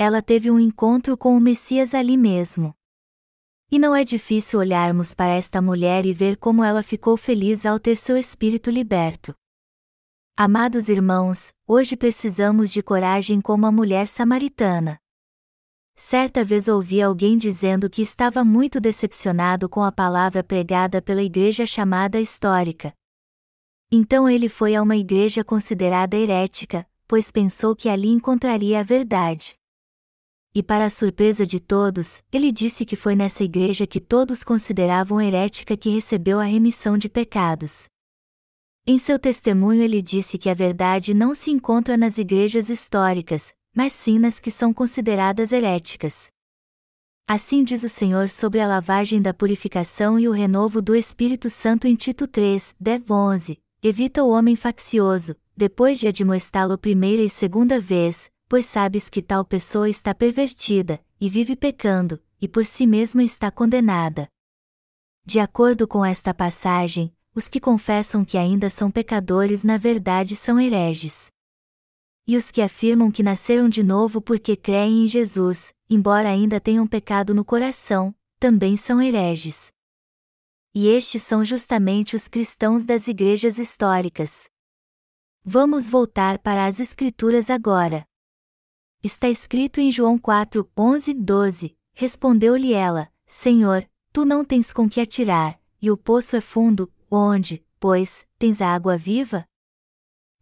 Ela 0.02 0.22
teve 0.22 0.50
um 0.50 0.58
encontro 0.58 1.14
com 1.14 1.36
o 1.36 1.40
Messias 1.40 1.92
ali 1.92 2.16
mesmo. 2.16 2.74
E 3.70 3.78
não 3.78 3.94
é 3.94 4.02
difícil 4.02 4.58
olharmos 4.58 5.14
para 5.14 5.34
esta 5.34 5.60
mulher 5.60 6.06
e 6.06 6.12
ver 6.14 6.38
como 6.38 6.64
ela 6.64 6.82
ficou 6.82 7.18
feliz 7.18 7.66
ao 7.66 7.78
ter 7.78 7.96
seu 7.96 8.16
espírito 8.16 8.70
liberto. 8.70 9.34
Amados 10.34 10.88
irmãos, 10.88 11.52
hoje 11.66 11.98
precisamos 11.98 12.72
de 12.72 12.82
coragem 12.82 13.42
como 13.42 13.66
a 13.66 13.70
mulher 13.70 14.08
samaritana. 14.08 14.98
Certa 15.94 16.42
vez 16.42 16.66
ouvi 16.66 17.02
alguém 17.02 17.36
dizendo 17.36 17.90
que 17.90 18.00
estava 18.00 18.42
muito 18.42 18.80
decepcionado 18.80 19.68
com 19.68 19.82
a 19.82 19.92
palavra 19.92 20.42
pregada 20.42 21.02
pela 21.02 21.22
igreja 21.22 21.66
chamada 21.66 22.18
histórica. 22.18 22.94
Então 23.92 24.26
ele 24.26 24.48
foi 24.48 24.74
a 24.74 24.82
uma 24.82 24.96
igreja 24.96 25.44
considerada 25.44 26.16
herética, 26.16 26.88
pois 27.06 27.30
pensou 27.30 27.76
que 27.76 27.86
ali 27.86 28.08
encontraria 28.08 28.80
a 28.80 28.82
verdade. 28.82 29.59
E 30.52 30.64
para 30.64 30.86
a 30.86 30.90
surpresa 30.90 31.46
de 31.46 31.60
todos, 31.60 32.24
ele 32.32 32.50
disse 32.50 32.84
que 32.84 32.96
foi 32.96 33.14
nessa 33.14 33.44
igreja 33.44 33.86
que 33.86 34.00
todos 34.00 34.42
consideravam 34.42 35.20
herética 35.20 35.76
que 35.76 35.90
recebeu 35.90 36.40
a 36.40 36.44
remissão 36.44 36.98
de 36.98 37.08
pecados. 37.08 37.84
Em 38.84 38.98
seu 38.98 39.16
testemunho, 39.16 39.80
ele 39.80 40.02
disse 40.02 40.36
que 40.36 40.50
a 40.50 40.54
verdade 40.54 41.14
não 41.14 41.36
se 41.36 41.52
encontra 41.52 41.96
nas 41.96 42.18
igrejas 42.18 42.68
históricas, 42.68 43.52
mas 43.72 43.92
sim 43.92 44.18
nas 44.18 44.40
que 44.40 44.50
são 44.50 44.74
consideradas 44.74 45.52
heréticas. 45.52 46.28
Assim 47.28 47.62
diz 47.62 47.84
o 47.84 47.88
Senhor 47.88 48.28
sobre 48.28 48.58
a 48.58 48.66
lavagem 48.66 49.22
da 49.22 49.32
purificação 49.32 50.18
e 50.18 50.26
o 50.26 50.32
renovo 50.32 50.82
do 50.82 50.96
Espírito 50.96 51.48
Santo 51.48 51.86
em 51.86 51.94
Tito 51.94 52.26
3, 52.26 52.74
10, 52.80 53.02
11. 53.08 53.58
Evita 53.80 54.24
o 54.24 54.30
homem 54.30 54.56
faccioso, 54.56 55.36
depois 55.56 56.00
de 56.00 56.08
admoestá-lo 56.08 56.76
primeira 56.76 57.22
e 57.22 57.30
segunda 57.30 57.78
vez, 57.78 58.28
pois 58.50 58.66
sabes 58.66 59.08
que 59.08 59.22
tal 59.22 59.44
pessoa 59.44 59.88
está 59.88 60.12
pervertida, 60.12 61.00
e 61.20 61.28
vive 61.28 61.54
pecando, 61.54 62.20
e 62.42 62.48
por 62.48 62.66
si 62.66 62.84
mesma 62.84 63.22
está 63.22 63.48
condenada. 63.48 64.26
De 65.24 65.38
acordo 65.38 65.86
com 65.86 66.04
esta 66.04 66.34
passagem, 66.34 67.14
os 67.32 67.46
que 67.46 67.60
confessam 67.60 68.24
que 68.24 68.36
ainda 68.36 68.68
são 68.68 68.90
pecadores 68.90 69.62
na 69.62 69.78
verdade 69.78 70.34
são 70.34 70.58
hereges. 70.58 71.30
E 72.26 72.36
os 72.36 72.50
que 72.50 72.60
afirmam 72.60 73.12
que 73.12 73.22
nasceram 73.22 73.68
de 73.68 73.84
novo 73.84 74.20
porque 74.20 74.56
creem 74.56 75.04
em 75.04 75.06
Jesus, 75.06 75.72
embora 75.88 76.28
ainda 76.28 76.58
tenham 76.58 76.88
pecado 76.88 77.32
no 77.32 77.44
coração, 77.44 78.12
também 78.40 78.76
são 78.76 79.00
hereges. 79.00 79.70
E 80.74 80.88
estes 80.88 81.22
são 81.22 81.44
justamente 81.44 82.16
os 82.16 82.26
cristãos 82.26 82.84
das 82.84 83.06
igrejas 83.06 83.58
históricas. 83.60 84.48
Vamos 85.44 85.88
voltar 85.88 86.40
para 86.40 86.66
as 86.66 86.80
Escrituras 86.80 87.48
agora. 87.48 88.09
Está 89.02 89.30
escrito 89.30 89.80
em 89.80 89.90
João 89.90 90.18
4, 90.18 90.70
11, 90.76 91.14
12: 91.14 91.76
Respondeu-lhe 91.94 92.74
ela: 92.74 93.10
Senhor, 93.26 93.88
tu 94.12 94.26
não 94.26 94.44
tens 94.44 94.74
com 94.74 94.90
que 94.90 95.00
atirar, 95.00 95.58
e 95.80 95.90
o 95.90 95.96
poço 95.96 96.36
é 96.36 96.40
fundo, 96.42 96.92
onde, 97.10 97.64
pois, 97.78 98.26
tens 98.38 98.60
a 98.60 98.68
água 98.68 98.98
viva? 98.98 99.46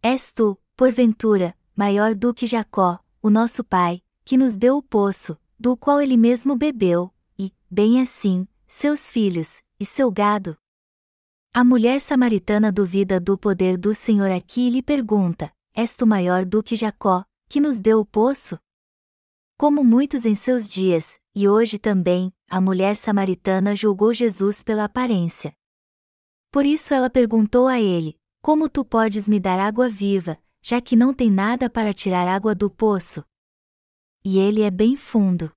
És 0.03 0.33
tu, 0.33 0.57
porventura, 0.75 1.55
maior 1.73 2.13
do 2.13 2.33
que 2.33 2.45
Jacó, 2.45 2.99
o 3.21 3.29
nosso 3.29 3.63
pai, 3.63 4.01
que 4.25 4.35
nos 4.35 4.57
deu 4.57 4.75
o 4.75 4.83
poço, 4.83 5.37
do 5.57 5.77
qual 5.77 6.01
ele 6.01 6.17
mesmo 6.17 6.53
bebeu, 6.53 7.13
e, 7.37 7.53
bem 7.71 8.01
assim, 8.01 8.45
seus 8.67 9.09
filhos, 9.09 9.63
e 9.79 9.85
seu 9.85 10.11
gado? 10.11 10.57
A 11.53 11.63
mulher 11.63 12.01
samaritana 12.01 12.73
duvida 12.73 13.21
do 13.21 13.37
poder 13.37 13.77
do 13.77 13.95
Senhor 13.95 14.29
aqui 14.29 14.67
e 14.67 14.69
lhe 14.69 14.81
pergunta: 14.81 15.49
És 15.73 15.95
tu 15.95 16.05
maior 16.05 16.43
do 16.45 16.61
que 16.61 16.75
Jacó, 16.75 17.23
que 17.49 17.59
nos 17.59 17.81
deu 17.81 17.99
o 17.99 18.05
poço? 18.05 18.59
Como 19.57 19.83
muitos 19.83 20.23
em 20.23 20.35
seus 20.35 20.69
dias, 20.69 21.19
e 21.35 21.49
hoje 21.49 21.79
também, 21.79 22.31
a 22.47 22.61
mulher 22.61 22.95
samaritana 22.95 23.75
julgou 23.75 24.13
Jesus 24.13 24.63
pela 24.63 24.83
aparência. 24.85 25.53
Por 26.51 26.65
isso 26.65 26.93
ela 26.93 27.09
perguntou 27.09 27.67
a 27.67 27.79
ele: 27.79 28.15
Como 28.41 28.69
tu 28.69 28.85
podes 28.85 29.27
me 29.27 29.39
dar 29.39 29.59
água 29.59 29.89
viva, 29.89 30.37
já 30.61 30.79
que 30.79 30.95
não 30.95 31.13
tem 31.13 31.31
nada 31.31 31.69
para 31.69 31.91
tirar 31.91 32.27
água 32.27 32.53
do 32.53 32.69
poço? 32.69 33.25
E 34.23 34.37
ele 34.37 34.61
é 34.61 34.69
bem 34.69 34.95
fundo. 34.95 35.51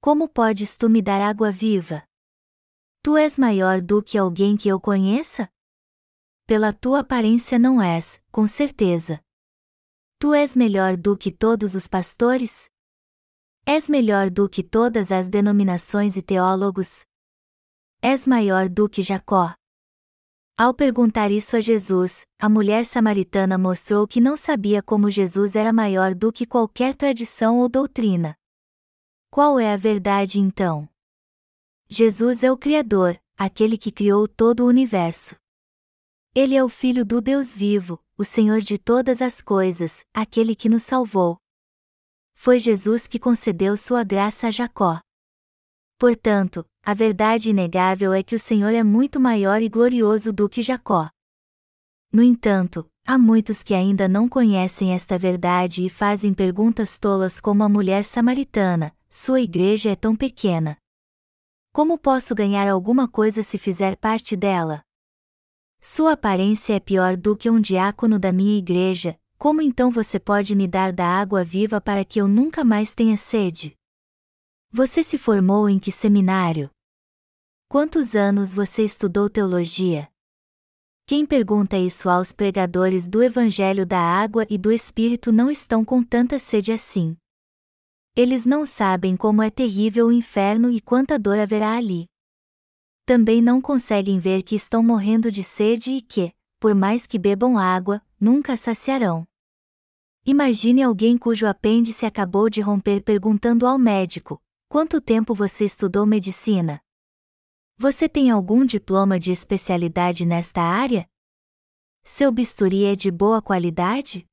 Como 0.00 0.28
podes 0.28 0.76
tu 0.76 0.88
me 0.90 1.00
dar 1.00 1.20
água 1.20 1.50
viva? 1.50 2.04
Tu 3.02 3.16
és 3.16 3.38
maior 3.38 3.80
do 3.80 4.02
que 4.02 4.18
alguém 4.18 4.56
que 4.56 4.68
eu 4.68 4.78
conheça? 4.78 5.48
Pela 6.46 6.72
tua 6.72 7.00
aparência 7.00 7.58
não 7.58 7.80
és, 7.80 8.20
com 8.30 8.46
certeza. 8.46 9.22
Tu 10.22 10.34
és 10.34 10.54
melhor 10.54 10.98
do 10.98 11.16
que 11.16 11.32
todos 11.32 11.74
os 11.74 11.88
pastores? 11.88 12.68
És 13.64 13.88
melhor 13.88 14.28
do 14.28 14.50
que 14.50 14.62
todas 14.62 15.10
as 15.10 15.30
denominações 15.30 16.14
e 16.14 16.20
teólogos? 16.20 17.06
És 18.02 18.26
maior 18.26 18.68
do 18.68 18.86
que 18.86 19.02
Jacó? 19.02 19.54
Ao 20.58 20.74
perguntar 20.74 21.30
isso 21.30 21.56
a 21.56 21.60
Jesus, 21.62 22.26
a 22.38 22.50
mulher 22.50 22.84
samaritana 22.84 23.56
mostrou 23.56 24.06
que 24.06 24.20
não 24.20 24.36
sabia 24.36 24.82
como 24.82 25.10
Jesus 25.10 25.56
era 25.56 25.72
maior 25.72 26.14
do 26.14 26.30
que 26.30 26.44
qualquer 26.44 26.94
tradição 26.94 27.58
ou 27.58 27.66
doutrina. 27.66 28.36
Qual 29.30 29.58
é 29.58 29.72
a 29.72 29.76
verdade 29.78 30.38
então? 30.38 30.86
Jesus 31.88 32.44
é 32.44 32.52
o 32.52 32.58
Criador, 32.58 33.18
aquele 33.38 33.78
que 33.78 33.90
criou 33.90 34.28
todo 34.28 34.64
o 34.64 34.66
universo. 34.66 35.34
Ele 36.34 36.54
é 36.54 36.62
o 36.62 36.68
Filho 36.68 37.06
do 37.06 37.22
Deus 37.22 37.56
vivo, 37.56 37.98
o 38.20 38.24
Senhor 38.24 38.60
de 38.60 38.76
todas 38.76 39.22
as 39.22 39.40
coisas, 39.40 40.04
aquele 40.12 40.54
que 40.54 40.68
nos 40.68 40.82
salvou. 40.82 41.38
Foi 42.34 42.58
Jesus 42.58 43.06
que 43.06 43.18
concedeu 43.18 43.78
sua 43.78 44.04
graça 44.04 44.48
a 44.48 44.50
Jacó. 44.50 45.00
Portanto, 45.98 46.62
a 46.84 46.92
verdade 46.92 47.48
inegável 47.48 48.12
é 48.12 48.22
que 48.22 48.34
o 48.34 48.38
Senhor 48.38 48.74
é 48.74 48.82
muito 48.82 49.18
maior 49.18 49.62
e 49.62 49.70
glorioso 49.70 50.34
do 50.34 50.50
que 50.50 50.60
Jacó. 50.60 51.08
No 52.12 52.22
entanto, 52.22 52.86
há 53.06 53.16
muitos 53.16 53.62
que 53.62 53.72
ainda 53.72 54.06
não 54.06 54.28
conhecem 54.28 54.92
esta 54.92 55.16
verdade 55.16 55.86
e 55.86 55.88
fazem 55.88 56.34
perguntas 56.34 56.98
tolas 56.98 57.40
como 57.40 57.64
a 57.64 57.70
mulher 57.70 58.04
samaritana: 58.04 58.94
sua 59.08 59.40
igreja 59.40 59.92
é 59.92 59.96
tão 59.96 60.14
pequena. 60.14 60.76
Como 61.72 61.96
posso 61.96 62.34
ganhar 62.34 62.68
alguma 62.68 63.08
coisa 63.08 63.42
se 63.42 63.56
fizer 63.56 63.96
parte 63.96 64.36
dela? 64.36 64.82
Sua 65.82 66.12
aparência 66.12 66.74
é 66.74 66.80
pior 66.80 67.16
do 67.16 67.34
que 67.34 67.48
um 67.48 67.58
diácono 67.58 68.18
da 68.18 68.30
minha 68.30 68.58
igreja, 68.58 69.18
como 69.38 69.62
então 69.62 69.90
você 69.90 70.20
pode 70.20 70.54
me 70.54 70.68
dar 70.68 70.92
da 70.92 71.06
água 71.06 71.42
viva 71.42 71.80
para 71.80 72.04
que 72.04 72.20
eu 72.20 72.28
nunca 72.28 72.62
mais 72.62 72.94
tenha 72.94 73.16
sede? 73.16 73.74
Você 74.70 75.02
se 75.02 75.16
formou 75.16 75.70
em 75.70 75.78
que 75.78 75.90
seminário? 75.90 76.70
Quantos 77.66 78.14
anos 78.14 78.52
você 78.52 78.84
estudou 78.84 79.30
teologia? 79.30 80.06
Quem 81.06 81.24
pergunta 81.24 81.78
isso 81.78 82.10
aos 82.10 82.30
pregadores 82.30 83.08
do 83.08 83.22
Evangelho 83.22 83.86
da 83.86 84.00
Água 84.00 84.46
e 84.50 84.58
do 84.58 84.70
Espírito 84.70 85.32
não 85.32 85.50
estão 85.50 85.82
com 85.82 86.02
tanta 86.02 86.38
sede 86.38 86.72
assim. 86.72 87.16
Eles 88.14 88.44
não 88.44 88.66
sabem 88.66 89.16
como 89.16 89.42
é 89.42 89.48
terrível 89.48 90.08
o 90.08 90.12
inferno 90.12 90.70
e 90.70 90.78
quanta 90.78 91.18
dor 91.18 91.38
haverá 91.38 91.72
ali 91.74 92.10
também 93.10 93.42
não 93.42 93.60
conseguem 93.60 94.20
ver 94.20 94.44
que 94.44 94.54
estão 94.54 94.84
morrendo 94.84 95.32
de 95.32 95.42
sede 95.42 95.90
e 95.90 96.00
que, 96.00 96.32
por 96.60 96.76
mais 96.76 97.08
que 97.08 97.18
bebam 97.18 97.58
água, 97.58 98.00
nunca 98.20 98.56
saciarão. 98.56 99.26
Imagine 100.24 100.84
alguém 100.84 101.18
cujo 101.18 101.44
apêndice 101.44 102.06
acabou 102.06 102.48
de 102.48 102.60
romper 102.60 103.02
perguntando 103.02 103.66
ao 103.66 103.76
médico: 103.76 104.40
Quanto 104.68 105.00
tempo 105.00 105.34
você 105.34 105.64
estudou 105.64 106.06
medicina? 106.06 106.80
Você 107.76 108.08
tem 108.08 108.30
algum 108.30 108.64
diploma 108.64 109.18
de 109.18 109.32
especialidade 109.32 110.24
nesta 110.24 110.62
área? 110.62 111.04
Seu 112.04 112.30
bisturi 112.30 112.84
é 112.84 112.94
de 112.94 113.10
boa 113.10 113.42
qualidade? 113.42 114.24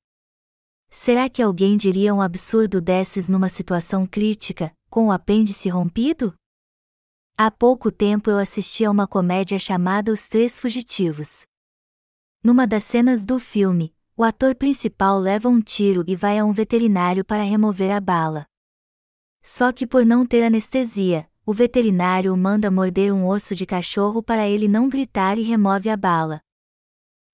Será 0.88 1.28
que 1.28 1.42
alguém 1.42 1.78
diria 1.78 2.14
um 2.14 2.22
absurdo 2.22 2.80
desses 2.80 3.28
numa 3.28 3.50
situação 3.50 4.06
crítica, 4.06 4.72
com 4.88 5.08
o 5.08 5.12
apêndice 5.12 5.68
rompido? 5.68 6.32
Há 7.40 7.52
pouco 7.52 7.92
tempo 7.92 8.32
eu 8.32 8.40
assisti 8.40 8.84
a 8.84 8.90
uma 8.90 9.06
comédia 9.06 9.60
chamada 9.60 10.12
Os 10.12 10.28
Três 10.28 10.60
Fugitivos. 10.60 11.46
Numa 12.44 12.66
das 12.66 12.84
cenas 12.84 13.24
do 13.24 13.38
filme, 13.38 13.94
o 14.16 14.24
ator 14.24 14.56
principal 14.56 15.20
leva 15.20 15.48
um 15.48 15.62
tiro 15.62 16.04
e 16.08 16.16
vai 16.16 16.40
a 16.40 16.44
um 16.46 16.52
veterinário 16.52 17.24
para 17.24 17.44
remover 17.44 17.92
a 17.92 18.00
bala. 18.00 18.48
Só 19.44 19.72
que 19.72 19.86
por 19.86 20.04
não 20.04 20.26
ter 20.26 20.44
anestesia, 20.44 21.30
o 21.46 21.54
veterinário 21.54 22.34
o 22.34 22.38
manda 22.38 22.72
morder 22.72 23.14
um 23.14 23.28
osso 23.28 23.54
de 23.54 23.68
cachorro 23.68 24.24
para 24.24 24.48
ele 24.48 24.68
não 24.68 24.90
gritar 24.90 25.38
e 25.38 25.44
remove 25.44 25.90
a 25.92 25.96
bala. 25.96 26.42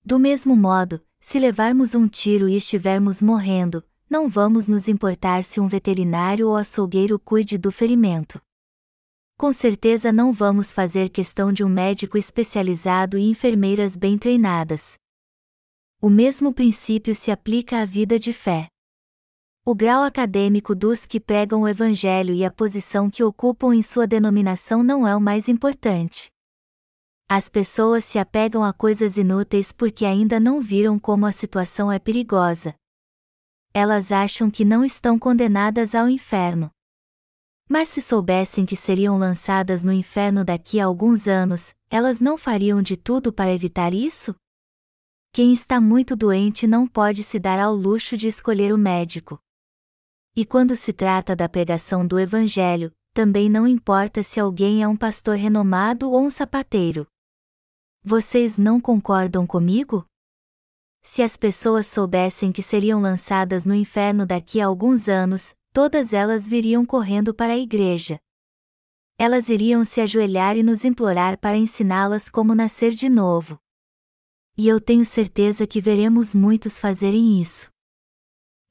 Do 0.03 0.19
mesmo 0.19 0.53
modo, 0.53 1.01
se 1.21 1.39
levarmos 1.39 1.95
um 1.95 2.09
tiro 2.09 2.49
e 2.49 2.57
estivermos 2.57 3.21
morrendo, 3.21 3.81
não 4.09 4.27
vamos 4.27 4.67
nos 4.67 4.89
importar 4.89 5.45
se 5.45 5.61
um 5.61 5.67
veterinário 5.69 6.49
ou 6.49 6.57
açougueiro 6.57 7.17
cuide 7.17 7.57
do 7.57 7.71
ferimento. 7.71 8.41
Com 9.37 9.51
certeza 9.51 10.11
não 10.11 10.31
vamos 10.31 10.71
fazer 10.71 11.09
questão 11.09 11.51
de 11.51 11.63
um 11.63 11.69
médico 11.69 12.17
especializado 12.17 13.17
e 13.17 13.29
enfermeiras 13.29 13.97
bem 13.97 14.17
treinadas. 14.17 14.93
O 16.01 16.09
mesmo 16.09 16.53
princípio 16.53 17.15
se 17.15 17.31
aplica 17.31 17.81
à 17.81 17.85
vida 17.85 18.19
de 18.19 18.31
fé. 18.31 18.67
O 19.65 19.73
grau 19.73 20.03
acadêmico 20.03 20.75
dos 20.75 21.05
que 21.05 21.19
pregam 21.19 21.61
o 21.61 21.67
Evangelho 21.67 22.33
e 22.33 22.43
a 22.43 22.51
posição 22.51 23.09
que 23.09 23.23
ocupam 23.23 23.73
em 23.73 23.81
sua 23.81 24.05
denominação 24.05 24.83
não 24.83 25.07
é 25.07 25.15
o 25.15 25.21
mais 25.21 25.47
importante. 25.47 26.29
As 27.29 27.47
pessoas 27.47 28.03
se 28.03 28.19
apegam 28.19 28.63
a 28.63 28.73
coisas 28.73 29.17
inúteis 29.17 29.71
porque 29.71 30.05
ainda 30.05 30.39
não 30.39 30.61
viram 30.61 30.99
como 30.99 31.25
a 31.25 31.31
situação 31.31 31.89
é 31.91 31.97
perigosa. 31.97 32.75
Elas 33.73 34.11
acham 34.11 34.51
que 34.51 34.65
não 34.65 34.83
estão 34.83 35.17
condenadas 35.17 35.95
ao 35.95 36.09
inferno. 36.09 36.69
Mas 37.73 37.89
se 37.89 38.03
soubessem 38.03 38.67
que 38.67 38.75
seriam 38.75 39.17
lançadas 39.17 39.83
no 39.83 39.91
inferno 39.91 40.45
daqui 40.45 40.79
a 40.79 40.85
alguns 40.85 41.27
anos, 41.27 41.73
elas 41.89 42.21
não 42.21 42.37
fariam 42.37 42.83
de 42.83 42.95
tudo 42.95 43.33
para 43.33 43.51
evitar 43.51 43.95
isso? 43.95 44.35
Quem 45.31 45.51
está 45.51 45.81
muito 45.81 46.15
doente 46.15 46.67
não 46.67 46.85
pode 46.85 47.23
se 47.23 47.39
dar 47.39 47.57
ao 47.57 47.73
luxo 47.73 48.15
de 48.15 48.27
escolher 48.27 48.71
o 48.71 48.77
médico. 48.77 49.39
E 50.35 50.45
quando 50.45 50.75
se 50.75 50.93
trata 50.93 51.35
da 51.35 51.49
pregação 51.49 52.05
do 52.05 52.19
Evangelho, 52.19 52.91
também 53.11 53.49
não 53.49 53.67
importa 53.67 54.21
se 54.21 54.39
alguém 54.39 54.83
é 54.83 54.87
um 54.87 54.95
pastor 54.95 55.35
renomado 55.35 56.11
ou 56.11 56.21
um 56.21 56.29
sapateiro. 56.29 57.07
Vocês 58.03 58.55
não 58.55 58.79
concordam 58.79 59.47
comigo? 59.47 60.05
Se 61.01 61.23
as 61.23 61.35
pessoas 61.35 61.87
soubessem 61.87 62.51
que 62.51 62.61
seriam 62.61 63.01
lançadas 63.01 63.65
no 63.65 63.73
inferno 63.73 64.27
daqui 64.27 64.61
a 64.61 64.67
alguns 64.67 65.09
anos, 65.09 65.55
todas 65.73 66.13
elas 66.13 66.47
viriam 66.47 66.85
correndo 66.85 67.33
para 67.33 67.53
a 67.53 67.57
igreja. 67.57 68.19
Elas 69.17 69.49
iriam 69.49 69.83
se 69.83 69.99
ajoelhar 69.99 70.55
e 70.55 70.61
nos 70.61 70.85
implorar 70.85 71.37
para 71.39 71.57
ensiná-las 71.57 72.29
como 72.29 72.53
nascer 72.53 72.91
de 72.91 73.09
novo. 73.09 73.57
E 74.55 74.67
eu 74.67 74.79
tenho 74.79 75.03
certeza 75.03 75.65
que 75.65 75.81
veremos 75.81 76.35
muitos 76.35 76.79
fazerem 76.79 77.41
isso. 77.41 77.71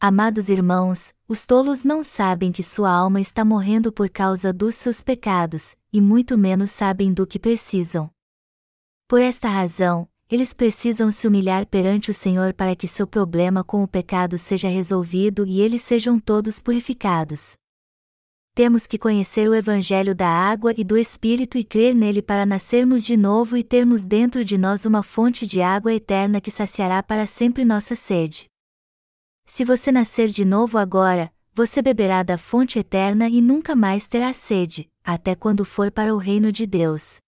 Amados 0.01 0.49
irmãos, 0.49 1.13
os 1.29 1.45
tolos 1.45 1.85
não 1.85 2.05
sabem 2.05 2.53
que 2.53 2.63
sua 2.63 2.91
alma 2.91 3.21
está 3.21 3.45
morrendo 3.45 3.93
por 3.93 4.09
causa 4.09 4.53
dos 4.53 4.77
seus 4.77 5.03
pecados, 5.03 5.77
e 5.93 6.01
muito 6.01 6.39
menos 6.39 6.71
sabem 6.71 7.13
do 7.13 7.27
que 7.27 7.39
precisam. 7.39 8.11
Por 9.09 9.21
esta 9.21 9.49
razão, 9.49 10.09
eles 10.33 10.55
precisam 10.55 11.13
se 11.13 11.29
humilhar 11.29 11.67
perante 11.67 12.11
o 12.11 12.15
Senhor 12.15 12.55
para 12.55 12.75
que 12.75 12.89
seu 12.89 13.07
problema 13.07 13.63
com 13.63 13.83
o 13.83 13.87
pecado 13.87 14.39
seja 14.39 14.67
resolvido 14.67 15.45
e 15.47 15.61
eles 15.61 15.83
sejam 15.83 16.19
todos 16.19 16.59
purificados. 16.59 17.53
Temos 18.55 18.87
que 18.87 18.97
conhecer 18.97 19.47
o 19.47 19.55
Evangelho 19.55 20.15
da 20.15 20.27
água 20.27 20.73
e 20.75 20.83
do 20.83 20.97
Espírito 20.97 21.59
e 21.59 21.63
crer 21.63 21.95
nele 21.95 22.23
para 22.23 22.47
nascermos 22.47 23.05
de 23.05 23.15
novo 23.15 23.59
e 23.59 23.63
termos 23.63 24.07
dentro 24.07 24.43
de 24.43 24.57
nós 24.57 24.87
uma 24.87 25.03
fonte 25.03 25.47
de 25.47 25.61
água 25.61 25.93
eterna 25.93 26.41
que 26.41 26.51
saciará 26.51 27.03
para 27.03 27.27
sempre 27.27 27.63
nossa 27.63 27.95
sede. 27.95 28.47
Se 29.45 29.67
você 29.67 29.93
nascer 29.93 30.29
de 30.29 30.47
novo 30.47 30.79
agora, 30.79 31.31
você 31.55 31.83
beberá 31.83 32.23
da 32.23 32.39
fonte 32.39 32.79
eterna 32.79 33.29
e 33.29 33.43
nunca 33.43 33.77
mais 33.77 34.07
terá 34.07 34.33
sede, 34.33 34.89
até 35.05 35.35
quando 35.35 35.63
for 35.63 35.91
para 35.91 36.15
o 36.15 36.17
reino 36.17 36.51
de 36.51 36.67
Deus. 36.67 37.21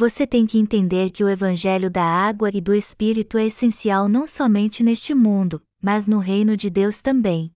Você 0.00 0.26
tem 0.26 0.46
que 0.46 0.56
entender 0.58 1.10
que 1.10 1.22
o 1.22 1.28
Evangelho 1.28 1.90
da 1.90 2.02
água 2.02 2.48
e 2.54 2.58
do 2.58 2.74
Espírito 2.74 3.36
é 3.36 3.44
essencial 3.44 4.08
não 4.08 4.26
somente 4.26 4.82
neste 4.82 5.14
mundo, 5.14 5.62
mas 5.78 6.06
no 6.06 6.18
reino 6.20 6.56
de 6.56 6.70
Deus 6.70 7.02
também. 7.02 7.52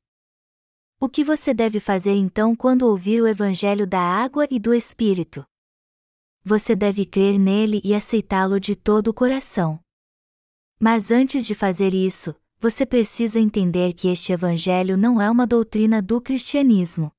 O 1.00 1.08
que 1.08 1.24
você 1.24 1.54
deve 1.54 1.80
fazer 1.80 2.12
então 2.12 2.54
quando 2.54 2.82
ouvir 2.82 3.22
o 3.22 3.26
Evangelho 3.26 3.86
da 3.86 3.98
água 3.98 4.46
e 4.50 4.58
do 4.58 4.74
Espírito? 4.74 5.42
Você 6.44 6.76
deve 6.76 7.06
crer 7.06 7.38
nele 7.38 7.80
e 7.82 7.94
aceitá-lo 7.94 8.60
de 8.60 8.76
todo 8.76 9.08
o 9.08 9.14
coração. 9.14 9.80
Mas 10.78 11.10
antes 11.10 11.46
de 11.46 11.54
fazer 11.54 11.94
isso, 11.94 12.34
você 12.60 12.84
precisa 12.84 13.40
entender 13.40 13.94
que 13.94 14.08
este 14.08 14.32
Evangelho 14.32 14.98
não 14.98 15.18
é 15.18 15.30
uma 15.30 15.46
doutrina 15.46 16.02
do 16.02 16.20
cristianismo. 16.20 17.10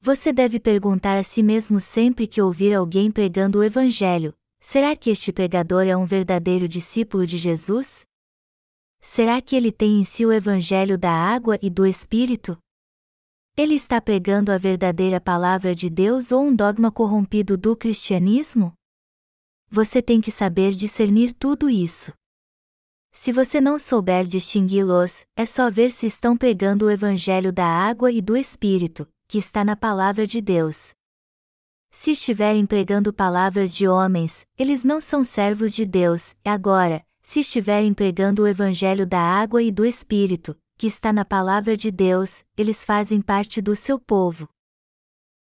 Você 0.00 0.32
deve 0.32 0.60
perguntar 0.60 1.18
a 1.18 1.24
si 1.24 1.42
mesmo 1.42 1.80
sempre 1.80 2.26
que 2.26 2.40
ouvir 2.40 2.72
alguém 2.72 3.10
pregando 3.10 3.58
o 3.58 3.64
Evangelho: 3.64 4.32
será 4.60 4.94
que 4.94 5.10
este 5.10 5.32
pregador 5.32 5.82
é 5.86 5.96
um 5.96 6.04
verdadeiro 6.04 6.68
discípulo 6.68 7.26
de 7.26 7.36
Jesus? 7.36 8.06
Será 9.00 9.40
que 9.40 9.56
ele 9.56 9.72
tem 9.72 10.00
em 10.00 10.04
si 10.04 10.24
o 10.24 10.32
Evangelho 10.32 10.96
da 10.96 11.10
água 11.10 11.58
e 11.60 11.68
do 11.68 11.84
Espírito? 11.84 12.56
Ele 13.56 13.74
está 13.74 14.00
pregando 14.00 14.52
a 14.52 14.58
verdadeira 14.58 15.20
palavra 15.20 15.74
de 15.74 15.90
Deus 15.90 16.30
ou 16.30 16.44
um 16.44 16.54
dogma 16.54 16.92
corrompido 16.92 17.56
do 17.56 17.76
cristianismo? 17.76 18.72
Você 19.68 20.00
tem 20.00 20.20
que 20.20 20.30
saber 20.30 20.72
discernir 20.74 21.32
tudo 21.32 21.68
isso. 21.68 22.12
Se 23.10 23.32
você 23.32 23.60
não 23.60 23.78
souber 23.78 24.26
distingui-los, 24.26 25.26
é 25.36 25.44
só 25.44 25.70
ver 25.70 25.90
se 25.90 26.06
estão 26.06 26.36
pregando 26.36 26.86
o 26.86 26.90
Evangelho 26.90 27.52
da 27.52 27.66
água 27.66 28.12
e 28.12 28.22
do 28.22 28.36
Espírito, 28.36 29.08
que 29.28 29.36
está 29.36 29.62
na 29.62 29.76
palavra 29.76 30.26
de 30.26 30.40
Deus. 30.40 30.94
Se 31.90 32.12
estiverem 32.12 32.64
pregando 32.64 33.12
palavras 33.12 33.74
de 33.74 33.86
homens, 33.86 34.46
eles 34.58 34.82
não 34.82 35.00
são 35.00 35.22
servos 35.22 35.74
de 35.74 35.84
Deus, 35.84 36.34
agora, 36.42 37.04
se 37.22 37.40
estiverem 37.40 37.92
pregando 37.92 38.42
o 38.42 38.48
Evangelho 38.48 39.06
da 39.06 39.20
água 39.20 39.62
e 39.62 39.70
do 39.70 39.84
Espírito, 39.84 40.56
que 40.78 40.86
está 40.86 41.12
na 41.12 41.26
palavra 41.26 41.76
de 41.76 41.90
Deus, 41.90 42.42
eles 42.56 42.84
fazem 42.84 43.20
parte 43.20 43.60
do 43.60 43.76
seu 43.76 43.98
povo. 43.98 44.48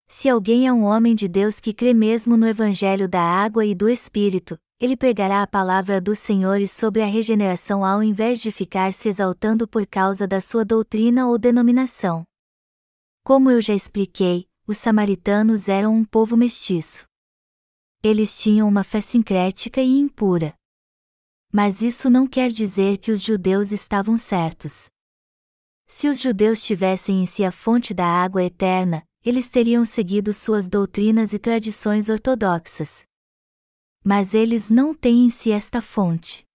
Se 0.08 0.28
alguém 0.28 0.66
é 0.66 0.74
um 0.74 0.84
homem 0.84 1.14
de 1.14 1.28
Deus 1.28 1.60
que 1.60 1.74
crê 1.74 1.94
mesmo 1.94 2.36
no 2.36 2.48
Evangelho 2.48 3.08
da 3.08 3.22
água 3.22 3.66
e 3.66 3.76
do 3.76 3.88
Espírito, 3.88 4.58
ele 4.80 4.98
pregará 4.98 5.44
a 5.44 5.48
palavra 5.48 6.02
dos 6.02 6.18
Senhores 6.18 6.72
sobre 6.72 7.02
a 7.04 7.06
regeneração 7.06 7.86
ao 7.86 8.02
invés 8.02 8.42
de 8.42 8.52
ficar 8.52 8.94
se 8.94 9.10
exaltando 9.10 9.68
por 9.68 9.86
causa 9.86 10.28
da 10.28 10.42
sua 10.42 10.66
doutrina 10.66 11.28
ou 11.28 11.38
denominação. 11.38 12.26
Como 13.26 13.50
eu 13.50 13.60
já 13.60 13.74
expliquei, 13.74 14.48
os 14.68 14.78
samaritanos 14.78 15.68
eram 15.68 15.96
um 15.96 16.06
povo 16.06 16.38
mestiço. 16.38 17.08
Eles 18.04 18.40
tinham 18.40 18.68
uma 18.68 18.84
fé 18.84 19.02
sincrética 19.02 19.82
e 19.82 19.98
impura. 19.98 20.54
Mas 21.52 21.82
isso 21.82 22.08
não 22.08 22.28
quer 22.28 22.52
dizer 22.52 23.00
que 23.00 23.10
os 23.10 23.24
judeus 23.24 23.72
estavam 23.72 24.16
certos. 24.16 24.92
Se 25.88 26.08
os 26.08 26.22
judeus 26.22 26.64
tivessem 26.64 27.24
em 27.24 27.26
si 27.26 27.44
a 27.44 27.52
fonte 27.52 27.96
da 27.96 28.06
água 28.06 28.44
eterna, 28.44 29.04
eles 29.24 29.50
teriam 29.50 29.84
seguido 29.84 30.32
suas 30.32 30.70
doutrinas 30.70 31.34
e 31.34 31.40
tradições 31.40 32.10
ortodoxas. 32.10 33.08
Mas 34.04 34.36
eles 34.36 34.70
não 34.70 34.94
têm 34.94 35.26
em 35.26 35.30
si 35.32 35.50
esta 35.50 35.82
fonte. 35.82 36.46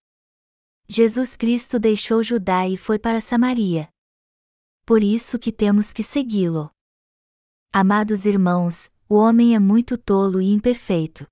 Jesus 0.89 1.37
Cristo 1.37 1.81
deixou 1.81 2.23
Judá 2.23 2.69
e 2.69 2.77
foi 2.77 2.97
para 2.97 3.21
Samaria 3.21 3.91
por 4.91 5.05
isso 5.05 5.39
que 5.39 5.53
temos 5.53 5.93
que 5.93 6.03
segui-lo. 6.03 6.69
Amados 7.73 8.27
irmãos, 8.27 8.91
o 9.09 9.15
homem 9.15 9.55
é 9.55 9.59
muito 9.61 9.97
tolo 9.97 10.41
e 10.41 10.53
imperfeito. 10.53 11.29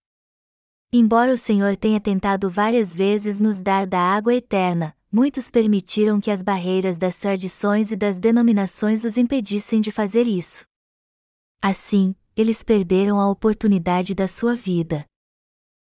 Embora 0.92 1.32
o 1.32 1.36
Senhor 1.36 1.76
tenha 1.76 2.00
tentado 2.00 2.48
várias 2.48 2.94
vezes 2.94 3.40
nos 3.40 3.60
dar 3.60 3.84
da 3.84 3.98
água 3.98 4.32
eterna, 4.32 4.96
muitos 5.10 5.50
permitiram 5.50 6.20
que 6.20 6.30
as 6.30 6.40
barreiras 6.40 6.98
das 6.98 7.16
tradições 7.16 7.90
e 7.90 7.96
das 7.96 8.20
denominações 8.20 9.02
os 9.02 9.18
impedissem 9.18 9.80
de 9.80 9.90
fazer 9.90 10.28
isso. 10.28 10.64
Assim, 11.60 12.14
eles 12.36 12.62
perderam 12.62 13.18
a 13.18 13.28
oportunidade 13.28 14.14
da 14.14 14.28
sua 14.28 14.54
vida. 14.54 15.04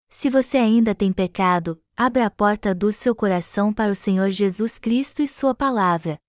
Se 0.08 0.30
você 0.30 0.58
ainda 0.58 0.94
tem 0.94 1.12
pecado, 1.12 1.82
abra 1.98 2.28
a 2.28 2.30
porta 2.30 2.76
do 2.76 2.92
seu 2.92 3.16
coração 3.16 3.74
para 3.74 3.92
o 3.92 3.96
Senhor 3.96 4.30
Jesus 4.30 4.78
Cristo 4.78 5.24
e 5.24 5.28
Sua 5.28 5.56
palavra, 5.56 6.20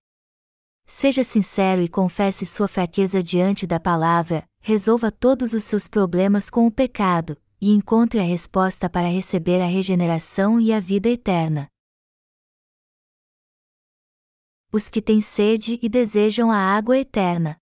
Seja 0.86 1.24
sincero 1.24 1.82
e 1.82 1.88
confesse 1.88 2.46
sua 2.46 2.68
fraqueza 2.68 3.20
diante 3.20 3.66
da 3.66 3.80
palavra, 3.80 4.48
resolva 4.60 5.10
todos 5.10 5.52
os 5.52 5.64
seus 5.64 5.88
problemas 5.88 6.48
com 6.48 6.64
o 6.64 6.70
pecado, 6.70 7.36
e 7.60 7.72
encontre 7.72 8.20
a 8.20 8.22
resposta 8.22 8.88
para 8.88 9.08
receber 9.08 9.60
a 9.60 9.66
regeneração 9.66 10.60
e 10.60 10.72
a 10.72 10.78
vida 10.78 11.08
eterna. 11.08 11.66
Os 14.72 14.88
que 14.88 15.02
têm 15.02 15.20
sede 15.20 15.78
e 15.82 15.88
desejam 15.88 16.50
a 16.50 16.58
água 16.58 16.96
eterna. 16.96 17.56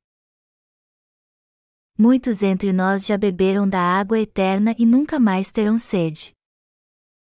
Muitos 1.97 2.43
entre 2.43 2.73
nós 2.73 3.07
já 3.07 3.17
beberam 3.17 3.69
da 3.69 3.81
água 3.81 4.19
eterna 4.19 4.75
e 4.79 4.85
nunca 4.85 5.19
mais 5.19 5.51
terão 5.51 5.79
sede. 5.79 6.35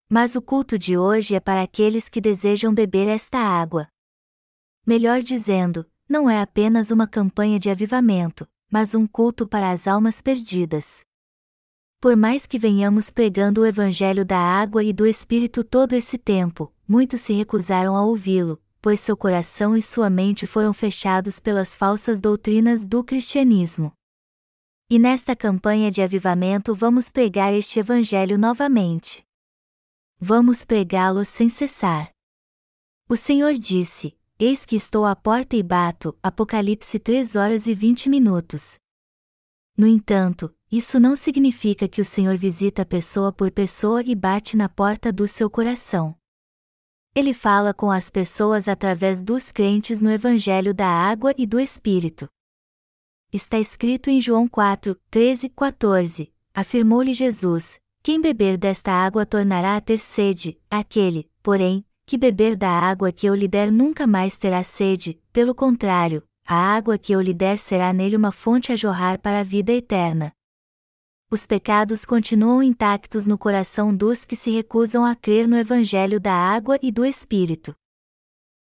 Mas 0.09 0.35
o 0.35 0.41
culto 0.41 0.79
de 0.79 0.97
hoje 0.97 1.35
é 1.35 1.39
para 1.39 1.61
aqueles 1.61 2.09
que 2.09 2.21
desejam 2.21 2.73
beber 2.73 3.07
esta 3.07 3.37
água. 3.37 3.87
Melhor 4.86 5.21
dizendo, 5.21 5.86
não 6.09 6.29
é 6.29 6.41
apenas 6.41 6.91
uma 6.91 7.07
campanha 7.07 7.59
de 7.59 7.69
avivamento, 7.69 8.47
mas 8.69 8.95
um 8.95 9.05
culto 9.05 9.47
para 9.47 9.69
as 9.69 9.88
almas 9.88 10.21
perdidas. 10.21 11.01
Por 11.99 12.17
mais 12.17 12.47
que 12.47 12.57
venhamos 12.57 13.11
pregando 13.11 13.61
o 13.61 13.65
Evangelho 13.65 14.25
da 14.25 14.39
água 14.39 14.84
e 14.84 14.91
do 14.91 15.05
Espírito 15.05 15.63
todo 15.63 15.93
esse 15.93 16.17
tempo, 16.17 16.73
muitos 16.88 17.21
se 17.21 17.32
recusaram 17.32 17.95
a 17.95 18.03
ouvi-lo, 18.03 18.59
pois 18.82 18.99
seu 18.99 19.15
coração 19.15 19.77
e 19.77 19.82
sua 19.84 20.09
mente 20.09 20.47
foram 20.47 20.73
fechados 20.73 21.39
pelas 21.39 21.75
falsas 21.75 22.19
doutrinas 22.19 22.86
do 22.86 23.03
cristianismo. 23.03 23.93
E 24.89 24.97
nesta 24.97 25.36
campanha 25.36 25.91
de 25.91 26.01
avivamento 26.01 26.73
vamos 26.73 27.11
pregar 27.11 27.53
este 27.53 27.79
Evangelho 27.79 28.38
novamente. 28.38 29.23
Vamos 30.19 30.65
pregá-lo 30.65 31.23
sem 31.23 31.47
cessar. 31.47 32.09
O 33.07 33.15
Senhor 33.15 33.53
disse: 33.53 34.17
Eis 34.43 34.65
que 34.65 34.75
estou 34.75 35.05
à 35.05 35.15
porta 35.15 35.55
e 35.55 35.61
bato. 35.61 36.17
Apocalipse 36.23 36.97
3 36.97 37.35
horas 37.35 37.67
e 37.67 37.75
20 37.75 38.09
minutos. 38.09 38.79
No 39.77 39.85
entanto, 39.85 40.51
isso 40.71 40.99
não 40.99 41.15
significa 41.15 41.87
que 41.87 42.01
o 42.01 42.03
Senhor 42.03 42.35
visita 42.37 42.83
pessoa 42.83 43.31
por 43.31 43.51
pessoa 43.51 44.01
e 44.01 44.15
bate 44.15 44.57
na 44.57 44.67
porta 44.67 45.13
do 45.13 45.27
seu 45.27 45.47
coração. 45.47 46.15
Ele 47.13 47.35
fala 47.35 47.71
com 47.71 47.91
as 47.91 48.09
pessoas 48.09 48.67
através 48.67 49.21
dos 49.21 49.51
crentes 49.51 50.01
no 50.01 50.09
Evangelho 50.09 50.73
da 50.73 50.87
Água 50.87 51.35
e 51.37 51.45
do 51.45 51.59
Espírito. 51.59 52.27
Está 53.31 53.59
escrito 53.59 54.09
em 54.09 54.19
João 54.19 54.47
4, 54.47 54.99
13 55.11 55.49
14. 55.49 56.33
Afirmou-lhe 56.51 57.13
Jesus: 57.13 57.79
quem 58.01 58.19
beber 58.19 58.57
desta 58.57 58.91
água 58.91 59.23
tornará 59.23 59.75
a 59.75 59.81
ter 59.81 59.99
sede, 59.99 60.59
aquele, 60.67 61.29
porém, 61.43 61.85
que 62.05 62.17
beber 62.17 62.55
da 62.55 62.69
água 62.69 63.11
que 63.11 63.25
eu 63.25 63.35
lhe 63.35 63.47
der 63.47 63.71
nunca 63.71 64.05
mais 64.05 64.37
terá 64.37 64.63
sede, 64.63 65.21
pelo 65.31 65.55
contrário, 65.55 66.23
a 66.45 66.55
água 66.55 66.97
que 66.97 67.13
eu 67.13 67.21
lhe 67.21 67.33
der 67.33 67.57
será 67.57 67.93
nele 67.93 68.15
uma 68.15 68.31
fonte 68.31 68.71
a 68.71 68.75
jorrar 68.75 69.19
para 69.19 69.39
a 69.39 69.43
vida 69.43 69.71
eterna. 69.71 70.33
Os 71.29 71.47
pecados 71.47 72.03
continuam 72.03 72.61
intactos 72.61 73.25
no 73.25 73.37
coração 73.37 73.95
dos 73.95 74.25
que 74.25 74.35
se 74.35 74.51
recusam 74.51 75.05
a 75.05 75.15
crer 75.15 75.47
no 75.47 75.55
Evangelho 75.55 76.19
da 76.19 76.33
água 76.33 76.77
e 76.81 76.91
do 76.91 77.05
Espírito. 77.05 77.73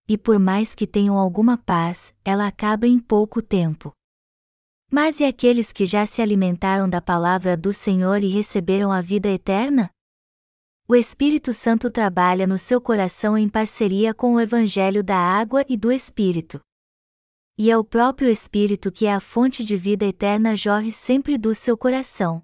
E 0.05 0.17
por 0.17 0.37
mais 0.37 0.75
que 0.75 0.85
tenham 0.85 1.17
alguma 1.17 1.57
paz, 1.57 2.13
ela 2.25 2.45
acaba 2.45 2.85
em 2.85 2.99
pouco 2.99 3.41
tempo. 3.41 3.93
Mas 4.91 5.19
e 5.19 5.25
aqueles 5.25 5.71
que 5.71 5.85
já 5.85 6.05
se 6.05 6.21
alimentaram 6.21 6.89
da 6.89 7.01
palavra 7.01 7.55
do 7.55 7.71
Senhor 7.71 8.21
e 8.23 8.27
receberam 8.27 8.91
a 8.91 9.01
vida 9.01 9.29
eterna? 9.29 9.89
O 10.89 10.95
Espírito 10.95 11.53
Santo 11.53 11.91
trabalha 11.91 12.47
no 12.47 12.57
seu 12.57 12.79
coração 12.79 13.37
em 13.37 13.49
parceria 13.49 14.13
com 14.13 14.35
o 14.35 14.39
Evangelho 14.39 15.03
da 15.03 15.17
água 15.17 15.65
e 15.67 15.75
do 15.75 15.91
Espírito. 15.91 16.61
E 17.57 17.69
é 17.69 17.77
o 17.77 17.83
próprio 17.83 18.29
Espírito 18.29 18.89
que 18.89 19.05
é 19.05 19.13
a 19.13 19.19
fonte 19.19 19.65
de 19.65 19.75
vida 19.75 20.05
eterna 20.05 20.55
jorre 20.55 20.89
sempre 20.89 21.37
do 21.37 21.53
seu 21.53 21.77
coração. 21.77 22.41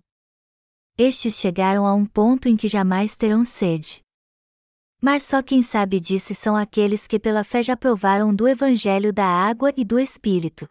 Estes 0.97 1.39
chegaram 1.39 1.87
a 1.87 1.93
um 1.93 2.05
ponto 2.05 2.49
em 2.49 2.57
que 2.57 2.67
jamais 2.67 3.15
terão 3.15 3.45
sede. 3.45 4.01
Mas 5.01 5.23
só 5.23 5.41
quem 5.41 5.61
sabe 5.61 6.01
disso 6.01 6.35
são 6.35 6.57
aqueles 6.57 7.07
que 7.07 7.17
pela 7.17 7.45
fé 7.45 7.63
já 7.63 7.77
provaram 7.77 8.35
do 8.35 8.45
Evangelho 8.45 9.13
da 9.13 9.25
água 9.25 9.71
e 9.77 9.85
do 9.85 9.97
Espírito. 9.97 10.67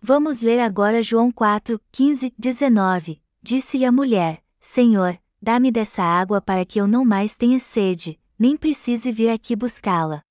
Vamos 0.00 0.40
ler 0.40 0.58
agora 0.58 1.04
João 1.04 1.30
4, 1.30 1.80
15, 1.92 2.34
19. 2.36 3.22
Disse-lhe 3.40 3.84
a 3.84 3.92
mulher: 3.92 4.42
Senhor, 4.60 5.16
dá-me 5.44 5.70
dessa 5.70 6.02
água 6.02 6.40
para 6.40 6.64
que 6.64 6.80
eu 6.80 6.86
não 6.86 7.04
mais 7.04 7.36
tenha 7.36 7.60
sede, 7.60 8.18
nem 8.38 8.56
precise 8.56 9.12
vir 9.12 9.28
aqui 9.28 9.54
buscá-la. 9.54 10.22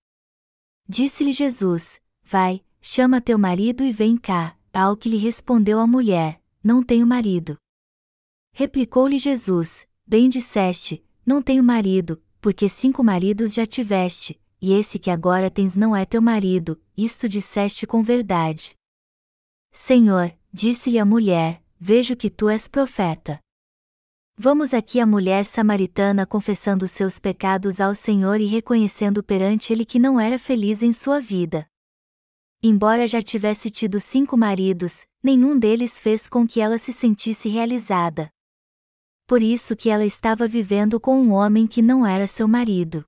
Disse-lhe 0.90 1.32
Jesus: 1.32 2.02
Vai, 2.24 2.62
chama 2.82 3.22
teu 3.22 3.38
marido 3.38 3.84
e 3.84 3.92
vem 3.92 4.18
cá. 4.18 4.58
Ao 4.74 4.98
que 4.98 5.08
lhe 5.08 5.18
respondeu 5.18 5.80
a 5.80 5.86
mulher: 5.86 6.42
Não 6.64 6.82
tenho 6.82 7.06
marido. 7.06 7.56
Replicou-lhe 8.54 9.20
Jesus: 9.20 9.88
Bem 10.06 10.28
disseste, 10.28 11.06
não 11.24 11.44
tenho 11.44 11.64
marido, 11.64 12.22
porque 12.42 12.68
cinco 12.68 13.04
maridos 13.04 13.54
já 13.54 13.68
tiveste, 13.68 14.42
e 14.60 14.74
esse 14.74 14.98
que 14.98 15.12
agora 15.12 15.52
tens 15.52 15.76
não 15.76 15.96
é 15.96 16.06
teu 16.06 16.24
marido, 16.24 16.82
isto 16.98 17.30
disseste 17.30 17.86
com 17.86 18.02
verdade. 18.02 18.76
Senhor, 19.72 20.36
disse-lhe 20.52 20.98
a 20.98 21.06
mulher, 21.06 21.64
vejo 21.80 22.16
que 22.16 22.32
tu 22.32 22.50
és 22.50 22.68
profeta. 22.68 23.40
Vamos 24.36 24.74
aqui 24.74 25.00
a 25.00 25.06
mulher 25.06 25.46
samaritana 25.46 26.26
confessando 26.26 26.88
seus 26.88 27.20
pecados 27.20 27.80
ao 27.80 27.94
Senhor 27.94 28.42
e 28.42 28.48
reconhecendo 28.48 29.24
perante 29.24 29.72
ele 29.72 29.86
que 29.86 30.00
não 30.00 30.20
era 30.20 30.40
feliz 30.40 30.82
em 30.82 30.92
sua 30.92 31.20
vida. 31.20 31.68
Embora 32.62 33.08
já 33.08 33.22
tivesse 33.22 33.70
tido 33.70 34.00
cinco 34.00 34.36
maridos, 34.36 35.06
nenhum 35.22 35.58
deles 35.58 36.00
fez 36.00 36.28
com 36.28 36.48
que 36.48 36.60
ela 36.60 36.80
se 36.80 36.92
sentisse 36.92 37.48
realizada. 37.48 38.30
Por 39.28 39.44
isso 39.44 39.76
que 39.76 39.90
ela 39.90 40.04
estava 40.04 40.48
vivendo 40.48 41.00
com 41.00 41.22
um 41.22 41.32
homem 41.32 41.68
que 41.68 41.84
não 41.84 42.04
era 42.04 42.26
seu 42.26 42.48
marido. 42.48 43.06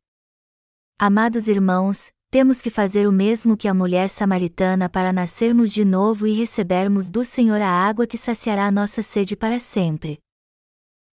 Amados 1.00 1.48
irmãos, 1.48 2.12
temos 2.30 2.62
que 2.62 2.70
fazer 2.70 3.08
o 3.08 3.12
mesmo 3.12 3.58
que 3.58 3.68
a 3.68 3.74
mulher 3.74 4.12
samaritana 4.12 4.88
para 4.88 5.12
nascermos 5.12 5.74
de 5.74 5.84
novo 5.86 6.28
e 6.28 6.34
recebermos 6.34 7.10
do 7.10 7.26
Senhor 7.26 7.62
a 7.62 7.70
água 7.70 8.06
que 8.06 8.18
saciará 8.18 8.70
nossa 8.70 9.02
sede 9.02 9.36
para 9.36 9.60
sempre. 9.60 10.20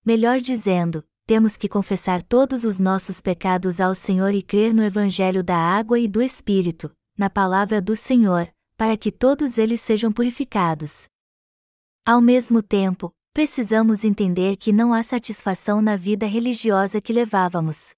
Melhor 0.05 0.40
dizendo, 0.40 1.05
temos 1.26 1.57
que 1.57 1.68
confessar 1.68 2.22
todos 2.24 2.64
os 2.64 2.80
nossos 2.80 3.20
pecados 3.20 3.80
ao 3.80 3.94
Senhor 3.94 4.34
e 4.34 4.42
crer 4.42 4.74
no 4.74 4.82
Evangelho 4.82 5.44
da 5.44 5.57
água 5.57 5.98
e 5.98 6.09
do 6.09 6.20
Espírito, 6.20 6.90
na 7.16 7.30
palavra 7.30 7.80
do 7.80 7.94
Senhor, 7.94 8.53
para 8.76 8.96
que 8.96 9.12
todos 9.12 9.59
eles 9.59 9.80
sejam 9.80 10.11
purificados. 10.11 11.09
Ao 12.05 12.20
mesmo 12.20 12.61
tempo, 12.61 13.14
precisamos 13.32 14.05
entender 14.05 14.57
que 14.57 14.72
não 14.72 14.92
há 14.92 15.05
satisfação 15.05 15.80
na 15.80 15.96
vida 15.96 16.26
religiosa 16.26 17.00
que 17.00 17.12
levávamos. 17.12 17.94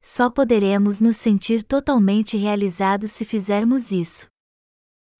Só 0.00 0.30
poderemos 0.30 0.98
nos 0.98 1.18
sentir 1.18 1.62
totalmente 1.62 2.38
realizados 2.38 3.12
se 3.12 3.26
fizermos 3.26 3.92
isso. 3.92 4.26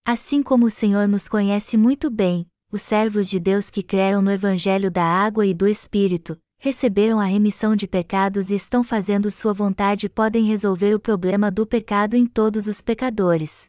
Assim 0.07 0.43
como 0.43 0.67
o 0.67 0.71
Senhor 0.71 1.07
nos 1.07 1.29
conhece 1.29 1.77
muito 1.77 2.11
bem, 2.11 2.51
os 2.73 2.81
servos 2.81 3.29
de 3.29 3.39
Deus 3.39 3.69
que 3.69 3.83
creram 3.83 4.23
no 4.23 4.33
Evangelho 4.33 4.91
da 4.91 5.05
Água 5.05 5.45
e 5.45 5.53
do 5.53 5.69
Espírito, 5.69 6.39
receberam 6.59 7.21
a 7.21 7.25
remissão 7.25 7.77
de 7.77 7.87
pecados 7.87 8.51
e 8.51 8.55
estão 8.55 8.83
fazendo 8.83 9.31
sua 9.31 9.53
vontade 9.53 10.09
podem 10.09 10.47
resolver 10.47 10.95
o 10.95 10.99
problema 10.99 11.51
do 11.51 11.67
pecado 11.67 12.17
em 12.17 12.25
todos 12.25 12.67
os 12.67 12.81
pecadores. 12.81 13.67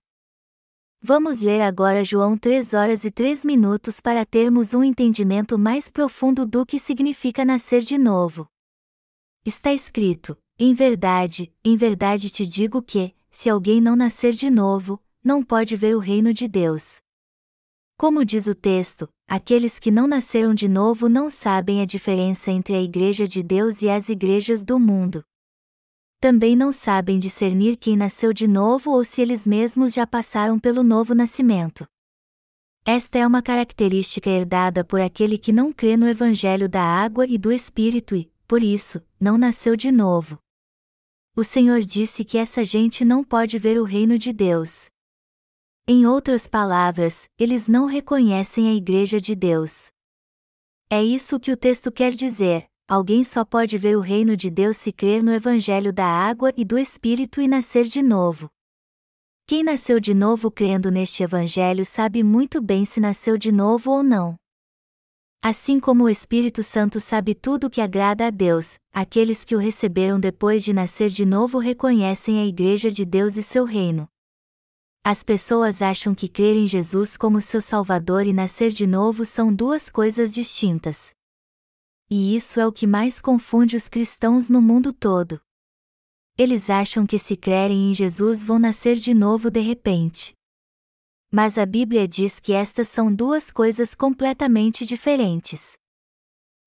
Vamos 1.02 1.42
ler 1.42 1.60
agora 1.60 2.06
João 2.06 2.38
3 2.38 2.74
horas 2.74 3.04
e 3.04 3.12
3 3.12 3.44
minutos 3.44 4.00
para 4.00 4.26
termos 4.26 4.74
um 4.74 4.82
entendimento 4.82 5.60
mais 5.60 5.92
profundo 5.92 6.46
do 6.46 6.66
que 6.66 6.80
significa 6.80 7.44
nascer 7.44 7.82
de 7.82 7.98
novo. 7.98 8.48
Está 9.46 9.74
escrito: 9.74 10.38
em 10.58 10.74
verdade, 10.74 11.52
em 11.62 11.76
verdade 11.76 12.30
te 12.30 12.48
digo 12.48 12.82
que, 12.82 13.14
se 13.30 13.50
alguém 13.50 13.82
não 13.82 13.98
nascer 13.98 14.32
de 14.32 14.50
novo, 14.50 14.98
não 15.22 15.44
pode 15.44 15.76
ver 15.76 15.94
o 15.94 16.00
reino 16.00 16.34
de 16.34 16.48
Deus. 16.48 17.03
Como 18.04 18.26
diz 18.26 18.48
o 18.48 18.54
texto, 18.54 19.08
aqueles 19.30 19.80
que 19.80 19.90
não 19.90 20.08
nasceram 20.08 20.54
de 20.54 20.68
novo 20.68 21.08
não 21.08 21.30
sabem 21.30 21.80
a 21.80 21.86
diferença 21.86 22.52
entre 22.52 22.76
a 22.76 22.82
Igreja 22.82 23.26
de 23.26 23.42
Deus 23.42 23.82
e 23.82 23.88
as 23.88 24.10
igrejas 24.10 24.62
do 24.62 24.78
mundo. 24.78 25.24
Também 26.20 26.54
não 26.54 26.74
sabem 26.74 27.18
discernir 27.18 27.78
quem 27.78 27.96
nasceu 27.96 28.34
de 28.34 28.46
novo 28.46 28.92
ou 28.92 29.06
se 29.06 29.22
eles 29.22 29.48
mesmos 29.48 29.94
já 29.94 30.06
passaram 30.06 30.60
pelo 30.60 30.84
novo 30.84 31.16
nascimento. 31.16 31.88
Esta 32.84 33.20
é 33.20 33.26
uma 33.26 33.42
característica 33.42 34.30
herdada 34.30 34.84
por 34.84 35.00
aquele 35.00 35.38
que 35.38 35.54
não 35.54 35.72
crê 35.72 35.96
no 35.96 36.06
Evangelho 36.06 36.68
da 36.68 36.84
água 36.84 37.26
e 37.26 37.38
do 37.38 37.54
Espírito 37.54 38.18
e, 38.18 38.30
por 38.46 38.62
isso, 38.62 39.02
não 39.18 39.38
nasceu 39.38 39.78
de 39.78 39.94
novo. 39.94 40.38
O 41.38 41.42
Senhor 41.46 41.80
disse 41.80 42.26
que 42.26 42.38
essa 42.38 42.66
gente 42.66 43.06
não 43.06 43.24
pode 43.24 43.58
ver 43.58 43.80
o 43.80 43.86
reino 43.86 44.18
de 44.18 44.34
Deus. 44.34 44.92
Em 45.86 46.06
outras 46.06 46.48
palavras, 46.48 47.28
eles 47.38 47.68
não 47.68 47.88
reconhecem 47.88 48.70
a 48.70 48.74
Igreja 48.74 49.20
de 49.20 49.36
Deus. 49.36 49.92
É 50.90 51.04
isso 51.04 51.38
que 51.38 51.52
o 51.52 51.58
texto 51.58 51.92
quer 51.92 52.14
dizer: 52.14 52.68
alguém 52.88 53.22
só 53.22 53.44
pode 53.44 53.78
ver 53.78 53.98
o 53.98 54.00
reino 54.00 54.38
de 54.38 54.50
Deus 54.50 54.78
se 54.78 54.94
crer 54.94 55.22
no 55.22 55.34
Evangelho 55.34 55.92
da 55.92 56.06
água 56.06 56.54
e 56.56 56.64
do 56.64 56.78
Espírito 56.78 57.42
e 57.42 57.50
nascer 57.50 57.84
de 57.84 58.02
novo. 58.02 58.48
Quem 59.46 59.62
nasceu 59.62 60.00
de 60.00 60.14
novo 60.14 60.50
crendo 60.50 60.90
neste 60.90 61.22
Evangelho 61.22 61.86
sabe 61.86 62.24
muito 62.24 62.62
bem 62.62 62.86
se 62.86 63.02
nasceu 63.02 63.38
de 63.38 63.52
novo 63.52 63.92
ou 63.92 64.02
não. 64.02 64.38
Assim 65.42 65.82
como 65.82 66.06
o 66.06 66.10
Espírito 66.10 66.64
Santo 66.64 67.02
sabe 67.02 67.36
tudo 67.36 67.68
o 67.68 67.70
que 67.70 67.82
agrada 67.82 68.28
a 68.28 68.30
Deus, 68.30 68.76
aqueles 68.94 69.44
que 69.44 69.54
o 69.54 69.60
receberam 69.60 70.18
depois 70.18 70.64
de 70.64 70.72
nascer 70.72 71.10
de 71.10 71.26
novo 71.26 71.58
reconhecem 71.58 72.40
a 72.40 72.46
Igreja 72.46 72.90
de 72.90 73.04
Deus 73.04 73.36
e 73.36 73.44
seu 73.44 73.66
reino. 73.66 74.08
As 75.06 75.22
pessoas 75.22 75.82
acham 75.82 76.16
que 76.16 76.30
crer 76.30 76.56
em 76.56 76.66
Jesus 76.66 77.18
como 77.18 77.42
seu 77.42 77.62
Salvador 77.62 78.26
e 78.26 78.32
nascer 78.32 78.72
de 78.72 78.88
novo 78.88 79.26
são 79.26 79.54
duas 79.54 79.90
coisas 79.90 80.34
distintas. 80.34 81.14
E 82.10 82.38
isso 82.38 82.58
é 82.58 82.66
o 82.66 82.72
que 82.72 82.88
mais 82.88 83.20
confunde 83.20 83.76
os 83.76 83.90
cristãos 83.90 84.48
no 84.48 84.62
mundo 84.62 84.94
todo. 84.94 85.42
Eles 86.38 86.70
acham 86.70 87.06
que 87.06 87.20
se 87.20 87.36
crerem 87.36 87.92
em 87.92 87.94
Jesus 87.94 88.46
vão 88.46 88.58
nascer 88.58 88.96
de 88.96 89.14
novo 89.14 89.52
de 89.52 89.60
repente. 89.60 90.34
Mas 91.30 91.58
a 91.58 91.66
Bíblia 91.66 92.08
diz 92.08 92.40
que 92.40 92.54
estas 92.54 92.88
são 92.88 93.14
duas 93.14 93.52
coisas 93.52 93.94
completamente 93.94 94.86
diferentes. 94.86 95.74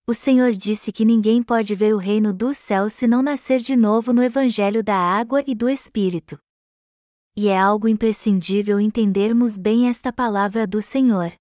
O 0.07 0.12
Senhor 0.12 0.53
disse 0.53 0.93
que 0.93 1.07
ninguém 1.07 1.43
pode 1.43 1.74
ver 1.74 1.95
o 1.95 1.99
reino 1.99 2.34
dos 2.34 2.59
céus 2.59 2.93
se 2.93 3.07
não 3.07 3.22
nascer 3.22 3.61
de 3.61 3.74
novo 3.74 4.12
no 4.12 4.22
Evangelho 4.22 4.84
da 4.84 4.97
água 4.97 5.43
e 5.47 5.55
do 5.55 5.70
Espírito. 5.70 6.39
E 7.39 7.49
é 7.49 7.59
algo 7.59 7.87
imprescindível 7.87 8.80
entendermos 8.80 9.59
bem 9.59 9.91
esta 9.91 10.11
palavra 10.11 10.66
do 10.66 10.80
Senhor. 10.80 11.34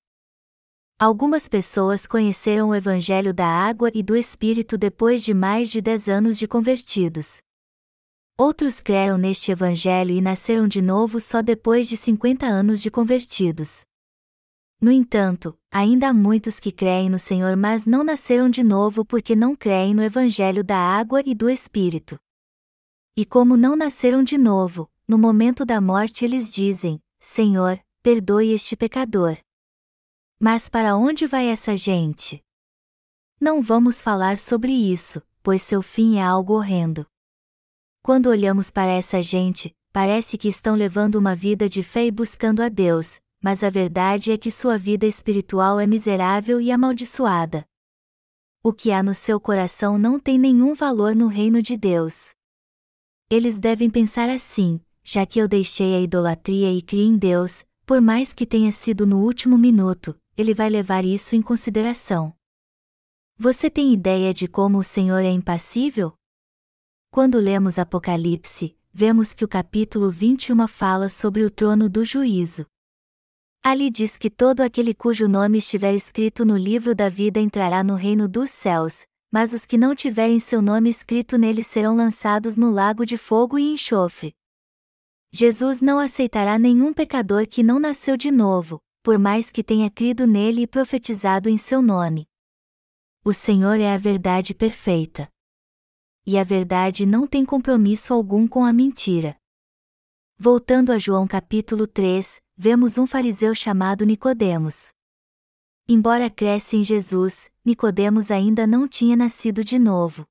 Algumas 0.99 1.47
pessoas 1.47 2.05
conheceram 2.05 2.67
o 2.67 2.75
Evangelho 2.75 3.33
da 3.33 3.47
água 3.47 3.89
e 3.93 4.03
do 4.03 4.13
Espírito 4.13 4.77
depois 4.77 5.23
de 5.23 5.33
mais 5.33 5.71
de 5.71 5.79
dez 5.79 6.09
anos 6.09 6.37
de 6.37 6.49
convertidos. 6.49 7.37
Outros 8.37 8.81
creram 8.81 9.17
neste 9.17 9.51
Evangelho 9.51 10.11
e 10.11 10.19
nasceram 10.19 10.67
de 10.67 10.81
novo 10.81 11.21
só 11.21 11.41
depois 11.41 11.87
de 11.87 11.95
50 11.95 12.45
anos 12.45 12.81
de 12.81 12.91
convertidos. 12.91 13.83
No 14.81 14.91
entanto, 14.91 15.57
ainda 15.71 16.09
há 16.09 16.13
muitos 16.13 16.59
que 16.59 16.73
creem 16.73 17.09
no 17.09 17.17
Senhor 17.17 17.55
mas 17.55 17.85
não 17.85 18.03
nasceram 18.03 18.49
de 18.49 18.63
novo 18.63 19.05
porque 19.05 19.33
não 19.33 19.55
creem 19.55 19.93
no 19.93 20.03
Evangelho 20.03 20.61
da 20.61 20.77
água 20.77 21.23
e 21.25 21.33
do 21.33 21.49
Espírito. 21.49 22.19
E 23.15 23.25
como 23.25 23.55
não 23.55 23.77
nasceram 23.77 24.21
de 24.21 24.37
novo, 24.37 24.89
no 25.07 25.17
momento 25.17 25.65
da 25.65 25.79
morte 25.79 26.25
eles 26.25 26.51
dizem: 26.51 27.01
Senhor, 27.19 27.79
perdoe 28.01 28.51
este 28.51 28.75
pecador. 28.75 29.37
Mas 30.39 30.69
para 30.69 30.95
onde 30.95 31.27
vai 31.27 31.47
essa 31.47 31.77
gente? 31.77 32.43
Não 33.39 33.61
vamos 33.61 34.01
falar 34.01 34.37
sobre 34.37 34.71
isso, 34.71 35.21
pois 35.41 35.61
seu 35.61 35.81
fim 35.81 36.17
é 36.17 36.23
algo 36.23 36.53
horrendo. 36.53 37.05
Quando 38.01 38.27
olhamos 38.27 38.69
para 38.69 38.91
essa 38.91 39.21
gente, 39.21 39.75
parece 39.91 40.37
que 40.37 40.47
estão 40.47 40.75
levando 40.75 41.15
uma 41.15 41.35
vida 41.35 41.67
de 41.67 41.81
fé 41.81 42.05
e 42.05 42.11
buscando 42.11 42.61
a 42.61 42.69
Deus, 42.69 43.19
mas 43.41 43.63
a 43.63 43.69
verdade 43.69 44.31
é 44.31 44.37
que 44.37 44.51
sua 44.51 44.77
vida 44.77 45.05
espiritual 45.05 45.79
é 45.79 45.87
miserável 45.87 46.59
e 46.59 46.71
amaldiçoada. 46.71 47.65
O 48.63 48.73
que 48.73 48.91
há 48.91 49.03
no 49.03 49.13
seu 49.13 49.39
coração 49.39 49.97
não 49.97 50.19
tem 50.19 50.39
nenhum 50.39 50.73
valor 50.73 51.15
no 51.15 51.27
reino 51.27 51.61
de 51.61 51.77
Deus. 51.77 52.31
Eles 53.29 53.59
devem 53.59 53.89
pensar 53.89 54.29
assim: 54.29 54.79
já 55.07 55.23
que 55.23 55.39
eu 55.39 55.47
deixei 55.47 55.93
a 55.93 56.01
idolatria 56.01 56.73
e 56.73 56.81
criei 56.81 57.05
em 57.05 57.15
Deus, 57.15 57.63
por 57.85 58.01
mais 58.01 58.33
que 58.33 58.43
tenha 58.43 58.71
sido 58.71 59.05
no 59.05 59.19
último 59.23 59.55
minuto, 59.55 60.19
ele 60.35 60.51
vai 60.51 60.67
levar 60.67 61.05
isso 61.05 61.35
em 61.35 61.43
consideração. 61.43 62.33
Você 63.37 63.69
tem 63.69 63.93
ideia 63.93 64.33
de 64.33 64.47
como 64.47 64.79
o 64.79 64.83
Senhor 64.83 65.19
é 65.19 65.29
impassível? 65.29 66.13
Quando 67.11 67.37
lemos 67.37 67.77
Apocalipse, 67.77 68.75
vemos 68.91 69.31
que 69.35 69.45
o 69.45 69.47
capítulo 69.47 70.09
21 70.09 70.67
fala 70.67 71.07
sobre 71.07 71.43
o 71.43 71.51
trono 71.51 71.87
do 71.87 72.03
juízo. 72.03 72.65
Ali 73.61 73.91
diz 73.91 74.17
que 74.17 74.29
todo 74.29 74.61
aquele 74.61 74.95
cujo 74.95 75.27
nome 75.27 75.59
estiver 75.59 75.93
escrito 75.93 76.43
no 76.43 76.57
livro 76.57 76.95
da 76.95 77.09
vida 77.09 77.39
entrará 77.39 77.83
no 77.83 77.93
reino 77.93 78.27
dos 78.27 78.49
céus, 78.49 79.05
mas 79.31 79.53
os 79.53 79.67
que 79.67 79.77
não 79.77 79.93
tiverem 79.93 80.39
seu 80.39 80.63
nome 80.63 80.89
escrito 80.89 81.37
nele 81.37 81.61
serão 81.61 81.95
lançados 81.95 82.57
no 82.57 82.71
lago 82.71 83.05
de 83.05 83.17
fogo 83.17 83.59
e 83.59 83.73
enxofre. 83.73 84.33
Jesus 85.37 85.81
não 85.81 85.99
aceitará 85.99 86.57
nenhum 86.57 86.93
pecador 86.93 87.45
que 87.45 87.61
não 87.61 87.77
nasceu 87.77 88.15
de 88.15 88.31
novo, 88.31 88.81
por 89.03 89.19
mais 89.19 89.51
que 89.51 89.61
tenha 89.61 89.89
crido 89.89 90.25
nele 90.25 90.61
e 90.61 90.67
profetizado 90.67 91.49
em 91.49 91.57
seu 91.57 91.81
nome. 91.81 92.25
O 93.21 93.33
Senhor 93.33 93.77
é 93.77 93.93
a 93.93 93.97
verdade 93.97 94.53
perfeita 94.53 95.29
e 96.25 96.37
a 96.37 96.43
verdade 96.43 97.05
não 97.05 97.27
tem 97.27 97.43
compromisso 97.43 98.13
algum 98.13 98.47
com 98.47 98.63
a 98.63 98.71
mentira. 98.71 99.35
Voltando 100.37 100.93
a 100.93 100.97
João 100.97 101.27
capítulo 101.27 101.85
3, 101.85 102.41
vemos 102.55 102.97
um 102.97 103.05
fariseu 103.05 103.53
chamado 103.53 104.05
Nicodemos. 104.05 104.93
Embora 105.85 106.29
cresce 106.29 106.77
em 106.77 106.83
Jesus, 106.83 107.51
Nicodemos 107.63 108.31
ainda 108.31 108.65
não 108.65 108.87
tinha 108.87 109.17
nascido 109.17 109.65
de 109.65 109.77
novo. 109.77 110.25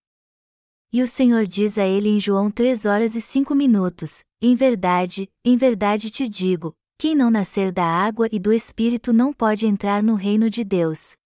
E 0.95 1.03
o 1.03 1.09
Senhor 1.09 1.45
diz 1.45 1.77
a 1.77 1.85
ele 1.85 2.09
em 2.09 2.21
João 2.21 2.53
3 2.53 2.87
horas 2.87 3.17
e 3.17 3.21
5 3.21 3.53
minutos: 3.53 4.23
Em 4.41 4.55
verdade, 4.55 5.29
em 5.45 5.57
verdade 5.57 6.09
te 6.09 6.29
digo, 6.29 6.73
quem 6.97 7.17
não 7.17 7.33
nascer 7.33 7.73
da 7.73 7.85
água 7.85 8.29
e 8.31 8.39
do 8.39 8.53
Espírito 8.53 9.13
não 9.13 9.33
pode 9.33 9.67
entrar 9.67 10.05
no 10.05 10.15
reino 10.15 10.49
de 10.49 10.63
Deus. 10.63 11.17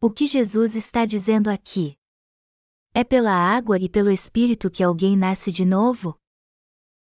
O 0.00 0.10
que 0.10 0.26
Jesus 0.26 0.76
está 0.76 1.04
dizendo 1.04 1.50
aqui? 1.50 1.94
É 2.94 3.04
pela 3.04 3.34
água 3.34 3.78
e 3.78 3.86
pelo 3.86 4.10
Espírito 4.10 4.70
que 4.70 4.82
alguém 4.82 5.14
nasce 5.14 5.52
de 5.52 5.66
novo? 5.66 6.18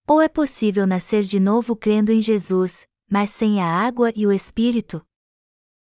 Ou 0.07 0.22
é 0.22 0.29
possível 0.29 0.87
nascer 0.87 1.25
de 1.25 1.41
novo 1.41 1.75
crendo 1.75 2.12
em 2.12 2.22
Jesus, 2.22 2.87
mas 3.11 3.31
sem 3.31 3.61
a 3.61 3.66
água 3.66 4.12
e 4.14 4.29
o 4.29 4.33
Espírito? 4.33 5.05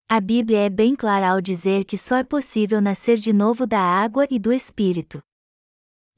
A 0.07 0.21
Bíblia 0.21 0.59
é 0.59 0.69
bem 0.69 0.95
clara 0.95 1.31
ao 1.31 1.41
dizer 1.41 1.85
que 1.85 1.97
só 1.97 2.17
é 2.17 2.23
possível 2.23 2.79
nascer 2.79 3.17
de 3.17 3.33
novo 3.33 3.65
da 3.65 3.79
água 3.79 4.27
e 4.29 4.37
do 4.37 4.53
Espírito. 4.53 5.23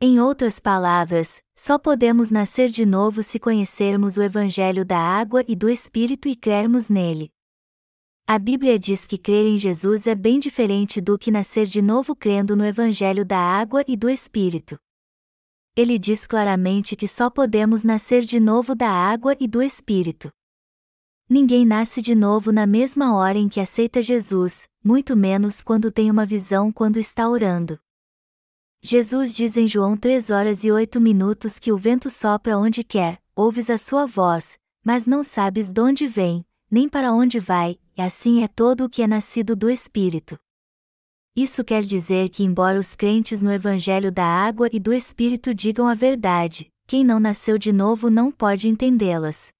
Em 0.05 0.19
outras 0.19 0.59
palavras, 0.59 1.41
só 1.55 1.79
podemos 1.79 2.29
nascer 2.29 2.67
de 2.67 2.85
novo 2.85 3.23
se 3.23 3.39
conhecermos 3.39 4.17
o 4.17 4.21
Evangelho 4.21 4.83
da 4.83 4.97
água 4.97 5.45
e 5.47 5.55
do 5.55 5.69
Espírito 5.69 6.27
e 6.27 6.35
crermos 6.35 6.89
nele. 6.89 7.31
A 8.27 8.37
Bíblia 8.37 8.77
diz 8.77 9.05
que 9.05 9.17
crer 9.17 9.45
em 9.45 9.57
Jesus 9.57 10.05
é 10.05 10.13
bem 10.13 10.39
diferente 10.39 10.99
do 10.99 11.17
que 11.17 11.31
nascer 11.31 11.65
de 11.65 11.81
novo 11.81 12.13
crendo 12.13 12.53
no 12.53 12.65
Evangelho 12.65 13.23
da 13.23 13.37
água 13.37 13.81
e 13.87 13.95
do 13.95 14.09
Espírito. 14.09 14.77
Ele 15.73 15.97
diz 15.97 16.27
claramente 16.27 16.97
que 16.97 17.07
só 17.07 17.29
podemos 17.29 17.81
nascer 17.85 18.23
de 18.23 18.41
novo 18.41 18.75
da 18.75 18.89
água 18.89 19.37
e 19.39 19.47
do 19.47 19.61
Espírito. 19.61 20.29
Ninguém 21.29 21.65
nasce 21.65 22.01
de 22.01 22.13
novo 22.13 22.51
na 22.51 22.67
mesma 22.67 23.15
hora 23.15 23.37
em 23.37 23.47
que 23.47 23.61
aceita 23.61 24.03
Jesus, 24.03 24.67
muito 24.83 25.15
menos 25.15 25.61
quando 25.61 25.89
tem 25.89 26.11
uma 26.11 26.25
visão 26.25 26.73
quando 26.73 26.99
está 26.99 27.29
orando. 27.29 27.79
Jesus 28.85 29.33
diz 29.33 29.55
em 29.55 29.65
João 29.65 29.95
3 29.95 30.29
horas 30.29 30.65
e 30.65 30.71
8 30.71 30.99
minutos 30.99 31.57
que 31.57 31.71
o 31.71 31.77
vento 31.77 32.09
sopra 32.09 32.57
onde 32.57 32.83
quer, 32.83 33.17
ouves 33.33 33.69
a 33.69 33.77
sua 33.77 34.05
voz, 34.05 34.57
mas 34.83 35.07
não 35.07 35.23
sabes 35.23 35.71
de 35.71 35.79
onde 35.79 36.05
vem, 36.05 36.45
nem 36.69 36.89
para 36.89 37.13
onde 37.13 37.39
vai, 37.39 37.79
e 37.97 38.01
assim 38.01 38.43
é 38.43 38.47
todo 38.49 38.83
o 38.83 38.89
que 38.89 39.01
é 39.01 39.07
nascido 39.07 39.55
do 39.55 39.69
Espírito. 39.69 40.37
Isso 41.33 41.63
quer 41.63 41.81
dizer 41.81 42.27
que, 42.27 42.43
embora 42.43 42.77
os 42.77 42.93
crentes 42.93 43.41
no 43.41 43.53
Evangelho 43.53 44.11
da 44.11 44.25
Água 44.25 44.67
e 44.69 44.81
do 44.81 44.91
Espírito 44.91 45.55
digam 45.55 45.87
a 45.87 45.95
verdade, 45.95 46.67
quem 46.85 47.05
não 47.05 47.21
nasceu 47.21 47.57
de 47.57 47.71
novo 47.71 48.09
não 48.09 48.29
pode 48.29 48.67
entendê-las. 48.67 49.53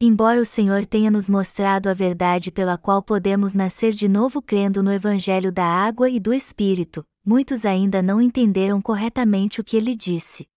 Embora 0.00 0.40
o 0.40 0.44
Senhor 0.44 0.84
tenha 0.84 1.10
nos 1.10 1.28
mostrado 1.28 1.88
a 1.88 1.94
verdade 1.94 2.50
pela 2.50 2.76
qual 2.76 3.02
podemos 3.02 3.54
nascer 3.54 3.92
de 3.92 4.08
novo 4.08 4.42
crendo 4.42 4.82
no 4.82 4.92
Evangelho 4.92 5.52
da 5.52 5.64
Água 5.64 6.10
e 6.10 6.18
do 6.18 6.34
Espírito, 6.34 7.06
muitos 7.24 7.64
ainda 7.64 8.02
não 8.02 8.20
entenderam 8.20 8.82
corretamente 8.82 9.60
o 9.60 9.64
que 9.64 9.76
ele 9.76 9.94
disse. 9.94 10.48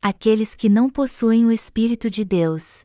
Aqueles 0.00 0.54
que 0.54 0.68
não 0.68 0.88
possuem 0.88 1.44
o 1.44 1.50
Espírito 1.50 2.08
de 2.08 2.24
Deus. 2.24 2.82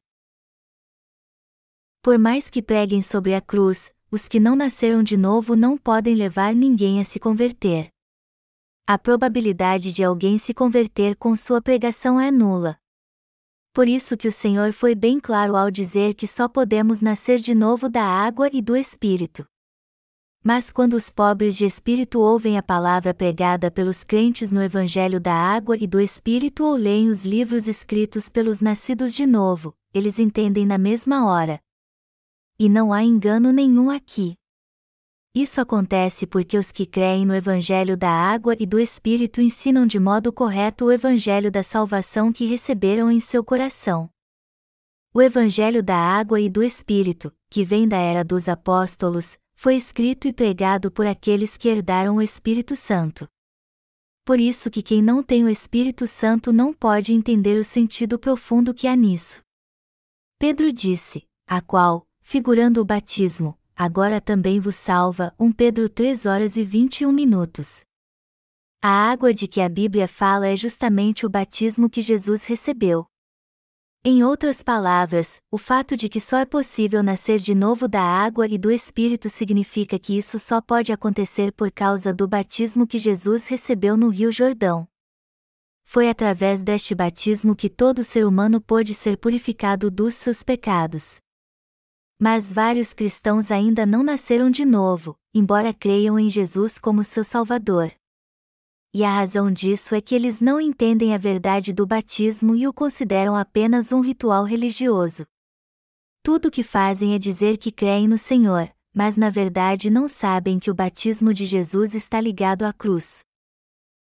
Por 2.01 2.17
mais 2.17 2.49
que 2.49 2.63
preguem 2.63 2.99
sobre 2.99 3.35
a 3.35 3.41
cruz, 3.41 3.93
os 4.09 4.27
que 4.27 4.39
não 4.39 4.55
nasceram 4.55 5.03
de 5.03 5.15
novo 5.15 5.55
não 5.55 5.77
podem 5.77 6.15
levar 6.15 6.55
ninguém 6.55 6.99
a 6.99 7.03
se 7.03 7.19
converter. 7.19 7.89
A 8.87 8.97
probabilidade 8.97 9.93
de 9.93 10.03
alguém 10.03 10.39
se 10.39 10.51
converter 10.51 11.15
com 11.15 11.35
sua 11.35 11.61
pregação 11.61 12.19
é 12.19 12.31
nula. 12.31 12.80
Por 13.73 13.87
isso 13.87 14.17
que 14.17 14.27
o 14.27 14.31
Senhor 14.31 14.73
foi 14.73 14.93
bem 14.93 15.19
claro 15.19 15.55
ao 15.55 15.71
dizer 15.71 16.13
que 16.13 16.27
só 16.27 16.47
podemos 16.47 17.01
nascer 17.01 17.39
de 17.39 17.55
novo 17.55 17.87
da 17.87 18.03
água 18.03 18.49
e 18.51 18.61
do 18.61 18.75
Espírito. 18.75 19.45
Mas 20.43 20.71
quando 20.71 20.93
os 20.93 21.11
pobres 21.11 21.55
de 21.55 21.65
espírito 21.65 22.19
ouvem 22.19 22.57
a 22.57 22.63
palavra 22.63 23.13
pregada 23.13 23.69
pelos 23.69 24.03
crentes 24.03 24.51
no 24.51 24.61
Evangelho 24.61 25.19
da 25.19 25.33
Água 25.33 25.77
e 25.77 25.85
do 25.85 26.01
Espírito 26.01 26.63
ou 26.63 26.75
leem 26.75 27.09
os 27.09 27.23
livros 27.23 27.67
escritos 27.67 28.27
pelos 28.27 28.59
nascidos 28.59 29.13
de 29.13 29.27
novo, 29.27 29.73
eles 29.93 30.17
entendem 30.17 30.65
na 30.65 30.79
mesma 30.79 31.27
hora, 31.27 31.61
e 32.57 32.67
não 32.69 32.91
há 32.91 33.03
engano 33.03 33.51
nenhum 33.51 33.89
aqui. 33.89 34.35
Isso 35.33 35.61
acontece 35.61 36.27
porque 36.27 36.57
os 36.57 36.73
que 36.73 36.85
creem 36.85 37.25
no 37.25 37.33
Evangelho 37.33 37.95
da 37.95 38.09
Água 38.09 38.53
e 38.59 38.65
do 38.65 38.77
Espírito 38.77 39.39
ensinam 39.39 39.87
de 39.87 39.97
modo 39.97 40.33
correto 40.33 40.85
o 40.85 40.91
Evangelho 40.91 41.49
da 41.49 41.63
salvação 41.63 42.33
que 42.33 42.45
receberam 42.45 43.09
em 43.09 43.19
seu 43.21 43.41
coração. 43.41 44.09
O 45.13 45.21
Evangelho 45.21 45.81
da 45.81 45.95
Água 45.95 46.39
e 46.41 46.49
do 46.49 46.61
Espírito, 46.61 47.33
que 47.49 47.63
vem 47.63 47.87
da 47.87 47.97
era 47.97 48.25
dos 48.25 48.49
apóstolos, 48.49 49.37
foi 49.55 49.75
escrito 49.75 50.27
e 50.27 50.33
pregado 50.33 50.91
por 50.91 51.05
aqueles 51.05 51.55
que 51.55 51.69
herdaram 51.69 52.17
o 52.17 52.21
Espírito 52.21 52.75
Santo. 52.75 53.25
por 54.25 54.39
isso 54.39 54.69
que 54.71 54.81
quem 54.81 55.01
não 55.01 55.21
tem 55.21 55.43
o 55.43 55.49
Espírito 55.49 56.07
Santo 56.07 56.53
não 56.53 56.73
pode 56.73 57.13
entender 57.13 57.59
o 57.59 57.63
sentido 57.63 58.17
profundo 58.17 58.73
que 58.73 58.87
há 58.87 58.95
nisso. 58.95 59.41
Pedro 60.39 60.71
disse, 60.71 61.23
a 61.45 61.61
qual, 61.61 62.07
figurando 62.21 62.79
o 62.79 62.85
batismo, 62.85 63.57
agora 63.83 64.21
também 64.21 64.59
vos 64.59 64.75
salva. 64.75 65.33
1 65.39 65.53
Pedro 65.53 65.89
3 65.89 66.27
horas 66.27 66.55
e 66.55 66.63
21 66.63 67.11
minutos. 67.11 67.81
A 68.79 69.09
água 69.09 69.33
de 69.33 69.47
que 69.47 69.59
a 69.59 69.67
Bíblia 69.67 70.07
fala 70.07 70.45
é 70.47 70.55
justamente 70.55 71.25
o 71.25 71.29
batismo 71.29 71.89
que 71.89 71.99
Jesus 71.99 72.45
recebeu. 72.45 73.07
Em 74.05 74.23
outras 74.23 74.61
palavras, 74.61 75.41
o 75.49 75.57
fato 75.57 75.97
de 75.97 76.09
que 76.09 76.21
só 76.21 76.37
é 76.37 76.45
possível 76.45 77.01
nascer 77.01 77.39
de 77.39 77.55
novo 77.55 77.87
da 77.87 78.03
água 78.03 78.47
e 78.47 78.55
do 78.55 78.69
Espírito 78.69 79.31
significa 79.31 79.97
que 79.97 80.15
isso 80.15 80.37
só 80.37 80.61
pode 80.61 80.91
acontecer 80.91 81.51
por 81.51 81.71
causa 81.71 82.13
do 82.13 82.27
batismo 82.27 82.85
que 82.85 82.99
Jesus 82.99 83.47
recebeu 83.47 83.97
no 83.97 84.09
Rio 84.09 84.31
Jordão. 84.31 84.87
Foi 85.83 86.07
através 86.07 86.61
deste 86.61 86.93
batismo 86.93 87.55
que 87.55 87.67
todo 87.67 88.03
ser 88.03 88.27
humano 88.27 88.61
pôde 88.61 88.93
ser 88.93 89.17
purificado 89.17 89.89
dos 89.89 90.13
seus 90.13 90.43
pecados. 90.43 91.19
Mas 92.21 92.53
vários 92.53 92.93
cristãos 92.93 93.51
ainda 93.51 93.85
não 93.85 94.03
nasceram 94.03 94.51
de 94.51 94.63
novo, 94.63 95.17
embora 95.33 95.73
creiam 95.73 96.19
em 96.19 96.29
Jesus 96.29 96.77
como 96.77 97.03
seu 97.03 97.23
Salvador 97.23 97.91
e 98.93 99.05
a 99.05 99.09
razão 99.09 99.51
disso 99.51 99.95
é 99.95 100.01
que 100.01 100.13
eles 100.13 100.41
não 100.41 100.59
entendem 100.59 101.13
a 101.15 101.17
verdade 101.17 101.71
do 101.71 101.87
batismo 101.87 102.55
e 102.55 102.67
o 102.67 102.73
consideram 102.73 103.35
apenas 103.35 103.91
um 103.91 104.01
ritual 104.01 104.43
religioso. 104.43 105.25
Tudo 106.21 106.49
o 106.49 106.51
que 106.51 106.61
fazem 106.61 107.15
é 107.15 107.19
dizer 107.19 107.57
que 107.57 107.71
creem 107.71 108.07
no 108.07 108.17
Senhor, 108.17 108.69
mas 108.93 109.15
na 109.15 109.29
verdade 109.29 109.89
não 109.89 110.07
sabem 110.07 110.59
que 110.59 110.69
o 110.69 110.75
batismo 110.75 111.33
de 111.33 111.45
Jesus 111.45 111.95
está 111.95 112.19
ligado 112.19 112.63
à 112.63 112.73
cruz. 112.73 113.23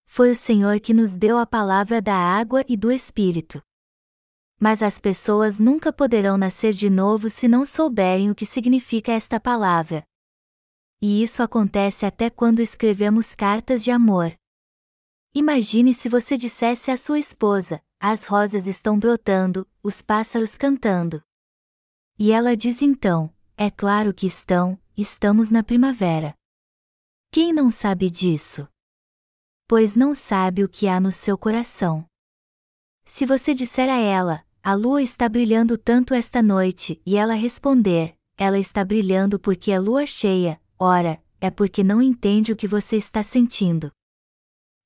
Foi 0.07 0.31
o 0.31 0.37
Senhor 0.37 0.81
que 0.81 0.95
nos 0.95 1.17
deu 1.17 1.39
a 1.39 1.47
palavra 1.47 2.01
da 2.01 2.15
água 2.15 2.65
e 2.67 2.77
do 2.77 2.91
Espírito. 2.91 3.63
Mas 4.63 4.81
as 4.81 5.01
pessoas 5.01 5.59
nunca 5.59 5.93
poderão 5.93 6.39
nascer 6.39 6.73
de 6.73 6.89
novo 6.89 7.29
se 7.29 7.49
não 7.49 7.67
souberem 7.67 8.31
o 8.31 8.35
que 8.35 8.47
significa 8.47 9.11
esta 9.11 9.41
palavra. 9.41 10.07
E 11.01 11.21
isso 11.21 11.43
acontece 11.43 12.07
até 12.07 12.31
quando 12.31 12.61
escrevemos 12.61 13.35
cartas 13.35 13.83
de 13.83 13.91
amor. 13.91 14.33
Imagine 15.35 15.93
se 15.93 16.09
você 16.09 16.37
dissesse 16.37 16.93
à 16.93 16.97
sua 16.97 17.19
esposa: 17.19 17.83
as 17.99 18.25
rosas 18.25 18.69
estão 18.69 18.97
brotando, 18.97 19.69
os 19.83 20.01
pássaros 20.01 20.57
cantando. 20.57 21.21
E 22.17 22.31
ela 22.31 22.57
diz 22.57 22.83
então: 22.83 23.35
é 23.57 23.69
claro 23.69 24.15
que 24.15 24.29
estão, 24.29 24.81
estamos 24.97 25.51
na 25.51 25.65
primavera. 25.65 26.37
Quem 27.33 27.53
não 27.53 27.69
sabe 27.69 28.09
disso? 28.09 28.69
Pois 29.67 29.97
não 29.97 30.15
sabe 30.15 30.63
o 30.63 30.69
que 30.69 30.87
há 30.87 31.01
no 31.01 31.11
seu 31.11 31.37
coração. 31.37 32.07
Se 33.05 33.27
você 33.27 33.53
disser 33.55 33.91
a 33.91 33.99
ela: 33.99 34.47
a 34.63 34.75
lua 34.75 35.03
está 35.03 35.29
brilhando 35.29 35.77
tanto 35.77 36.15
esta 36.15 36.41
noite, 36.41 37.03
e 37.05 37.17
ela 37.17 37.35
responder: 37.35 38.15
ela 38.37 38.59
está 38.59 38.85
brilhando 38.85 39.39
porque 39.39 39.73
é 39.73 39.79
lua 39.79 40.07
cheia, 40.07 40.61
ora, 40.79 41.21
é 41.41 41.51
porque 41.51 41.83
não 41.83 42.01
entende 42.01 42.53
o 42.53 42.57
que 42.57 42.69
você 42.69 42.97
está 42.97 43.25
sentindo. 43.25 43.91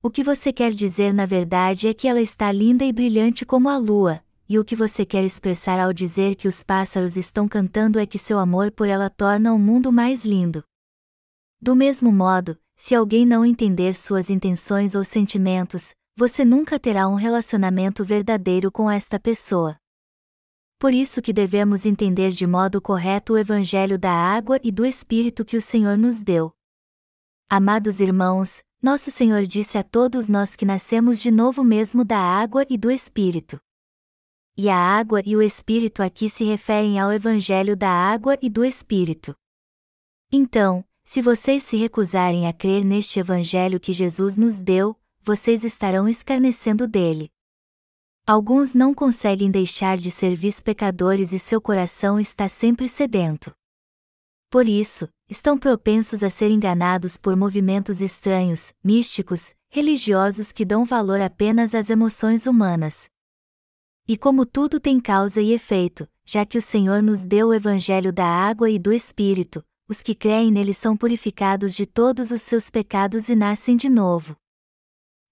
O 0.03 0.11
que 0.11 0.25
você 0.25 0.51
quer 0.51 0.73
dizer 0.73 1.13
na 1.13 1.27
verdade 1.27 1.89
é 1.89 1.93
que 1.93 2.09
ela 2.09 2.23
está 2.23 2.51
linda 2.51 2.85
e 2.87 2.93
brilhante 2.93 3.45
como 3.45 3.69
a 3.69 3.77
lua, 3.77 4.25
e 4.49 4.59
o 4.59 4.65
que 4.65 4.75
você 4.75 5.05
quer 5.05 5.25
expressar 5.25 5.79
ao 5.79 5.93
dizer 5.93 6.37
que 6.37 6.49
os 6.49 6.63
pássaros 6.63 7.17
estão 7.17 7.47
cantando 7.47 7.99
é 7.99 8.07
que 8.07 8.19
seu 8.19 8.39
amor 8.39 8.71
por 8.71 8.89
ela 8.89 9.11
torna 9.11 9.53
o 9.53 9.59
mundo 9.59 9.93
mais 9.93 10.25
lindo. 10.25 10.65
Do 11.61 11.77
mesmo 11.77 12.11
modo, 12.11 12.59
se 12.77 12.95
alguém 12.95 13.27
não 13.27 13.45
entender 13.45 13.95
suas 13.95 14.31
intenções 14.31 14.95
ou 14.95 15.05
sentimentos, 15.05 15.95
você 16.17 16.47
nunca 16.47 16.81
terá 16.81 17.07
um 17.07 17.15
relacionamento 17.15 18.03
verdadeiro 18.03 18.73
com 18.73 18.91
esta 18.91 19.21
pessoa. 19.21 19.79
Por 20.79 20.95
isso 20.95 21.21
que 21.21 21.31
devemos 21.31 21.85
entender 21.85 22.31
de 22.31 22.47
modo 22.47 22.81
correto 22.81 23.35
o 23.35 23.39
evangelho 23.39 23.99
da 23.99 24.11
água 24.11 24.59
e 24.65 24.73
do 24.73 24.87
espírito 24.87 25.45
que 25.45 25.59
o 25.59 25.61
Senhor 25.61 25.99
nos 25.99 26.21
deu. 26.21 26.55
Amados 27.51 28.01
irmãos, 28.01 28.63
nosso 28.83 29.11
Senhor 29.11 29.43
disse 29.47 29.77
a 29.77 29.83
todos 29.83 30.27
nós 30.27 30.57
que 30.57 30.65
nascemos 30.65 31.21
de 31.21 31.31
novo 31.31 31.63
mesmo 31.63 32.03
da 32.03 32.19
água 32.19 32.67
e 32.71 32.79
do 32.79 32.91
Espírito. 32.91 33.61
E 34.57 34.69
a 34.71 34.77
água 34.77 35.23
e 35.25 35.37
o 35.37 35.43
Espírito 35.43 36.03
aqui 36.03 36.31
se 36.31 36.45
referem 36.45 36.99
ao 36.99 37.13
Evangelho 37.13 37.77
da 37.77 37.91
água 37.91 38.39
e 38.41 38.49
do 38.49 38.65
Espírito. 38.65 39.37
Então, 40.33 40.85
se 41.05 41.21
vocês 41.21 41.63
se 41.63 41.77
recusarem 41.77 42.47
a 42.47 42.53
crer 42.53 42.85
neste 42.85 43.19
Evangelho 43.21 43.79
que 43.79 43.93
Jesus 43.93 44.37
nos 44.37 44.63
deu, 44.63 44.99
vocês 45.27 45.65
estarão 45.65 46.09
escarnecendo 46.09 46.87
dele. 46.87 47.33
Alguns 48.25 48.75
não 48.75 48.95
conseguem 48.95 49.51
deixar 49.51 49.99
de 49.99 50.09
ser 50.09 50.37
vis-pecadores 50.37 51.33
e 51.33 51.39
seu 51.41 51.61
coração 51.61 52.21
está 52.21 52.47
sempre 52.49 52.89
sedento. 52.89 53.53
Por 54.49 54.69
isso, 54.69 55.09
estão 55.29 55.59
propensos 55.59 56.23
a 56.23 56.31
ser 56.31 56.53
enganados 56.53 57.19
por 57.19 57.35
movimentos 57.35 58.01
estranhos, 58.01 58.73
místicos, 58.85 59.53
religiosos 59.69 60.53
que 60.53 60.65
dão 60.65 60.85
valor 60.85 61.21
apenas 61.21 61.75
às 61.75 61.91
emoções 61.91 62.47
humanas. 62.47 63.11
E 64.07 64.17
como 64.17 64.47
tudo 64.47 64.79
tem 64.79 65.01
causa 65.01 65.43
e 65.43 65.53
efeito, 65.53 66.09
já 66.25 66.47
que 66.47 66.57
o 66.57 66.63
Senhor 66.63 67.03
nos 67.03 67.27
deu 67.27 67.49
o 67.49 67.55
Evangelho 67.55 68.13
da 68.13 68.27
água 68.27 68.71
e 68.71 68.79
do 68.79 68.93
Espírito, 68.93 69.65
os 69.89 70.03
que 70.03 70.15
creem 70.15 70.53
nele 70.53 70.73
são 70.73 70.97
purificados 70.97 71.75
de 71.75 71.85
todos 71.85 72.31
os 72.31 72.43
seus 72.43 72.71
pecados 72.71 73.29
e 73.29 73.35
nascem 73.35 73.77
de 73.77 73.89
novo. 73.89 74.37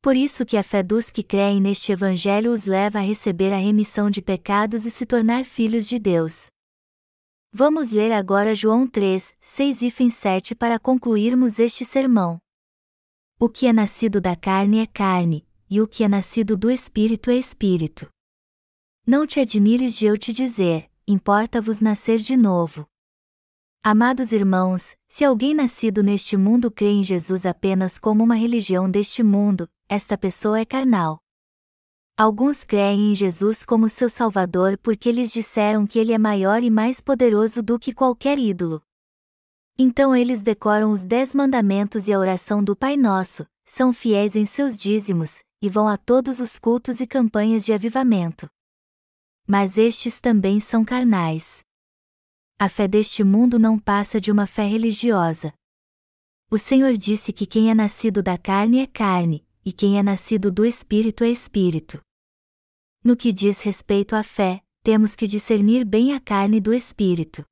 Por 0.05 0.16
isso 0.16 0.44
que 0.44 0.59
a 0.59 0.62
fé 0.62 0.82
dos 0.82 1.09
que 1.09 1.22
creem 1.22 1.62
neste 1.62 1.90
Evangelho 1.90 2.52
os 2.52 2.66
leva 2.66 2.98
a 2.98 3.00
receber 3.00 3.55
a 3.55 3.57
remissão 3.57 4.11
de 4.11 4.20
pecados 4.20 4.84
e 4.84 4.90
se 4.90 5.07
tornar 5.07 5.46
filhos 5.46 5.88
de 5.88 5.98
Deus. 5.98 6.48
Vamos 7.50 7.90
ler 7.90 8.12
agora 8.12 8.55
João 8.55 8.86
3, 8.86 9.34
6 9.40 9.80
e 9.80 10.11
7 10.11 10.55
para 10.55 10.78
concluirmos 10.78 11.59
este 11.59 11.86
sermão. 11.86 12.38
O 13.40 13.48
que 13.48 13.66
é 13.66 13.72
nascido 13.72 14.20
da 14.20 14.36
carne 14.36 14.80
é 14.80 14.86
carne, 14.86 15.48
e 15.70 15.80
o 15.80 15.88
que 15.88 16.05
é 16.05 16.09
nascido 16.09 16.55
do 16.55 16.70
espírito 16.70 17.30
é 17.30 17.36
espírito. 17.36 18.07
Não 19.07 19.26
te 19.26 19.40
admires 19.40 19.96
de 19.96 20.05
eu 20.05 20.18
te 20.18 20.34
dizer, 20.34 20.86
importa-vos 21.09 21.80
nascer 21.80 22.18
de 22.18 22.36
novo. 22.36 22.86
Amados 23.82 24.32
irmãos, 24.32 24.96
se 25.09 25.24
alguém 25.24 25.55
nascido 25.55 26.02
neste 26.02 26.36
mundo 26.36 26.70
crê 26.70 26.90
em 26.90 27.02
Jesus 27.02 27.46
apenas 27.46 27.98
como 27.98 28.22
uma 28.22 28.34
religião 28.34 28.90
deste 28.90 29.22
mundo, 29.22 29.66
esta 29.89 30.16
pessoa 30.16 30.61
é 30.61 30.64
carnal. 30.64 31.20
Alguns 32.16 32.62
creem 32.62 33.11
em 33.11 33.14
Jesus 33.14 33.64
como 33.64 33.89
seu 33.89 34.09
Salvador 34.09 34.78
porque 34.78 35.09
eles 35.09 35.32
disseram 35.32 35.87
que 35.87 35.99
ele 35.99 36.12
é 36.12 36.18
maior 36.18 36.62
e 36.62 36.70
mais 36.70 37.01
poderoso 37.01 37.62
do 37.62 37.78
que 37.78 37.93
qualquer 37.93 38.39
ídolo. 38.39 38.82
Então 39.77 40.15
eles 40.15 40.40
decoram 40.40 40.93
os 40.93 41.05
Dez 41.05 41.35
Mandamentos 41.35 42.06
e 42.06 42.12
a 42.12 42.19
oração 42.19 42.62
do 42.62 42.77
Pai 42.77 42.97
Nosso, 42.97 43.44
são 43.65 43.93
fiéis 43.93 44.36
em 44.36 44.44
seus 44.44 44.77
dízimos, 44.77 45.43
e 45.61 45.69
vão 45.69 45.89
a 45.89 45.97
todos 45.97 46.39
os 46.39 46.59
cultos 46.59 47.01
e 47.01 47.06
campanhas 47.06 47.65
de 47.65 47.73
avivamento. 47.73 48.48
Mas 49.47 49.77
estes 49.77 50.20
também 50.20 50.61
são 50.61 50.85
carnais. 50.85 51.65
A 52.56 52.69
fé 52.69 52.86
deste 52.86 53.24
mundo 53.24 53.59
não 53.59 53.77
passa 53.77 54.20
de 54.20 54.31
uma 54.31 54.47
fé 54.47 54.65
religiosa. 54.65 55.52
O 56.48 56.56
Senhor 56.56 56.97
disse 56.97 57.32
que 57.32 57.44
quem 57.44 57.70
é 57.70 57.74
nascido 57.74 58.23
da 58.23 58.39
carne 58.39 58.78
é 58.78 58.86
carne, 58.86 59.44
e 59.65 59.73
quem 59.73 59.99
é 59.99 60.03
nascido 60.03 60.53
do 60.53 60.65
Espírito 60.65 61.24
é 61.24 61.31
Espírito. 61.31 62.01
No 63.03 63.16
que 63.16 63.32
diz 63.32 63.62
respeito 63.62 64.15
à 64.15 64.23
fé, 64.23 64.61
temos 64.82 65.16
que 65.16 65.27
discernir 65.27 65.85
bem 65.85 66.12
a 66.12 66.20
carne 66.20 66.61
do 66.61 66.74
Espírito. 66.74 67.45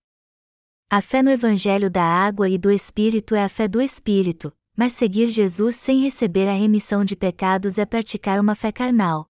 A 0.91 1.01
fé 1.01 1.23
no 1.23 1.31
Evangelho 1.31 1.91
da 1.91 2.05
água 2.05 2.49
e 2.49 2.59
do 2.59 2.71
Espírito 2.71 3.35
é 3.35 3.43
a 3.43 3.49
fé 3.49 3.67
do 3.67 3.81
Espírito, 3.81 4.53
mas 4.77 4.93
seguir 4.93 5.29
Jesus 5.29 5.77
sem 5.77 6.01
receber 6.01 6.49
a 6.49 6.53
remissão 6.53 7.05
de 7.05 7.17
pecados 7.17 7.79
é 7.79 7.87
praticar 7.87 8.39
uma 8.39 8.55
fé 8.55 8.71
carnal. 8.71 9.27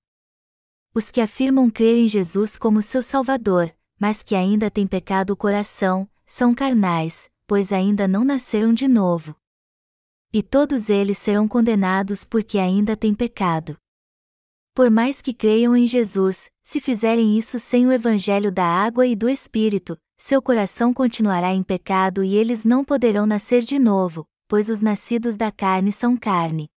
Os 0.93 1.11
que 1.11 1.21
afirmam 1.21 1.71
crer 1.71 1.99
em 1.99 2.09
Jesus 2.09 2.59
como 2.59 2.83
seu 2.83 3.03
Salvador, 3.03 3.73
mas 3.99 4.23
que 4.23 4.35
ainda 4.35 4.71
têm 4.71 4.87
pecado 4.87 5.31
o 5.31 5.37
coração, 5.37 6.09
são 6.27 6.53
carnais, 6.55 7.31
pois 7.47 7.73
ainda 7.73 8.09
não 8.09 8.25
nasceram 8.25 8.75
de 8.75 8.89
novo 8.89 9.37
e 10.33 10.43
todos 10.43 10.89
eles 10.89 11.19
serão 11.19 11.47
condenados 11.47 12.25
porque 12.25 12.59
ainda 12.59 12.97
têm 12.97 13.15
pecado. 13.15 13.77
Por 14.75 14.91
mais 14.91 15.21
que 15.21 15.35
creiam 15.35 15.77
em 15.77 15.87
Jesus, 15.87 16.51
se 16.65 16.81
fizerem 16.81 17.37
isso 17.37 17.59
sem 17.59 17.87
o 17.87 17.93
Evangelho 17.93 18.51
da 18.51 18.65
água 18.65 19.07
e 19.07 19.15
do 19.15 19.29
Espírito, 19.29 19.99
seu 20.17 20.41
coração 20.41 20.95
continuará 20.95 21.53
em 21.53 21.63
pecado 21.63 22.25
e 22.25 22.35
eles 22.35 22.65
não 22.65 22.85
poderão 22.85 23.27
nascer 23.27 23.61
de 23.61 23.79
novo, 23.79 24.27
pois 24.49 24.71
os 24.71 24.81
nascidos 24.81 25.37
da 25.37 25.53
carne 25.53 25.93
são 25.93 26.17
carne. 26.17 26.69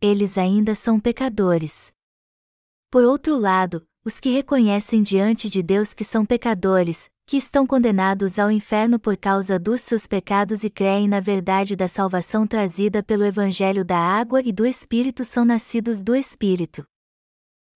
Eles 0.00 0.36
ainda 0.36 0.74
são 0.74 0.98
pecadores. 0.98 1.92
Por 2.90 3.04
outro 3.04 3.38
lado, 3.38 3.86
os 4.04 4.18
que 4.18 4.30
reconhecem 4.30 5.02
diante 5.02 5.48
de 5.48 5.62
Deus 5.62 5.92
que 5.92 6.04
são 6.04 6.24
pecadores, 6.24 7.10
que 7.26 7.36
estão 7.36 7.66
condenados 7.66 8.38
ao 8.38 8.52
inferno 8.52 9.00
por 9.00 9.16
causa 9.16 9.58
dos 9.58 9.80
seus 9.80 10.06
pecados 10.06 10.62
e 10.62 10.70
creem 10.70 11.08
na 11.08 11.18
verdade 11.18 11.74
da 11.74 11.88
salvação 11.88 12.46
trazida 12.46 13.02
pelo 13.02 13.24
Evangelho 13.24 13.84
da 13.84 13.98
Água 13.98 14.40
e 14.40 14.52
do 14.52 14.64
Espírito 14.64 15.24
são 15.24 15.44
nascidos 15.44 16.04
do 16.04 16.14
Espírito. 16.14 16.86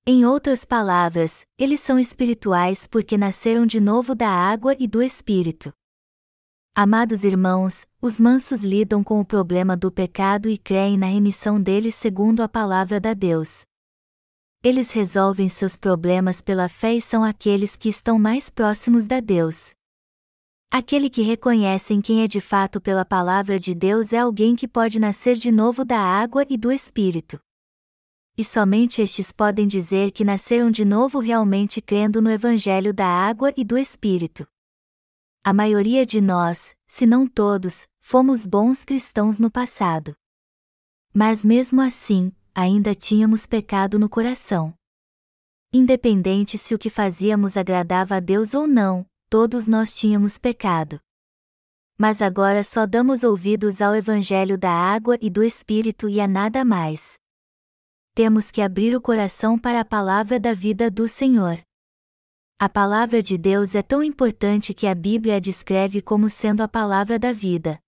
Em 0.07 0.25
outras 0.25 0.65
palavras, 0.65 1.45
eles 1.59 1.81
são 1.81 1.99
espirituais 1.99 2.87
porque 2.87 3.19
nasceram 3.19 3.67
de 3.67 3.81
novo 3.81 4.15
da 4.15 4.29
água 4.29 4.75
e 4.79 4.87
do 4.87 5.03
Espírito. 5.03 5.73
Amados 6.73 7.25
irmãos, 7.25 7.87
os 8.01 8.21
mansos 8.21 8.61
lidam 8.63 9.03
com 9.03 9.21
o 9.21 9.25
problema 9.25 9.77
do 9.77 9.91
pecado 9.91 10.49
e 10.49 10.57
creem 10.57 10.97
na 10.97 11.07
remissão 11.07 11.61
deles 11.61 11.97
segundo 11.97 12.41
a 12.41 12.49
palavra 12.49 13.01
da 13.01 13.13
Deus. 13.13 13.67
Eles 14.63 14.91
resolvem 14.91 15.49
seus 15.49 15.75
problemas 15.75 16.43
pela 16.43 16.69
fé 16.69 16.95
e 16.95 17.01
são 17.01 17.25
aqueles 17.25 17.77
que 17.77 17.89
estão 17.89 18.19
mais 18.19 18.51
próximos 18.51 19.07
da 19.07 19.19
Deus. 19.19 19.73
Aquele 20.71 21.09
que 21.09 21.23
reconhecem 21.23 22.03
quem 22.03 22.23
é 22.23 22.29
de 22.29 22.43
fato 22.43 22.79
pela 22.79 23.03
palavra 23.03 23.59
de 23.59 23.75
Deus 23.75 24.13
é 24.13 24.19
alguém 24.19 24.55
que 24.55 24.69
pode 24.69 25.01
nascer 25.01 25.35
de 25.37 25.51
novo 25.51 25.83
da 25.83 25.99
água 25.99 26.45
e 26.49 26.59
do 26.59 26.71
Espírito. 26.71 27.41
E 28.37 28.45
somente 28.45 29.01
estes 29.01 29.33
podem 29.33 29.67
dizer 29.67 30.11
que 30.13 30.25
nasceram 30.25 30.71
de 30.71 30.85
novo 30.85 31.21
realmente 31.21 31.81
crendo 31.81 32.21
no 32.21 32.31
Evangelho 32.31 32.93
da 32.93 33.07
água 33.07 33.55
e 33.57 33.65
do 33.65 33.79
Espírito. 33.79 34.47
A 35.43 35.55
maioria 35.55 36.05
de 36.05 36.21
nós, 36.21 36.77
se 36.87 37.07
não 37.07 37.27
todos, 37.27 37.89
fomos 37.99 38.47
bons 38.47 38.85
cristãos 38.85 39.41
no 39.41 39.51
passado. 39.51 40.15
Mas 41.15 41.45
mesmo 41.45 41.81
assim, 41.81 42.31
ainda 42.61 42.95
tínhamos 42.95 43.47
pecado 43.47 43.99
no 43.99 44.07
coração. 44.07 44.75
Independente 45.73 46.59
se 46.59 46.75
o 46.75 46.79
que 46.79 46.91
fazíamos 46.91 47.57
agradava 47.57 48.17
a 48.17 48.21
Deus 48.21 48.53
ou 48.53 48.67
não, 48.67 49.07
todos 49.31 49.67
nós 49.67 49.97
tínhamos 49.97 50.37
pecado. 50.37 51.01
Mas 51.97 52.21
agora 52.21 52.63
só 52.63 52.85
damos 52.87 53.25
ouvidos 53.25 53.81
ao 53.81 53.95
Evangelho 53.95 54.59
da 54.59 54.71
água 54.71 55.17
e 55.23 55.31
do 55.31 55.43
Espírito 55.43 56.07
e 56.07 56.21
a 56.21 56.29
nada 56.29 56.63
mais. 56.63 57.15
Temos 58.15 58.51
que 58.51 58.61
abrir 58.61 58.95
o 58.95 59.01
coração 59.01 59.59
para 59.59 59.81
a 59.81 59.85
palavra 59.85 60.39
da 60.39 60.53
vida 60.53 60.91
do 60.91 61.09
Senhor. 61.09 61.61
A 62.59 62.69
palavra 62.69 63.23
de 63.23 63.39
Deus 63.39 63.75
é 63.75 63.83
tão 63.83 64.03
importante 64.03 64.75
que 64.75 64.87
a 64.87 64.95
Bíblia 64.95 65.37
a 65.37 65.41
descreve 65.41 66.03
como 66.03 66.29
sendo 66.29 66.63
a 66.63 66.69
palavra 66.69 67.19
da 67.19 67.33
vida. 67.33 67.81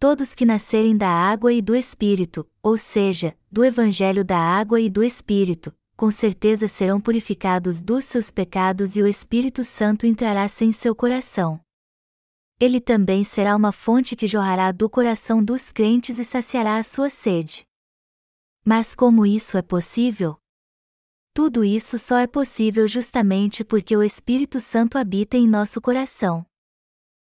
Todos 0.00 0.32
que 0.32 0.44
nascerem 0.44 0.96
da 0.96 1.08
água 1.08 1.52
e 1.52 1.60
do 1.60 1.74
Espírito, 1.74 2.48
ou 2.62 2.78
seja, 2.78 3.36
do 3.50 3.64
Evangelho 3.64 4.24
da 4.24 4.38
água 4.38 4.80
e 4.80 4.88
do 4.88 5.02
Espírito, 5.02 5.74
com 5.96 6.08
certeza 6.08 6.68
serão 6.68 7.00
purificados 7.00 7.82
dos 7.82 8.04
seus 8.04 8.30
pecados 8.30 8.94
e 8.96 9.02
o 9.02 9.08
Espírito 9.08 9.64
Santo 9.64 10.06
entrará 10.06 10.46
sem 10.46 10.70
seu 10.70 10.94
coração. 10.94 11.60
Ele 12.60 12.80
também 12.80 13.24
será 13.24 13.56
uma 13.56 13.72
fonte 13.72 14.14
que 14.14 14.28
jorrará 14.28 14.70
do 14.70 14.88
coração 14.88 15.42
dos 15.42 15.72
crentes 15.72 16.20
e 16.20 16.24
saciará 16.24 16.76
a 16.76 16.84
sua 16.84 17.10
sede. 17.10 17.66
Mas 18.64 18.94
como 18.94 19.26
isso 19.26 19.58
é 19.58 19.62
possível? 19.62 20.36
Tudo 21.34 21.64
isso 21.64 21.98
só 21.98 22.18
é 22.18 22.26
possível 22.28 22.86
justamente 22.86 23.64
porque 23.64 23.96
o 23.96 24.02
Espírito 24.04 24.60
Santo 24.60 24.96
habita 24.96 25.36
em 25.36 25.48
nosso 25.48 25.80
coração. 25.80 26.46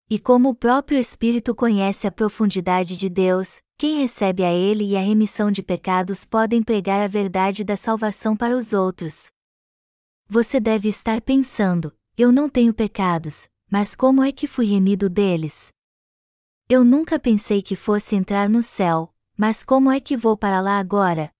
E 0.09 0.19
como 0.19 0.49
o 0.49 0.55
próprio 0.55 0.97
Espírito 0.99 1.55
conhece 1.55 2.05
a 2.05 2.11
profundidade 2.11 2.97
de 2.97 3.09
Deus, 3.09 3.61
quem 3.77 3.99
recebe 3.99 4.43
a 4.43 4.51
Ele 4.51 4.85
e 4.85 4.97
a 4.97 5.01
remissão 5.01 5.51
de 5.51 5.63
pecados 5.63 6.25
podem 6.25 6.61
pregar 6.61 7.01
a 7.01 7.07
verdade 7.07 7.63
da 7.63 7.75
salvação 7.75 8.35
para 8.35 8.55
os 8.55 8.73
outros. 8.73 9.31
Você 10.29 10.59
deve 10.59 10.89
estar 10.89 11.21
pensando: 11.21 11.93
eu 12.17 12.31
não 12.31 12.47
tenho 12.47 12.73
pecados, 12.73 13.47
mas 13.71 13.95
como 13.95 14.23
é 14.23 14.31
que 14.31 14.47
fui 14.47 14.65
remido 14.65 15.09
deles? 15.09 15.69
Eu 16.69 16.83
nunca 16.83 17.19
pensei 17.19 17.61
que 17.61 17.75
fosse 17.75 18.15
entrar 18.15 18.47
no 18.47 18.61
céu, 18.61 19.13
mas 19.37 19.63
como 19.63 19.91
é 19.91 19.99
que 19.99 20.15
vou 20.15 20.37
para 20.37 20.61
lá 20.61 20.79
agora? 20.79 21.31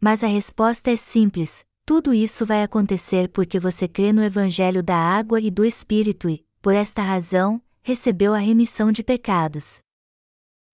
Mas 0.00 0.24
a 0.24 0.26
resposta 0.26 0.90
é 0.90 0.96
simples: 0.96 1.64
tudo 1.86 2.12
isso 2.12 2.44
vai 2.44 2.62
acontecer 2.62 3.28
porque 3.28 3.60
você 3.60 3.86
crê 3.86 4.12
no 4.12 4.22
Evangelho 4.22 4.82
da 4.82 4.96
água 4.96 5.40
e 5.40 5.50
do 5.50 5.64
Espírito 5.64 6.28
e, 6.28 6.44
por 6.60 6.74
esta 6.74 7.02
razão, 7.02 7.60
recebeu 7.86 8.32
a 8.32 8.38
remissão 8.38 8.90
de 8.90 9.04
pecados. 9.04 9.80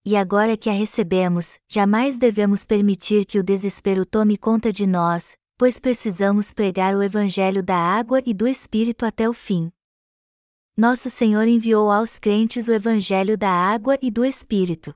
E 0.05 0.17
agora 0.17 0.57
que 0.57 0.71
a 0.71 0.73
recebemos, 0.73 1.59
jamais 1.69 2.17
devemos 2.17 2.65
permitir 2.65 3.27
que 3.27 3.37
o 3.37 3.43
desespero 3.43 4.07
tome 4.07 4.37
conta 4.37 4.73
de 4.73 4.87
nós, 4.87 5.37
pois 5.59 5.81
precisamos 5.81 6.55
pregar 6.55 6.95
o 6.95 7.03
Evangelho 7.03 7.65
da 7.65 7.77
água 7.77 8.23
e 8.25 8.33
do 8.33 8.47
Espírito 8.47 9.05
até 9.05 9.29
o 9.29 9.33
fim. 9.33 9.73
Nosso 10.77 11.11
Senhor 11.11 11.49
enviou 11.49 11.91
aos 11.91 12.17
crentes 12.17 12.69
o 12.69 12.73
Evangelho 12.73 13.37
da 13.37 13.51
água 13.51 13.99
e 14.01 14.09
do 14.09 14.25
Espírito. 14.25 14.95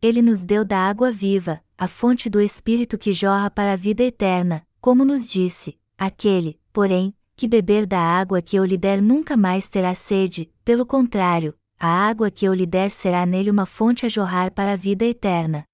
Ele 0.00 0.22
nos 0.22 0.42
deu 0.42 0.64
da 0.64 0.78
água 0.78 1.12
viva, 1.12 1.62
a 1.76 1.86
fonte 1.86 2.30
do 2.30 2.40
Espírito 2.40 2.96
que 2.96 3.12
jorra 3.12 3.50
para 3.50 3.74
a 3.74 3.76
vida 3.76 4.02
eterna, 4.02 4.66
como 4.80 5.04
nos 5.04 5.28
disse: 5.28 5.78
aquele, 5.98 6.58
porém, 6.72 7.14
que 7.40 7.48
beber 7.48 7.86
da 7.86 7.98
água 7.98 8.42
que 8.42 8.54
eu 8.54 8.66
lhe 8.66 8.76
der 8.76 9.00
nunca 9.00 9.34
mais 9.34 9.66
terá 9.66 9.94
sede, 9.94 10.52
pelo 10.62 10.84
contrário, 10.84 11.56
a 11.78 11.88
água 11.88 12.30
que 12.30 12.44
eu 12.44 12.52
lhe 12.52 12.66
der 12.66 12.90
será 12.90 13.24
nele 13.24 13.50
uma 13.50 13.64
fonte 13.64 14.04
a 14.04 14.10
jorrar 14.10 14.52
para 14.52 14.74
a 14.74 14.76
vida 14.76 15.06
eterna. 15.06 15.64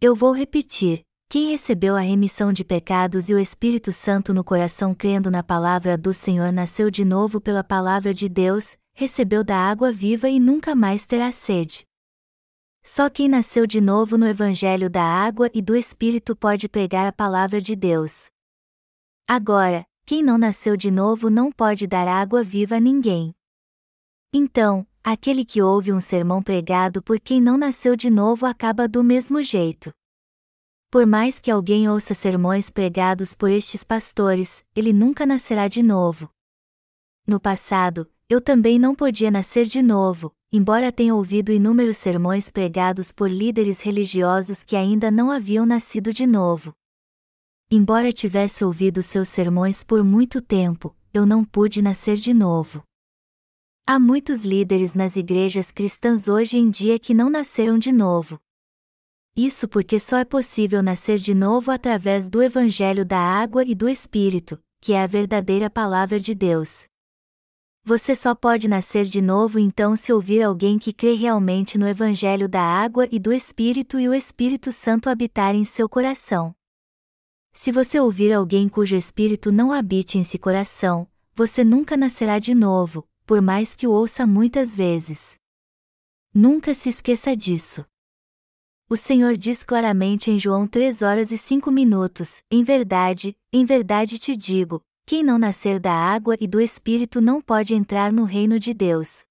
Eu 0.00 0.16
vou 0.16 0.32
repetir: 0.32 1.04
quem 1.28 1.52
recebeu 1.52 1.94
a 1.94 2.00
remissão 2.00 2.52
de 2.52 2.64
pecados 2.64 3.28
e 3.28 3.34
o 3.34 3.38
Espírito 3.38 3.92
Santo 3.92 4.34
no 4.34 4.42
coração 4.42 4.92
crendo 4.92 5.30
na 5.30 5.44
palavra 5.44 5.96
do 5.96 6.12
Senhor 6.12 6.52
nasceu 6.52 6.90
de 6.90 7.04
novo 7.04 7.40
pela 7.40 7.62
palavra 7.62 8.12
de 8.12 8.28
Deus, 8.28 8.76
recebeu 8.94 9.44
da 9.44 9.56
água 9.56 9.92
viva 9.92 10.28
e 10.28 10.40
nunca 10.40 10.74
mais 10.74 11.06
terá 11.06 11.30
sede. 11.30 11.86
Só 12.82 13.08
quem 13.08 13.28
nasceu 13.28 13.64
de 13.64 13.80
novo 13.80 14.18
no 14.18 14.26
Evangelho 14.26 14.90
da 14.90 15.04
água 15.04 15.48
e 15.54 15.62
do 15.62 15.76
Espírito 15.76 16.34
pode 16.34 16.68
pregar 16.68 17.06
a 17.06 17.12
palavra 17.12 17.60
de 17.60 17.76
Deus. 17.76 18.26
Agora, 19.28 19.86
quem 20.06 20.22
não 20.22 20.36
nasceu 20.36 20.76
de 20.76 20.90
novo 20.90 21.30
não 21.30 21.50
pode 21.50 21.86
dar 21.86 22.06
água 22.06 22.44
viva 22.44 22.76
a 22.76 22.80
ninguém. 22.80 23.34
Então, 24.32 24.86
aquele 25.02 25.44
que 25.44 25.62
ouve 25.62 25.92
um 25.92 26.00
sermão 26.00 26.42
pregado 26.42 27.02
por 27.02 27.18
quem 27.18 27.40
não 27.40 27.56
nasceu 27.56 27.96
de 27.96 28.10
novo 28.10 28.44
acaba 28.44 28.86
do 28.86 29.02
mesmo 29.02 29.42
jeito. 29.42 29.90
Por 30.90 31.06
mais 31.06 31.40
que 31.40 31.50
alguém 31.50 31.88
ouça 31.88 32.12
sermões 32.12 32.68
pregados 32.68 33.34
por 33.34 33.50
estes 33.50 33.82
pastores, 33.82 34.62
ele 34.76 34.92
nunca 34.92 35.24
nascerá 35.24 35.68
de 35.68 35.82
novo. 35.82 36.28
No 37.26 37.40
passado, 37.40 38.08
eu 38.28 38.40
também 38.40 38.78
não 38.78 38.94
podia 38.94 39.30
nascer 39.30 39.64
de 39.64 39.80
novo, 39.80 40.32
embora 40.52 40.92
tenha 40.92 41.14
ouvido 41.14 41.50
inúmeros 41.50 41.96
sermões 41.96 42.50
pregados 42.50 43.10
por 43.10 43.30
líderes 43.30 43.80
religiosos 43.80 44.62
que 44.62 44.76
ainda 44.76 45.10
não 45.10 45.30
haviam 45.30 45.64
nascido 45.64 46.12
de 46.12 46.26
novo. 46.26 46.74
Embora 47.70 48.12
tivesse 48.12 48.64
ouvido 48.64 49.02
seus 49.02 49.28
sermões 49.28 49.82
por 49.82 50.04
muito 50.04 50.40
tempo, 50.40 50.94
eu 51.12 51.24
não 51.24 51.44
pude 51.44 51.80
nascer 51.80 52.16
de 52.16 52.34
novo. 52.34 52.82
Há 53.86 53.98
muitos 53.98 54.44
líderes 54.44 54.94
nas 54.94 55.16
igrejas 55.16 55.70
cristãs 55.70 56.28
hoje 56.28 56.56
em 56.56 56.70
dia 56.70 56.98
que 56.98 57.12
não 57.12 57.28
nasceram 57.28 57.78
de 57.78 57.92
novo. 57.92 58.38
Isso 59.36 59.66
porque 59.66 59.98
só 59.98 60.18
é 60.18 60.24
possível 60.24 60.82
nascer 60.82 61.18
de 61.18 61.34
novo 61.34 61.70
através 61.70 62.30
do 62.30 62.42
Evangelho 62.42 63.04
da 63.04 63.18
Água 63.18 63.64
e 63.64 63.74
do 63.74 63.88
Espírito, 63.88 64.58
que 64.80 64.92
é 64.92 65.02
a 65.02 65.06
verdadeira 65.06 65.68
palavra 65.68 66.20
de 66.20 66.34
Deus. 66.34 66.86
Você 67.84 68.14
só 68.14 68.34
pode 68.34 68.68
nascer 68.68 69.04
de 69.04 69.20
novo 69.20 69.58
então 69.58 69.94
se 69.96 70.12
ouvir 70.12 70.42
alguém 70.42 70.78
que 70.78 70.92
crê 70.92 71.14
realmente 71.14 71.76
no 71.76 71.86
Evangelho 71.86 72.48
da 72.48 72.62
Água 72.62 73.06
e 73.10 73.18
do 73.18 73.32
Espírito 73.32 73.98
e 73.98 74.08
o 74.08 74.14
Espírito 74.14 74.72
Santo 74.72 75.10
habitar 75.10 75.54
em 75.54 75.64
seu 75.64 75.88
coração. 75.88 76.54
Se 77.56 77.70
você 77.70 78.00
ouvir 78.00 78.32
alguém 78.32 78.68
cujo 78.68 78.96
espírito 78.96 79.52
não 79.52 79.70
habite 79.70 80.18
em 80.18 80.24
seu 80.24 80.40
coração, 80.40 81.08
você 81.34 81.62
nunca 81.62 81.96
nascerá 81.96 82.40
de 82.40 82.52
novo, 82.52 83.08
por 83.24 83.40
mais 83.40 83.76
que 83.76 83.86
o 83.86 83.92
ouça 83.92 84.26
muitas 84.26 84.74
vezes. 84.76 85.36
Nunca 86.34 86.74
se 86.74 86.88
esqueça 86.88 87.34
disso. 87.36 87.86
O 88.90 88.96
Senhor 88.96 89.36
diz 89.36 89.62
claramente 89.62 90.32
em 90.32 90.38
João 90.38 90.66
3 90.66 91.00
horas 91.00 91.30
e 91.30 91.38
5 91.38 91.70
minutos: 91.70 92.42
Em 92.50 92.64
verdade, 92.64 93.36
em 93.52 93.64
verdade 93.64 94.18
te 94.18 94.36
digo, 94.36 94.82
quem 95.06 95.22
não 95.22 95.38
nascer 95.38 95.78
da 95.78 95.92
água 95.92 96.36
e 96.40 96.48
do 96.48 96.60
Espírito 96.60 97.20
não 97.20 97.40
pode 97.40 97.72
entrar 97.72 98.12
no 98.12 98.24
reino 98.24 98.58
de 98.58 98.74
Deus. 98.74 99.24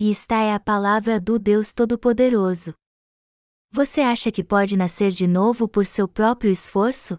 E 0.00 0.10
esta 0.10 0.34
é 0.34 0.52
a 0.52 0.60
palavra 0.60 1.20
do 1.20 1.38
Deus 1.38 1.72
Todo-Poderoso. 1.72 2.74
Você 3.72 4.00
acha 4.00 4.32
que 4.32 4.42
pode 4.42 4.76
nascer 4.76 5.12
de 5.12 5.28
novo 5.28 5.68
por 5.68 5.86
seu 5.86 6.08
próprio 6.08 6.50
esforço? 6.50 7.16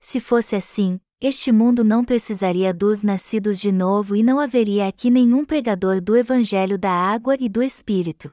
Se 0.00 0.18
fosse 0.18 0.56
assim, 0.56 1.00
este 1.20 1.52
mundo 1.52 1.84
não 1.84 2.04
precisaria 2.04 2.74
dos 2.74 3.04
nascidos 3.04 3.60
de 3.60 3.70
novo 3.70 4.16
e 4.16 4.22
não 4.22 4.40
haveria 4.40 4.88
aqui 4.88 5.10
nenhum 5.10 5.44
pregador 5.44 6.00
do 6.00 6.16
Evangelho 6.16 6.76
da 6.76 6.90
água 6.90 7.36
e 7.38 7.48
do 7.48 7.62
Espírito. 7.62 8.32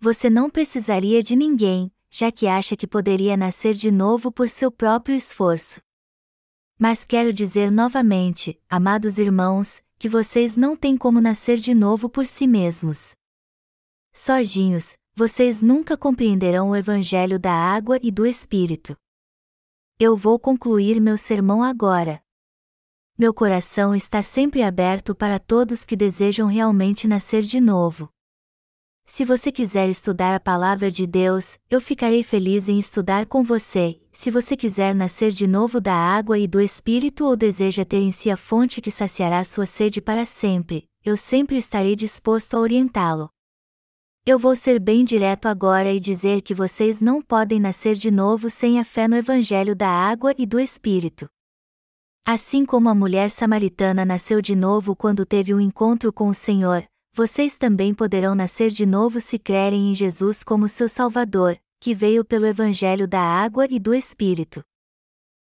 Você 0.00 0.28
não 0.28 0.50
precisaria 0.50 1.22
de 1.22 1.36
ninguém, 1.36 1.92
já 2.10 2.32
que 2.32 2.48
acha 2.48 2.76
que 2.76 2.88
poderia 2.88 3.36
nascer 3.36 3.74
de 3.74 3.92
novo 3.92 4.32
por 4.32 4.48
seu 4.48 4.70
próprio 4.70 5.14
esforço. 5.14 5.80
Mas 6.76 7.04
quero 7.04 7.32
dizer 7.32 7.70
novamente, 7.70 8.60
amados 8.68 9.16
irmãos, 9.16 9.80
que 9.96 10.08
vocês 10.08 10.56
não 10.56 10.76
têm 10.76 10.96
como 10.96 11.20
nascer 11.20 11.56
de 11.56 11.72
novo 11.72 12.10
por 12.10 12.26
si 12.26 12.48
mesmos. 12.48 13.14
Sozinhos, 14.12 14.96
vocês 15.18 15.62
nunca 15.62 15.96
compreenderão 15.96 16.68
o 16.68 16.76
Evangelho 16.76 17.38
da 17.38 17.50
água 17.50 17.98
e 18.02 18.10
do 18.10 18.26
Espírito. 18.26 18.94
Eu 19.98 20.14
vou 20.14 20.38
concluir 20.38 21.00
meu 21.00 21.16
sermão 21.16 21.62
agora. 21.62 22.22
Meu 23.16 23.32
coração 23.32 23.94
está 23.94 24.20
sempre 24.20 24.62
aberto 24.62 25.14
para 25.14 25.38
todos 25.38 25.86
que 25.86 25.96
desejam 25.96 26.46
realmente 26.46 27.08
nascer 27.08 27.40
de 27.40 27.62
novo. 27.62 28.10
Se 29.06 29.24
você 29.24 29.50
quiser 29.50 29.88
estudar 29.88 30.34
a 30.34 30.40
palavra 30.40 30.90
de 30.90 31.06
Deus, 31.06 31.58
eu 31.70 31.80
ficarei 31.80 32.22
feliz 32.22 32.68
em 32.68 32.78
estudar 32.78 33.24
com 33.24 33.42
você. 33.42 33.98
Se 34.12 34.30
você 34.30 34.54
quiser 34.54 34.94
nascer 34.94 35.30
de 35.30 35.46
novo 35.46 35.80
da 35.80 35.94
água 35.94 36.38
e 36.38 36.46
do 36.46 36.60
Espírito 36.60 37.24
ou 37.24 37.34
deseja 37.34 37.86
ter 37.86 38.00
em 38.00 38.10
si 38.10 38.30
a 38.30 38.36
fonte 38.36 38.82
que 38.82 38.90
saciará 38.90 39.42
sua 39.44 39.64
sede 39.64 40.02
para 40.02 40.26
sempre, 40.26 40.84
eu 41.02 41.16
sempre 41.16 41.56
estarei 41.56 41.96
disposto 41.96 42.54
a 42.54 42.60
orientá-lo. 42.60 43.30
Eu 44.28 44.40
vou 44.40 44.56
ser 44.56 44.80
bem 44.80 45.04
direto 45.04 45.46
agora 45.46 45.92
e 45.92 46.00
dizer 46.00 46.42
que 46.42 46.52
vocês 46.52 47.00
não 47.00 47.22
podem 47.22 47.60
nascer 47.60 47.94
de 47.94 48.10
novo 48.10 48.50
sem 48.50 48.80
a 48.80 48.84
fé 48.84 49.06
no 49.06 49.14
Evangelho 49.14 49.76
da 49.76 49.88
água 49.88 50.34
e 50.36 50.44
do 50.44 50.58
Espírito. 50.58 51.28
Assim 52.26 52.66
como 52.66 52.88
a 52.88 52.94
mulher 52.94 53.30
samaritana 53.30 54.04
nasceu 54.04 54.42
de 54.42 54.56
novo 54.56 54.96
quando 54.96 55.24
teve 55.24 55.54
um 55.54 55.60
encontro 55.60 56.12
com 56.12 56.28
o 56.28 56.34
Senhor, 56.34 56.84
vocês 57.14 57.56
também 57.56 57.94
poderão 57.94 58.34
nascer 58.34 58.68
de 58.68 58.84
novo 58.84 59.20
se 59.20 59.38
crerem 59.38 59.92
em 59.92 59.94
Jesus 59.94 60.42
como 60.42 60.66
seu 60.66 60.88
Salvador, 60.88 61.56
que 61.80 61.94
veio 61.94 62.24
pelo 62.24 62.46
Evangelho 62.46 63.06
da 63.06 63.20
água 63.20 63.68
e 63.70 63.78
do 63.78 63.94
Espírito. 63.94 64.60